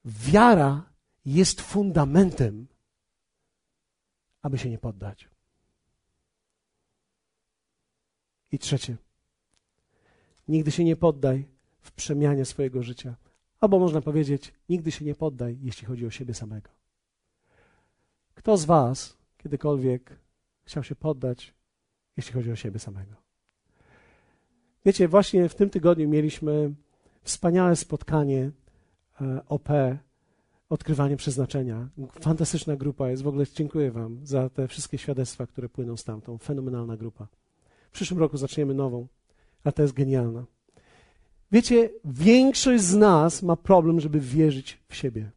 Wiara 0.05 0.89
jest 1.25 1.61
fundamentem, 1.61 2.67
aby 4.41 4.57
się 4.57 4.69
nie 4.69 4.77
poddać. 4.77 5.29
I 8.51 8.59
trzecie. 8.59 9.10
Nigdy 10.47 10.71
się 10.71 10.83
nie 10.83 10.95
poddaj 10.95 11.47
w 11.81 11.91
przemianie 11.91 12.45
swojego 12.45 12.83
życia. 12.83 13.15
Albo 13.59 13.79
można 13.79 14.01
powiedzieć, 14.01 14.53
nigdy 14.69 14.91
się 14.91 15.05
nie 15.05 15.15
poddaj, 15.15 15.57
jeśli 15.61 15.87
chodzi 15.87 16.05
o 16.05 16.09
siebie 16.09 16.33
samego. 16.33 16.69
Kto 18.33 18.57
z 18.57 18.65
Was 18.65 19.17
kiedykolwiek 19.37 20.19
chciał 20.63 20.83
się 20.83 20.95
poddać, 20.95 21.53
jeśli 22.17 22.33
chodzi 22.33 22.51
o 22.51 22.55
siebie 22.55 22.79
samego? 22.79 23.15
Wiecie, 24.85 25.07
właśnie 25.07 25.49
w 25.49 25.55
tym 25.55 25.69
tygodniu 25.69 26.09
mieliśmy 26.09 26.73
wspaniałe 27.23 27.75
spotkanie 27.75 28.51
e, 29.21 29.41
OP, 29.45 29.69
odkrywanie 30.69 31.17
przeznaczenia. 31.17 31.89
Fantastyczna 32.21 32.75
grupa 32.75 33.09
jest. 33.09 33.23
W 33.23 33.27
ogóle 33.27 33.45
dziękuję 33.55 33.91
Wam 33.91 34.19
za 34.23 34.49
te 34.49 34.67
wszystkie 34.67 34.97
świadectwa, 34.97 35.47
które 35.47 35.69
płyną 35.69 35.97
stamtąd. 35.97 36.43
Fenomenalna 36.43 36.97
grupa. 36.97 37.27
W 37.89 37.91
przyszłym 37.91 38.19
roku 38.19 38.37
zaczniemy 38.37 38.73
nową 38.73 39.07
a 39.63 39.71
to 39.71 39.81
jest 39.81 39.93
genialna. 39.93 40.45
Wiecie, 41.51 41.89
większość 42.05 42.83
z 42.83 42.95
nas 42.95 43.43
ma 43.43 43.55
problem, 43.55 43.99
żeby 43.99 44.19
wierzyć 44.19 44.79
w 44.89 44.95
siebie. 44.95 45.31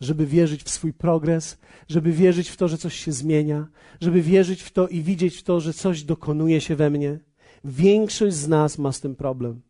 Żeby 0.00 0.26
wierzyć 0.26 0.62
w 0.62 0.70
swój 0.70 0.92
progres, 0.92 1.58
żeby 1.88 2.12
wierzyć 2.12 2.48
w 2.48 2.56
to, 2.56 2.68
że 2.68 2.78
coś 2.78 2.94
się 2.94 3.12
zmienia, 3.12 3.66
żeby 4.00 4.22
wierzyć 4.22 4.62
w 4.62 4.70
to 4.70 4.88
i 4.88 5.02
widzieć 5.02 5.36
w 5.36 5.42
to, 5.42 5.60
że 5.60 5.72
coś 5.72 6.02
dokonuje 6.02 6.60
się 6.60 6.76
we 6.76 6.90
mnie. 6.90 7.18
Większość 7.64 8.36
z 8.36 8.48
nas 8.48 8.78
ma 8.78 8.92
z 8.92 9.00
tym 9.00 9.16
problem. 9.16 9.62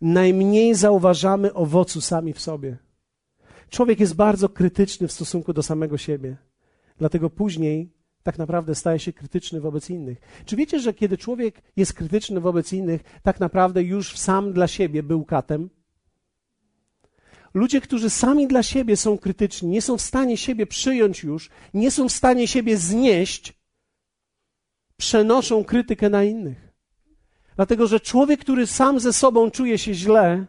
Najmniej 0.00 0.74
zauważamy 0.74 1.54
owocu 1.54 2.00
sami 2.00 2.32
w 2.32 2.40
sobie. 2.40 2.78
Człowiek 3.68 4.00
jest 4.00 4.14
bardzo 4.14 4.48
krytyczny 4.48 5.08
w 5.08 5.12
stosunku 5.12 5.52
do 5.52 5.62
samego 5.62 5.98
siebie. 5.98 6.36
Dlatego 6.98 7.30
później 7.30 7.92
tak 8.22 8.38
naprawdę 8.38 8.74
staje 8.74 8.98
się 8.98 9.12
krytyczny 9.12 9.60
wobec 9.60 9.90
innych. 9.90 10.20
Czy 10.44 10.56
wiecie, 10.56 10.80
że 10.80 10.94
kiedy 10.94 11.18
człowiek 11.18 11.62
jest 11.76 11.92
krytyczny 11.92 12.40
wobec 12.40 12.72
innych, 12.72 13.02
tak 13.22 13.40
naprawdę 13.40 13.82
już 13.82 14.18
sam 14.18 14.52
dla 14.52 14.68
siebie 14.68 15.02
był 15.02 15.24
katem? 15.24 15.70
Ludzie, 17.54 17.80
którzy 17.80 18.10
sami 18.10 18.46
dla 18.46 18.62
siebie 18.62 18.96
są 18.96 19.18
krytyczni, 19.18 19.68
nie 19.68 19.82
są 19.82 19.96
w 19.96 20.02
stanie 20.02 20.36
siebie 20.36 20.66
przyjąć 20.66 21.22
już, 21.22 21.50
nie 21.74 21.90
są 21.90 22.08
w 22.08 22.12
stanie 22.12 22.48
siebie 22.48 22.76
znieść, 22.76 23.60
przenoszą 24.96 25.64
krytykę 25.64 26.10
na 26.10 26.24
innych. 26.24 26.68
Dlatego, 27.56 27.86
że 27.86 28.00
człowiek, 28.00 28.40
który 28.40 28.66
sam 28.66 29.00
ze 29.00 29.12
sobą 29.12 29.50
czuje 29.50 29.78
się 29.78 29.94
źle, 29.94 30.46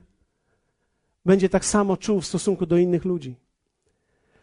będzie 1.26 1.50
tak 1.50 1.66
samo 1.66 1.98
czuł 1.98 2.22
w 2.22 2.26
stosunku 2.26 2.66
do 2.66 2.78
innych 2.78 3.06
ludzi. 3.06 3.36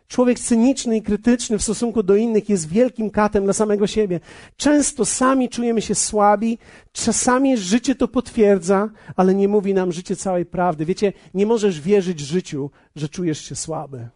Człowiek 0.09 0.39
cyniczny 0.39 0.97
i 0.97 1.03
krytyczny 1.03 1.59
w 1.59 1.63
stosunku 1.63 2.03
do 2.03 2.17
innych 2.17 2.49
jest 2.49 2.69
wielkim 2.69 3.11
katem 3.11 3.45
dla 3.45 3.53
samego 3.53 3.87
siebie. 3.87 4.21
Często 4.57 5.05
sami 5.05 5.49
czujemy 5.49 5.83
się 5.83 5.95
słabi, 5.95 6.59
czasami 6.93 7.57
życie 7.57 7.95
to 7.95 8.09
potwierdza, 8.09 8.91
ale 9.17 9.35
nie 9.35 9.49
mówi 9.49 9.75
nam 9.75 9.93
życie 9.93 10.17
całej 10.17 10.47
prawdy. 10.47 10.85
Wiecie, 10.85 11.13
nie 11.35 11.47
możesz 11.47 11.81
wierzyć 11.81 12.21
życiu, 12.21 12.71
że 12.97 13.09
czujesz 13.09 13.45
się 13.45 13.55
słaby. 13.55 14.09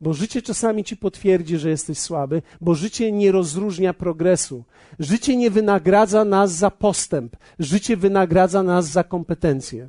Bo 0.00 0.14
życie 0.14 0.42
czasami 0.42 0.84
ci 0.84 0.96
potwierdzi, 0.96 1.58
że 1.58 1.70
jesteś 1.70 1.98
słaby, 1.98 2.42
bo 2.60 2.74
życie 2.74 3.12
nie 3.12 3.32
rozróżnia 3.32 3.94
progresu. 3.94 4.64
Życie 4.98 5.36
nie 5.36 5.50
wynagradza 5.50 6.24
nas 6.24 6.52
za 6.52 6.70
postęp, 6.70 7.36
życie 7.58 7.96
wynagradza 7.96 8.62
nas 8.62 8.86
za 8.86 9.04
kompetencje. 9.04 9.88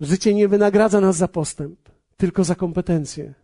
Życie 0.00 0.34
nie 0.34 0.48
wynagradza 0.48 1.00
nas 1.00 1.16
za 1.16 1.28
postęp, 1.28 1.88
tylko 2.16 2.44
za 2.44 2.54
kompetencje. 2.54 3.34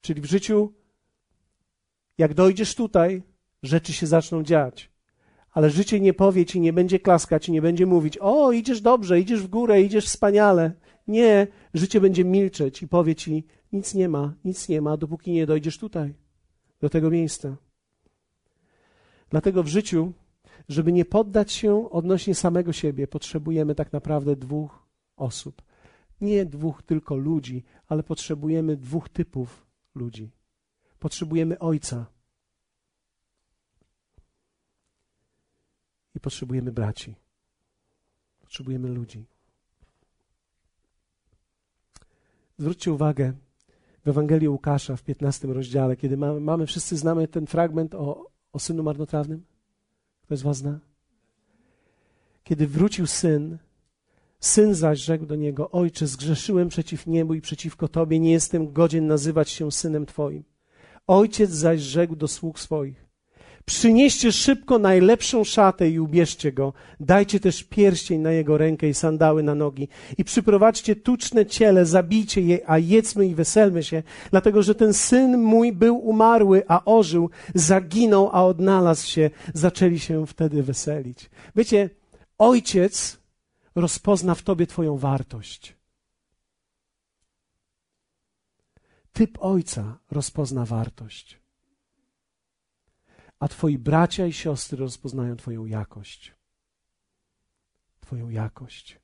Czyli 0.00 0.20
w 0.20 0.24
życiu, 0.24 0.72
jak 2.18 2.34
dojdziesz 2.34 2.74
tutaj, 2.74 3.22
rzeczy 3.62 3.92
się 3.92 4.06
zaczną 4.06 4.42
dziać. 4.42 4.90
Ale 5.50 5.70
życie 5.70 6.00
nie 6.00 6.14
powie 6.14 6.46
ci, 6.46 6.60
nie 6.60 6.72
będzie 6.72 7.00
klaskać, 7.00 7.48
nie 7.48 7.62
będzie 7.62 7.86
mówić: 7.86 8.18
O, 8.20 8.52
idziesz 8.52 8.80
dobrze, 8.80 9.20
idziesz 9.20 9.42
w 9.42 9.48
górę, 9.48 9.82
idziesz 9.82 10.06
wspaniale. 10.06 10.72
Nie, 11.08 11.46
życie 11.74 12.00
będzie 12.00 12.24
milczeć 12.24 12.82
i 12.82 12.88
powie 12.88 13.14
ci: 13.14 13.44
Nic 13.72 13.94
nie 13.94 14.08
ma, 14.08 14.34
nic 14.44 14.68
nie 14.68 14.80
ma, 14.80 14.96
dopóki 14.96 15.32
nie 15.32 15.46
dojdziesz 15.46 15.78
tutaj, 15.78 16.14
do 16.80 16.90
tego 16.90 17.10
miejsca. 17.10 17.56
Dlatego 19.30 19.62
w 19.62 19.68
życiu 19.68 20.12
żeby 20.68 20.92
nie 20.92 21.04
poddać 21.04 21.52
się 21.52 21.90
odnośnie 21.90 22.34
samego 22.34 22.72
siebie, 22.72 23.06
potrzebujemy 23.06 23.74
tak 23.74 23.92
naprawdę 23.92 24.36
dwóch 24.36 24.86
osób. 25.16 25.62
Nie 26.20 26.46
dwóch 26.46 26.82
tylko 26.82 27.16
ludzi, 27.16 27.64
ale 27.88 28.02
potrzebujemy 28.02 28.76
dwóch 28.76 29.08
typów 29.08 29.66
ludzi. 29.94 30.30
Potrzebujemy 30.98 31.58
ojca 31.58 32.06
i 36.14 36.20
potrzebujemy 36.20 36.72
braci. 36.72 37.14
Potrzebujemy 38.40 38.88
ludzi. 38.88 39.24
Zwróćcie 42.58 42.92
uwagę 42.92 43.32
w 44.04 44.08
Ewangelii 44.08 44.48
Łukasza 44.48 44.96
w 44.96 45.02
15 45.02 45.48
rozdziale, 45.48 45.96
kiedy 45.96 46.16
mamy, 46.16 46.66
wszyscy 46.66 46.96
znamy 46.96 47.28
ten 47.28 47.46
fragment 47.46 47.94
o, 47.94 48.30
o 48.52 48.58
synu 48.58 48.82
marnotrawnym. 48.82 49.53
Kto 50.24 50.36
z 50.36 50.42
was 50.42 50.56
zna? 50.56 50.78
Kiedy 52.44 52.66
wrócił 52.66 53.06
syn, 53.06 53.58
syn 54.40 54.74
zaś 54.74 54.98
rzekł 54.98 55.26
do 55.26 55.36
niego: 55.36 55.70
Ojcze, 55.70 56.06
zgrzeszyłem 56.06 56.68
przeciw 56.68 57.06
niebu 57.06 57.34
i 57.34 57.40
przeciwko 57.40 57.88
tobie, 57.88 58.20
nie 58.20 58.32
jestem 58.32 58.72
godzien 58.72 59.06
nazywać 59.06 59.50
się 59.50 59.72
synem 59.72 60.06
twoim. 60.06 60.44
Ojciec 61.06 61.50
zaś 61.50 61.80
rzekł 61.80 62.16
do 62.16 62.28
sług 62.28 62.60
swoich: 62.60 63.03
Przynieście 63.64 64.32
szybko 64.32 64.78
najlepszą 64.78 65.44
szatę 65.44 65.88
i 65.88 66.00
ubierzcie 66.00 66.52
go. 66.52 66.72
Dajcie 67.00 67.40
też 67.40 67.64
pierścień 67.64 68.20
na 68.20 68.32
jego 68.32 68.58
rękę 68.58 68.88
i 68.88 68.94
sandały 68.94 69.42
na 69.42 69.54
nogi. 69.54 69.88
I 70.18 70.24
przyprowadźcie 70.24 70.96
tuczne 70.96 71.46
ciele, 71.46 71.86
zabijcie 71.86 72.40
je, 72.40 72.70
a 72.70 72.78
jedzmy 72.78 73.26
i 73.26 73.34
weselmy 73.34 73.82
się, 73.82 74.02
dlatego 74.30 74.62
że 74.62 74.74
ten 74.74 74.94
syn 74.94 75.38
mój 75.38 75.72
był 75.72 75.96
umarły, 75.96 76.62
a 76.68 76.84
ożył, 76.84 77.30
zaginął, 77.54 78.30
a 78.32 78.44
odnalazł 78.44 79.06
się. 79.06 79.30
Zaczęli 79.54 79.98
się 79.98 80.26
wtedy 80.26 80.62
weselić. 80.62 81.30
Wiecie, 81.56 81.90
ojciec 82.38 83.18
rozpozna 83.74 84.34
w 84.34 84.42
tobie 84.42 84.66
twoją 84.66 84.96
wartość. 84.98 85.76
Typ 89.12 89.38
ojca 89.40 89.98
rozpozna 90.10 90.64
wartość 90.64 91.43
a 93.44 93.48
Twoi 93.48 93.78
bracia 93.78 94.26
i 94.26 94.32
siostry 94.32 94.78
rozpoznają 94.78 95.36
Twoją 95.36 95.66
jakość. 95.66 96.34
Twoją 98.00 98.28
jakość. 98.28 99.00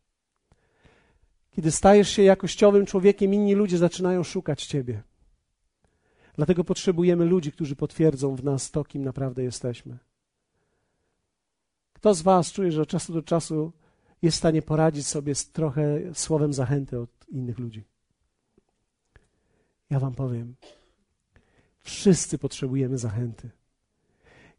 Kiedy 1.51 1.71
stajesz 1.71 2.11
się 2.11 2.23
jakościowym 2.23 2.87
człowiekiem, 2.87 3.35
inni 3.35 3.55
ludzie 3.55 3.79
zaczynają 3.79 4.23
szukać 4.23 4.67
Ciebie. 4.67 5.03
Dlatego 6.35 6.65
potrzebujemy 6.65 7.25
ludzi, 7.25 7.53
którzy 7.53 7.77
potwierdzą 7.77 8.37
w 8.37 8.45
nas 8.45 8.71
to, 8.71 8.85
kim 8.85 9.05
naprawdę 9.05 9.43
jesteśmy. 9.43 9.99
Kto 11.93 12.15
z 12.15 12.23
Was 12.23 12.53
czuje, 12.53 12.73
że 12.73 12.83
od 12.83 12.89
czasu 12.89 13.13
do 13.13 13.23
czasu 13.23 13.73
jest 14.23 14.37
w 14.37 14.39
stanie 14.39 14.63
poradzić 14.63 15.07
sobie 15.07 15.35
z 15.35 15.51
trochę 15.51 16.15
słowem 16.15 16.53
zachęty 16.53 16.99
od 16.99 17.29
innych 17.29 17.59
ludzi? 17.59 17.85
Ja 19.91 20.01
Wam 20.01 20.15
powiem, 20.15 20.55
wszyscy 21.83 22.39
potrzebujemy 22.39 22.99
zachęty. 22.99 23.60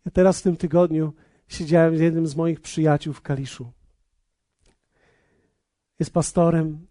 Ja 0.06 0.12
teraz 0.12 0.40
w 0.40 0.44
tym 0.44 0.58
tygodniu 0.58 1.14
siedziałem 1.48 1.98
z 1.98 2.00
jednym 2.00 2.28
z 2.28 2.36
moich 2.36 2.62
przyjaciół 2.62 3.14
w 3.14 3.22
Kaliszu. 3.22 3.72
Jest 6.00 6.14
pastorem. 6.14 6.88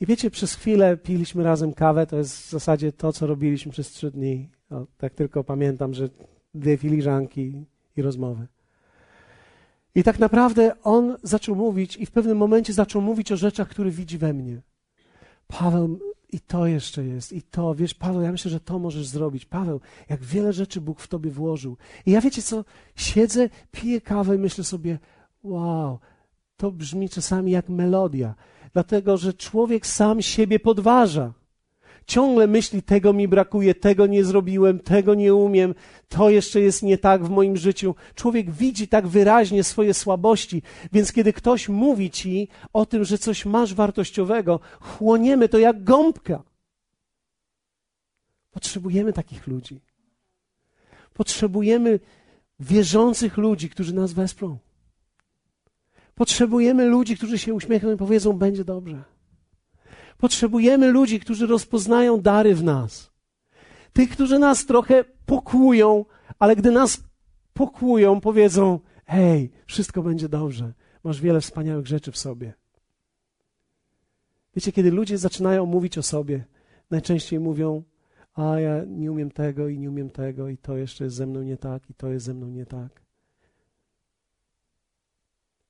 I 0.00 0.06
wiecie, 0.06 0.30
przez 0.30 0.54
chwilę 0.54 0.96
piliśmy 0.96 1.44
razem 1.44 1.74
kawę. 1.74 2.06
To 2.06 2.16
jest 2.16 2.46
w 2.46 2.50
zasadzie 2.50 2.92
to, 2.92 3.12
co 3.12 3.26
robiliśmy 3.26 3.72
przez 3.72 3.90
trzy 3.90 4.10
dni. 4.10 4.48
Tak 4.96 5.14
tylko 5.14 5.44
pamiętam, 5.44 5.94
że 5.94 6.08
dwie 6.54 6.76
filiżanki 6.76 7.64
i 7.96 8.02
rozmowy. 8.02 8.46
I 9.94 10.02
tak 10.02 10.18
naprawdę 10.18 10.82
on 10.82 11.16
zaczął 11.22 11.54
mówić, 11.56 11.96
i 11.96 12.06
w 12.06 12.10
pewnym 12.10 12.38
momencie 12.38 12.72
zaczął 12.72 13.02
mówić 13.02 13.32
o 13.32 13.36
rzeczach, 13.36 13.68
które 13.68 13.90
widzi 13.90 14.18
we 14.18 14.32
mnie. 14.32 14.60
Paweł, 15.46 16.00
i 16.32 16.40
to 16.40 16.66
jeszcze 16.66 17.04
jest, 17.04 17.32
i 17.32 17.42
to. 17.42 17.74
Wiesz, 17.74 17.94
Paweł, 17.94 18.22
ja 18.22 18.32
myślę, 18.32 18.50
że 18.50 18.60
to 18.60 18.78
możesz 18.78 19.06
zrobić. 19.06 19.44
Paweł, 19.44 19.80
jak 20.08 20.24
wiele 20.24 20.52
rzeczy 20.52 20.80
Bóg 20.80 21.00
w 21.00 21.08
tobie 21.08 21.30
włożył. 21.30 21.76
I 22.06 22.10
ja 22.10 22.20
wiecie 22.20 22.42
co, 22.42 22.64
siedzę, 22.96 23.48
piję 23.70 24.00
kawę 24.00 24.36
i 24.36 24.38
myślę 24.38 24.64
sobie, 24.64 24.98
wow, 25.42 25.98
to 26.56 26.70
brzmi 26.72 27.08
czasami 27.08 27.52
jak 27.52 27.68
melodia. 27.68 28.34
Dlatego, 28.72 29.16
że 29.16 29.34
człowiek 29.34 29.86
sam 29.86 30.22
siebie 30.22 30.60
podważa 30.60 31.32
ciągle 32.10 32.46
myśli, 32.46 32.82
tego 32.82 33.12
mi 33.12 33.28
brakuje, 33.28 33.74
tego 33.74 34.06
nie 34.06 34.24
zrobiłem, 34.24 34.78
tego 34.78 35.14
nie 35.14 35.34
umiem, 35.34 35.74
to 36.08 36.30
jeszcze 36.30 36.60
jest 36.60 36.82
nie 36.82 36.98
tak 36.98 37.24
w 37.24 37.30
moim 37.30 37.56
życiu. 37.56 37.94
Człowiek 38.14 38.50
widzi 38.50 38.88
tak 38.88 39.06
wyraźnie 39.06 39.64
swoje 39.64 39.94
słabości, 39.94 40.62
więc 40.92 41.12
kiedy 41.12 41.32
ktoś 41.32 41.68
mówi 41.68 42.10
ci 42.10 42.48
o 42.72 42.86
tym, 42.86 43.04
że 43.04 43.18
coś 43.18 43.46
masz 43.46 43.74
wartościowego, 43.74 44.60
chłoniemy 44.80 45.48
to 45.48 45.58
jak 45.58 45.84
gąbka. 45.84 46.42
Potrzebujemy 48.50 49.12
takich 49.12 49.46
ludzi. 49.46 49.80
Potrzebujemy 51.14 52.00
wierzących 52.60 53.36
ludzi, 53.36 53.70
którzy 53.70 53.94
nas 53.94 54.12
wesprą. 54.12 54.58
Potrzebujemy 56.14 56.86
ludzi, 56.86 57.16
którzy 57.16 57.38
się 57.38 57.54
uśmiechną 57.54 57.92
i 57.92 57.96
powiedzą: 57.96 58.32
Będzie 58.32 58.64
dobrze. 58.64 59.19
Potrzebujemy 60.20 60.90
ludzi, 60.92 61.20
którzy 61.20 61.46
rozpoznają 61.46 62.20
dary 62.20 62.54
w 62.54 62.64
nas. 62.64 63.10
Tych, 63.92 64.10
którzy 64.10 64.38
nas 64.38 64.66
trochę 64.66 65.04
pokłują, 65.26 66.04
ale 66.38 66.56
gdy 66.56 66.70
nas 66.70 67.02
pokłują, 67.54 68.20
powiedzą: 68.20 68.80
Hej, 69.06 69.50
wszystko 69.66 70.02
będzie 70.02 70.28
dobrze. 70.28 70.72
Masz 71.04 71.20
wiele 71.20 71.40
wspaniałych 71.40 71.86
rzeczy 71.86 72.12
w 72.12 72.18
sobie. 72.18 72.52
Wiecie, 74.56 74.72
kiedy 74.72 74.90
ludzie 74.90 75.18
zaczynają 75.18 75.66
mówić 75.66 75.98
o 75.98 76.02
sobie, 76.02 76.44
najczęściej 76.90 77.40
mówią: 77.40 77.82
a 78.34 78.60
ja 78.60 78.84
nie 78.84 79.12
umiem 79.12 79.30
tego 79.30 79.68
i 79.68 79.78
nie 79.78 79.90
umiem 79.90 80.10
tego, 80.10 80.48
i 80.48 80.58
to 80.58 80.76
jeszcze 80.76 81.04
jest 81.04 81.16
ze 81.16 81.26
mną 81.26 81.42
nie 81.42 81.56
tak, 81.56 81.90
i 81.90 81.94
to 81.94 82.08
jest 82.08 82.26
ze 82.26 82.34
mną 82.34 82.46
nie 82.46 82.66
tak. 82.66 83.02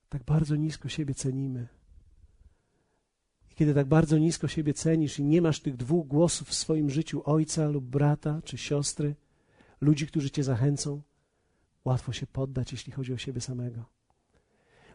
Tak 0.08 0.24
bardzo 0.24 0.56
nisko 0.56 0.88
siebie 0.88 1.14
cenimy. 1.14 1.68
I 3.50 3.54
kiedy 3.54 3.74
tak 3.74 3.86
bardzo 3.86 4.18
nisko 4.18 4.48
siebie 4.48 4.74
cenisz 4.74 5.18
i 5.18 5.24
nie 5.24 5.42
masz 5.42 5.60
tych 5.60 5.76
dwóch 5.76 6.06
głosów 6.06 6.48
w 6.48 6.54
swoim 6.54 6.90
życiu, 6.90 7.22
ojca 7.24 7.68
lub 7.68 7.84
brata 7.84 8.40
czy 8.44 8.58
siostry, 8.58 9.14
ludzi, 9.80 10.06
którzy 10.06 10.30
cię 10.30 10.44
zachęcą, 10.44 11.02
łatwo 11.84 12.12
się 12.12 12.26
poddać, 12.26 12.72
jeśli 12.72 12.92
chodzi 12.92 13.12
o 13.12 13.18
siebie 13.18 13.40
samego. 13.40 13.84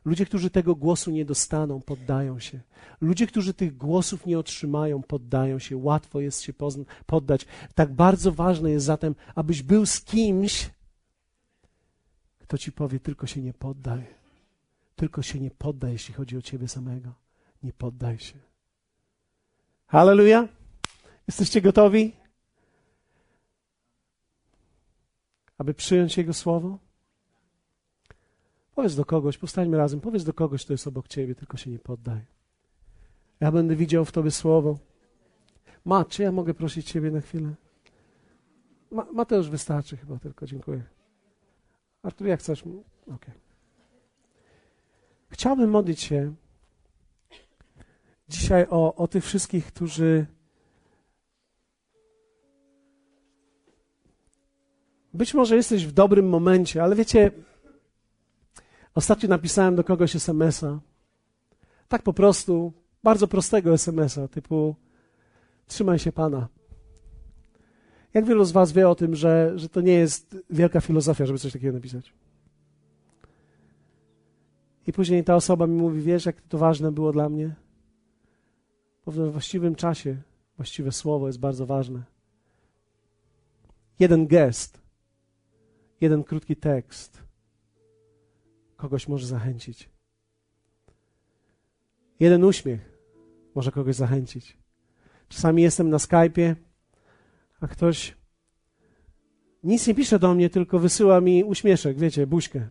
Ludzie, 0.05 0.25
którzy 0.25 0.49
tego 0.49 0.75
głosu 0.75 1.11
nie 1.11 1.25
dostaną, 1.25 1.81
poddają 1.81 2.39
się. 2.39 2.59
Ludzie, 3.01 3.27
którzy 3.27 3.53
tych 3.53 3.77
głosów 3.77 4.25
nie 4.25 4.39
otrzymają, 4.39 5.03
poddają 5.03 5.59
się. 5.59 5.77
Łatwo 5.77 6.21
jest 6.21 6.41
się 6.41 6.53
poddać. 7.05 7.45
Tak 7.75 7.93
bardzo 7.93 8.31
ważne 8.31 8.71
jest 8.71 8.85
zatem, 8.85 9.15
abyś 9.35 9.63
był 9.63 9.85
z 9.85 10.01
kimś, 10.01 10.69
kto 12.39 12.57
ci 12.57 12.71
powie: 12.71 12.99
tylko 12.99 13.27
się 13.27 13.41
nie 13.41 13.53
poddaj. 13.53 14.05
Tylko 14.95 15.21
się 15.21 15.39
nie 15.39 15.51
poddaj, 15.51 15.91
jeśli 15.91 16.13
chodzi 16.13 16.37
o 16.37 16.41
ciebie 16.41 16.67
samego. 16.67 17.24
Nie 17.65 17.73
poddaj 17.73 18.19
się. 18.19 18.39
Halleluja! 19.87 20.47
Jesteście 21.27 21.61
gotowi? 21.61 22.13
Aby 25.57 25.73
przyjąć 25.73 26.17
Jego 26.17 26.33
słowo? 26.33 26.77
Powiedz 28.75 28.95
do 28.95 29.05
kogoś, 29.05 29.37
powstańmy 29.37 29.77
razem, 29.77 30.01
powiedz 30.01 30.23
do 30.23 30.33
kogoś, 30.33 30.65
kto 30.65 30.73
jest 30.73 30.87
obok 30.87 31.07
ciebie, 31.07 31.35
tylko 31.35 31.57
się 31.57 31.71
nie 31.71 31.79
poddaj. 31.79 32.21
Ja 33.39 33.51
będę 33.51 33.75
widział 33.75 34.05
w 34.05 34.11
tobie 34.11 34.31
słowo. 34.31 34.77
Ma, 35.85 36.05
czy 36.05 36.23
ja 36.23 36.31
mogę 36.31 36.53
prosić 36.53 36.91
ciebie 36.91 37.11
na 37.11 37.21
chwilę? 37.21 37.53
Ma, 38.91 39.05
Mateusz 39.13 39.49
wystarczy 39.49 39.97
chyba 39.97 40.19
tylko, 40.19 40.45
dziękuję. 40.45 40.83
Artur, 42.03 42.27
jak 42.27 42.39
chcesz? 42.39 42.61
Okej. 42.61 43.13
Okay. 43.15 43.35
Chciałbym 45.29 45.69
modlić 45.69 46.01
się 46.01 46.35
dzisiaj 48.29 48.65
o, 48.69 48.95
o 48.95 49.07
tych 49.07 49.25
wszystkich, 49.25 49.65
którzy 49.65 50.25
być 55.13 55.33
może 55.33 55.55
jesteś 55.55 55.85
w 55.85 55.91
dobrym 55.91 56.29
momencie, 56.29 56.83
ale 56.83 56.95
wiecie, 56.95 57.31
Ostatnio 58.95 59.29
napisałem 59.29 59.75
do 59.75 59.83
kogoś 59.83 60.15
SMS-a. 60.15 60.79
Tak 61.87 62.01
po 62.01 62.13
prostu, 62.13 62.73
bardzo 63.03 63.27
prostego 63.27 63.73
SMS-a, 63.73 64.27
typu 64.27 64.75
trzymaj 65.67 65.99
się 65.99 66.11
Pana. 66.11 66.47
Jak 68.13 68.25
wielu 68.25 68.45
z 68.45 68.51
Was 68.51 68.71
wie 68.71 68.89
o 68.89 68.95
tym, 68.95 69.15
że, 69.15 69.53
że 69.55 69.69
to 69.69 69.81
nie 69.81 69.93
jest 69.93 70.37
wielka 70.49 70.81
filozofia, 70.81 71.25
żeby 71.25 71.39
coś 71.39 71.53
takiego 71.53 71.73
napisać? 71.73 72.13
I 74.87 74.93
później 74.93 75.23
ta 75.23 75.35
osoba 75.35 75.67
mi 75.67 75.75
mówi, 75.75 76.01
wiesz, 76.01 76.25
jak 76.25 76.41
to 76.41 76.57
ważne 76.57 76.91
było 76.91 77.11
dla 77.11 77.29
mnie? 77.29 77.55
Bo 79.05 79.11
w 79.11 79.31
właściwym 79.31 79.75
czasie 79.75 80.21
właściwe 80.57 80.91
słowo 80.91 81.27
jest 81.27 81.39
bardzo 81.39 81.65
ważne. 81.65 82.03
Jeden 83.99 84.27
gest, 84.27 84.81
jeden 86.01 86.23
krótki 86.23 86.55
tekst 86.55 87.23
kogoś 88.77 89.07
może 89.07 89.27
zachęcić. 89.27 89.89
Jeden 92.19 92.43
uśmiech 92.43 92.97
może 93.55 93.71
kogoś 93.71 93.95
zachęcić. 93.95 94.57
Czasami 95.27 95.61
jestem 95.61 95.89
na 95.89 95.97
Skype'ie, 95.97 96.55
a 97.59 97.67
ktoś 97.67 98.17
nic 99.63 99.87
nie 99.87 99.95
pisze 99.95 100.19
do 100.19 100.33
mnie, 100.33 100.49
tylko 100.49 100.79
wysyła 100.79 101.21
mi 101.21 101.43
uśmieszek, 101.43 101.97
wiecie, 101.97 102.27
buźkę. 102.27 102.69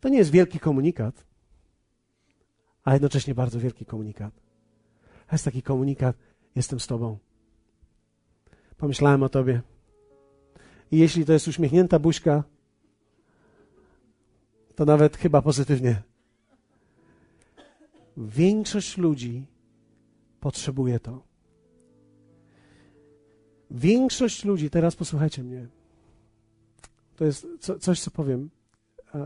To 0.00 0.08
nie 0.08 0.18
jest 0.18 0.30
wielki 0.30 0.58
komunikat, 0.58 1.29
a 2.84 2.92
jednocześnie 2.92 3.34
bardzo 3.34 3.60
wielki 3.60 3.84
komunikat. 3.84 4.34
A 5.28 5.34
jest 5.34 5.44
taki 5.44 5.62
komunikat, 5.62 6.16
jestem 6.54 6.80
z 6.80 6.86
Tobą. 6.86 7.18
Pomyślałem 8.76 9.22
o 9.22 9.28
Tobie. 9.28 9.62
I 10.90 10.98
jeśli 10.98 11.24
to 11.24 11.32
jest 11.32 11.48
uśmiechnięta 11.48 11.98
buźka, 11.98 12.44
to 14.74 14.84
nawet 14.84 15.16
chyba 15.16 15.42
pozytywnie. 15.42 16.02
Większość 18.16 18.98
ludzi 18.98 19.46
potrzebuje 20.40 21.00
to. 21.00 21.22
Większość 23.70 24.44
ludzi, 24.44 24.70
teraz 24.70 24.96
posłuchajcie 24.96 25.42
mnie, 25.42 25.68
to 27.16 27.24
jest 27.24 27.46
co, 27.60 27.78
coś, 27.78 28.00
co 28.00 28.10
powiem, 28.10 28.50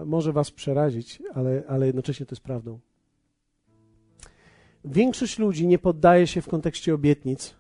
może 0.07 0.33
Was 0.33 0.51
przerazić, 0.51 1.23
ale, 1.35 1.63
ale 1.69 1.87
jednocześnie 1.87 2.27
to 2.27 2.33
jest 2.33 2.43
prawdą. 2.43 2.81
Większość 4.85 5.39
ludzi 5.39 5.67
nie 5.67 5.79
poddaje 5.79 6.27
się 6.27 6.43
w 6.43 6.49
kontekście 6.49 6.95
obietnic, 6.95 7.55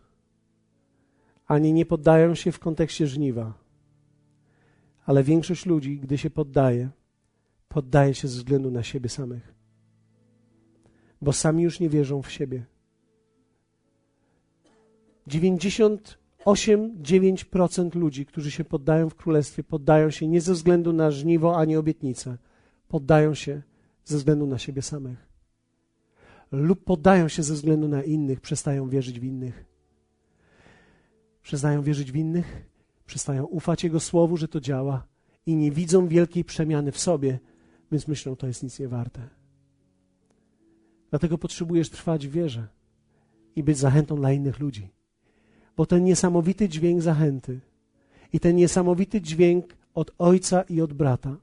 ani 1.46 1.72
nie 1.72 1.86
poddają 1.86 2.34
się 2.34 2.52
w 2.52 2.58
kontekście 2.58 3.06
żniwa. 3.06 3.54
Ale 5.06 5.22
większość 5.22 5.66
ludzi, 5.66 5.98
gdy 5.98 6.18
się 6.18 6.30
poddaje, 6.30 6.90
poddaje 7.68 8.14
się 8.14 8.28
ze 8.28 8.38
względu 8.38 8.70
na 8.70 8.82
siebie 8.82 9.08
samych, 9.08 9.54
bo 11.22 11.32
sami 11.32 11.62
już 11.62 11.80
nie 11.80 11.88
wierzą 11.88 12.22
w 12.22 12.30
siebie. 12.30 12.64
98-9% 15.28 17.94
ludzi, 17.94 18.26
którzy 18.26 18.50
się 18.50 18.64
poddają 18.64 19.10
w 19.10 19.14
królestwie, 19.14 19.64
poddają 19.64 20.10
się 20.10 20.28
nie 20.28 20.40
ze 20.40 20.52
względu 20.52 20.92
na 20.92 21.10
żniwo 21.10 21.56
ani 21.56 21.76
obietnicę, 21.76 22.38
poddają 22.88 23.34
się 23.34 23.62
ze 24.04 24.16
względu 24.16 24.46
na 24.46 24.58
siebie 24.58 24.82
samych. 24.82 25.33
Lub 26.54 26.84
poddają 26.84 27.28
się 27.28 27.42
ze 27.42 27.54
względu 27.54 27.88
na 27.88 28.02
innych, 28.02 28.40
przestają 28.40 28.88
wierzyć 28.88 29.20
w 29.20 29.24
innych. 29.24 29.64
Przestają 31.42 31.82
wierzyć 31.82 32.12
w 32.12 32.16
innych, 32.16 32.66
przestają 33.06 33.44
ufać 33.44 33.84
Jego 33.84 34.00
słowu, 34.00 34.36
że 34.36 34.48
to 34.48 34.60
działa 34.60 35.06
i 35.46 35.56
nie 35.56 35.70
widzą 35.70 36.08
wielkiej 36.08 36.44
przemiany 36.44 36.92
w 36.92 36.98
sobie, 36.98 37.38
więc 37.92 38.08
myślą, 38.08 38.36
to 38.36 38.46
jest 38.46 38.62
nic 38.62 38.78
nie 38.78 38.88
warte. 38.88 39.28
Dlatego 41.10 41.38
potrzebujesz 41.38 41.90
trwać 41.90 42.26
w 42.26 42.30
wierze 42.30 42.68
i 43.56 43.62
być 43.62 43.78
zachętą 43.78 44.16
dla 44.16 44.32
innych 44.32 44.60
ludzi. 44.60 44.88
Bo 45.76 45.86
ten 45.86 46.04
niesamowity 46.04 46.68
dźwięk 46.68 47.02
zachęty 47.02 47.60
i 48.32 48.40
ten 48.40 48.56
niesamowity 48.56 49.20
dźwięk 49.20 49.76
od 49.94 50.14
ojca 50.18 50.62
i 50.62 50.80
od 50.80 50.92
brata 50.92 51.36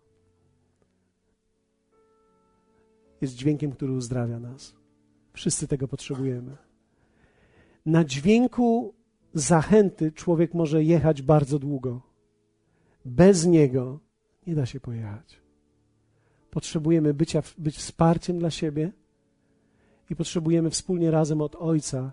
jest 3.22 3.36
dźwiękiem, 3.36 3.72
który 3.72 3.94
uzdrawia 3.94 4.40
nas. 4.40 4.81
Wszyscy 5.34 5.68
tego 5.68 5.88
potrzebujemy. 5.88 6.58
Na 7.86 8.06
dźwięku 8.06 8.94
zachęty 9.34 10.12
człowiek 10.12 10.54
może 10.54 10.84
jechać 10.84 11.22
bardzo 11.22 11.60
długo. 11.60 12.02
Bez 13.06 13.46
niego 13.46 14.00
nie 14.48 14.56
da 14.56 14.66
się 14.66 14.80
pojechać. 14.80 15.42
Potrzebujemy 16.52 17.14
bycia, 17.14 17.44
być 17.58 17.78
wsparciem 17.78 18.40
dla 18.40 18.50
siebie 18.50 18.92
i 20.10 20.16
potrzebujemy 20.16 20.70
wspólnie 20.70 21.12
razem 21.12 21.42
od 21.42 21.56
Ojca 21.56 22.12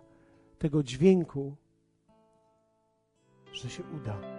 tego 0.59 0.83
dźwięku, 0.83 1.57
że 3.53 3.71
się 3.71 3.83
uda. 3.97 4.38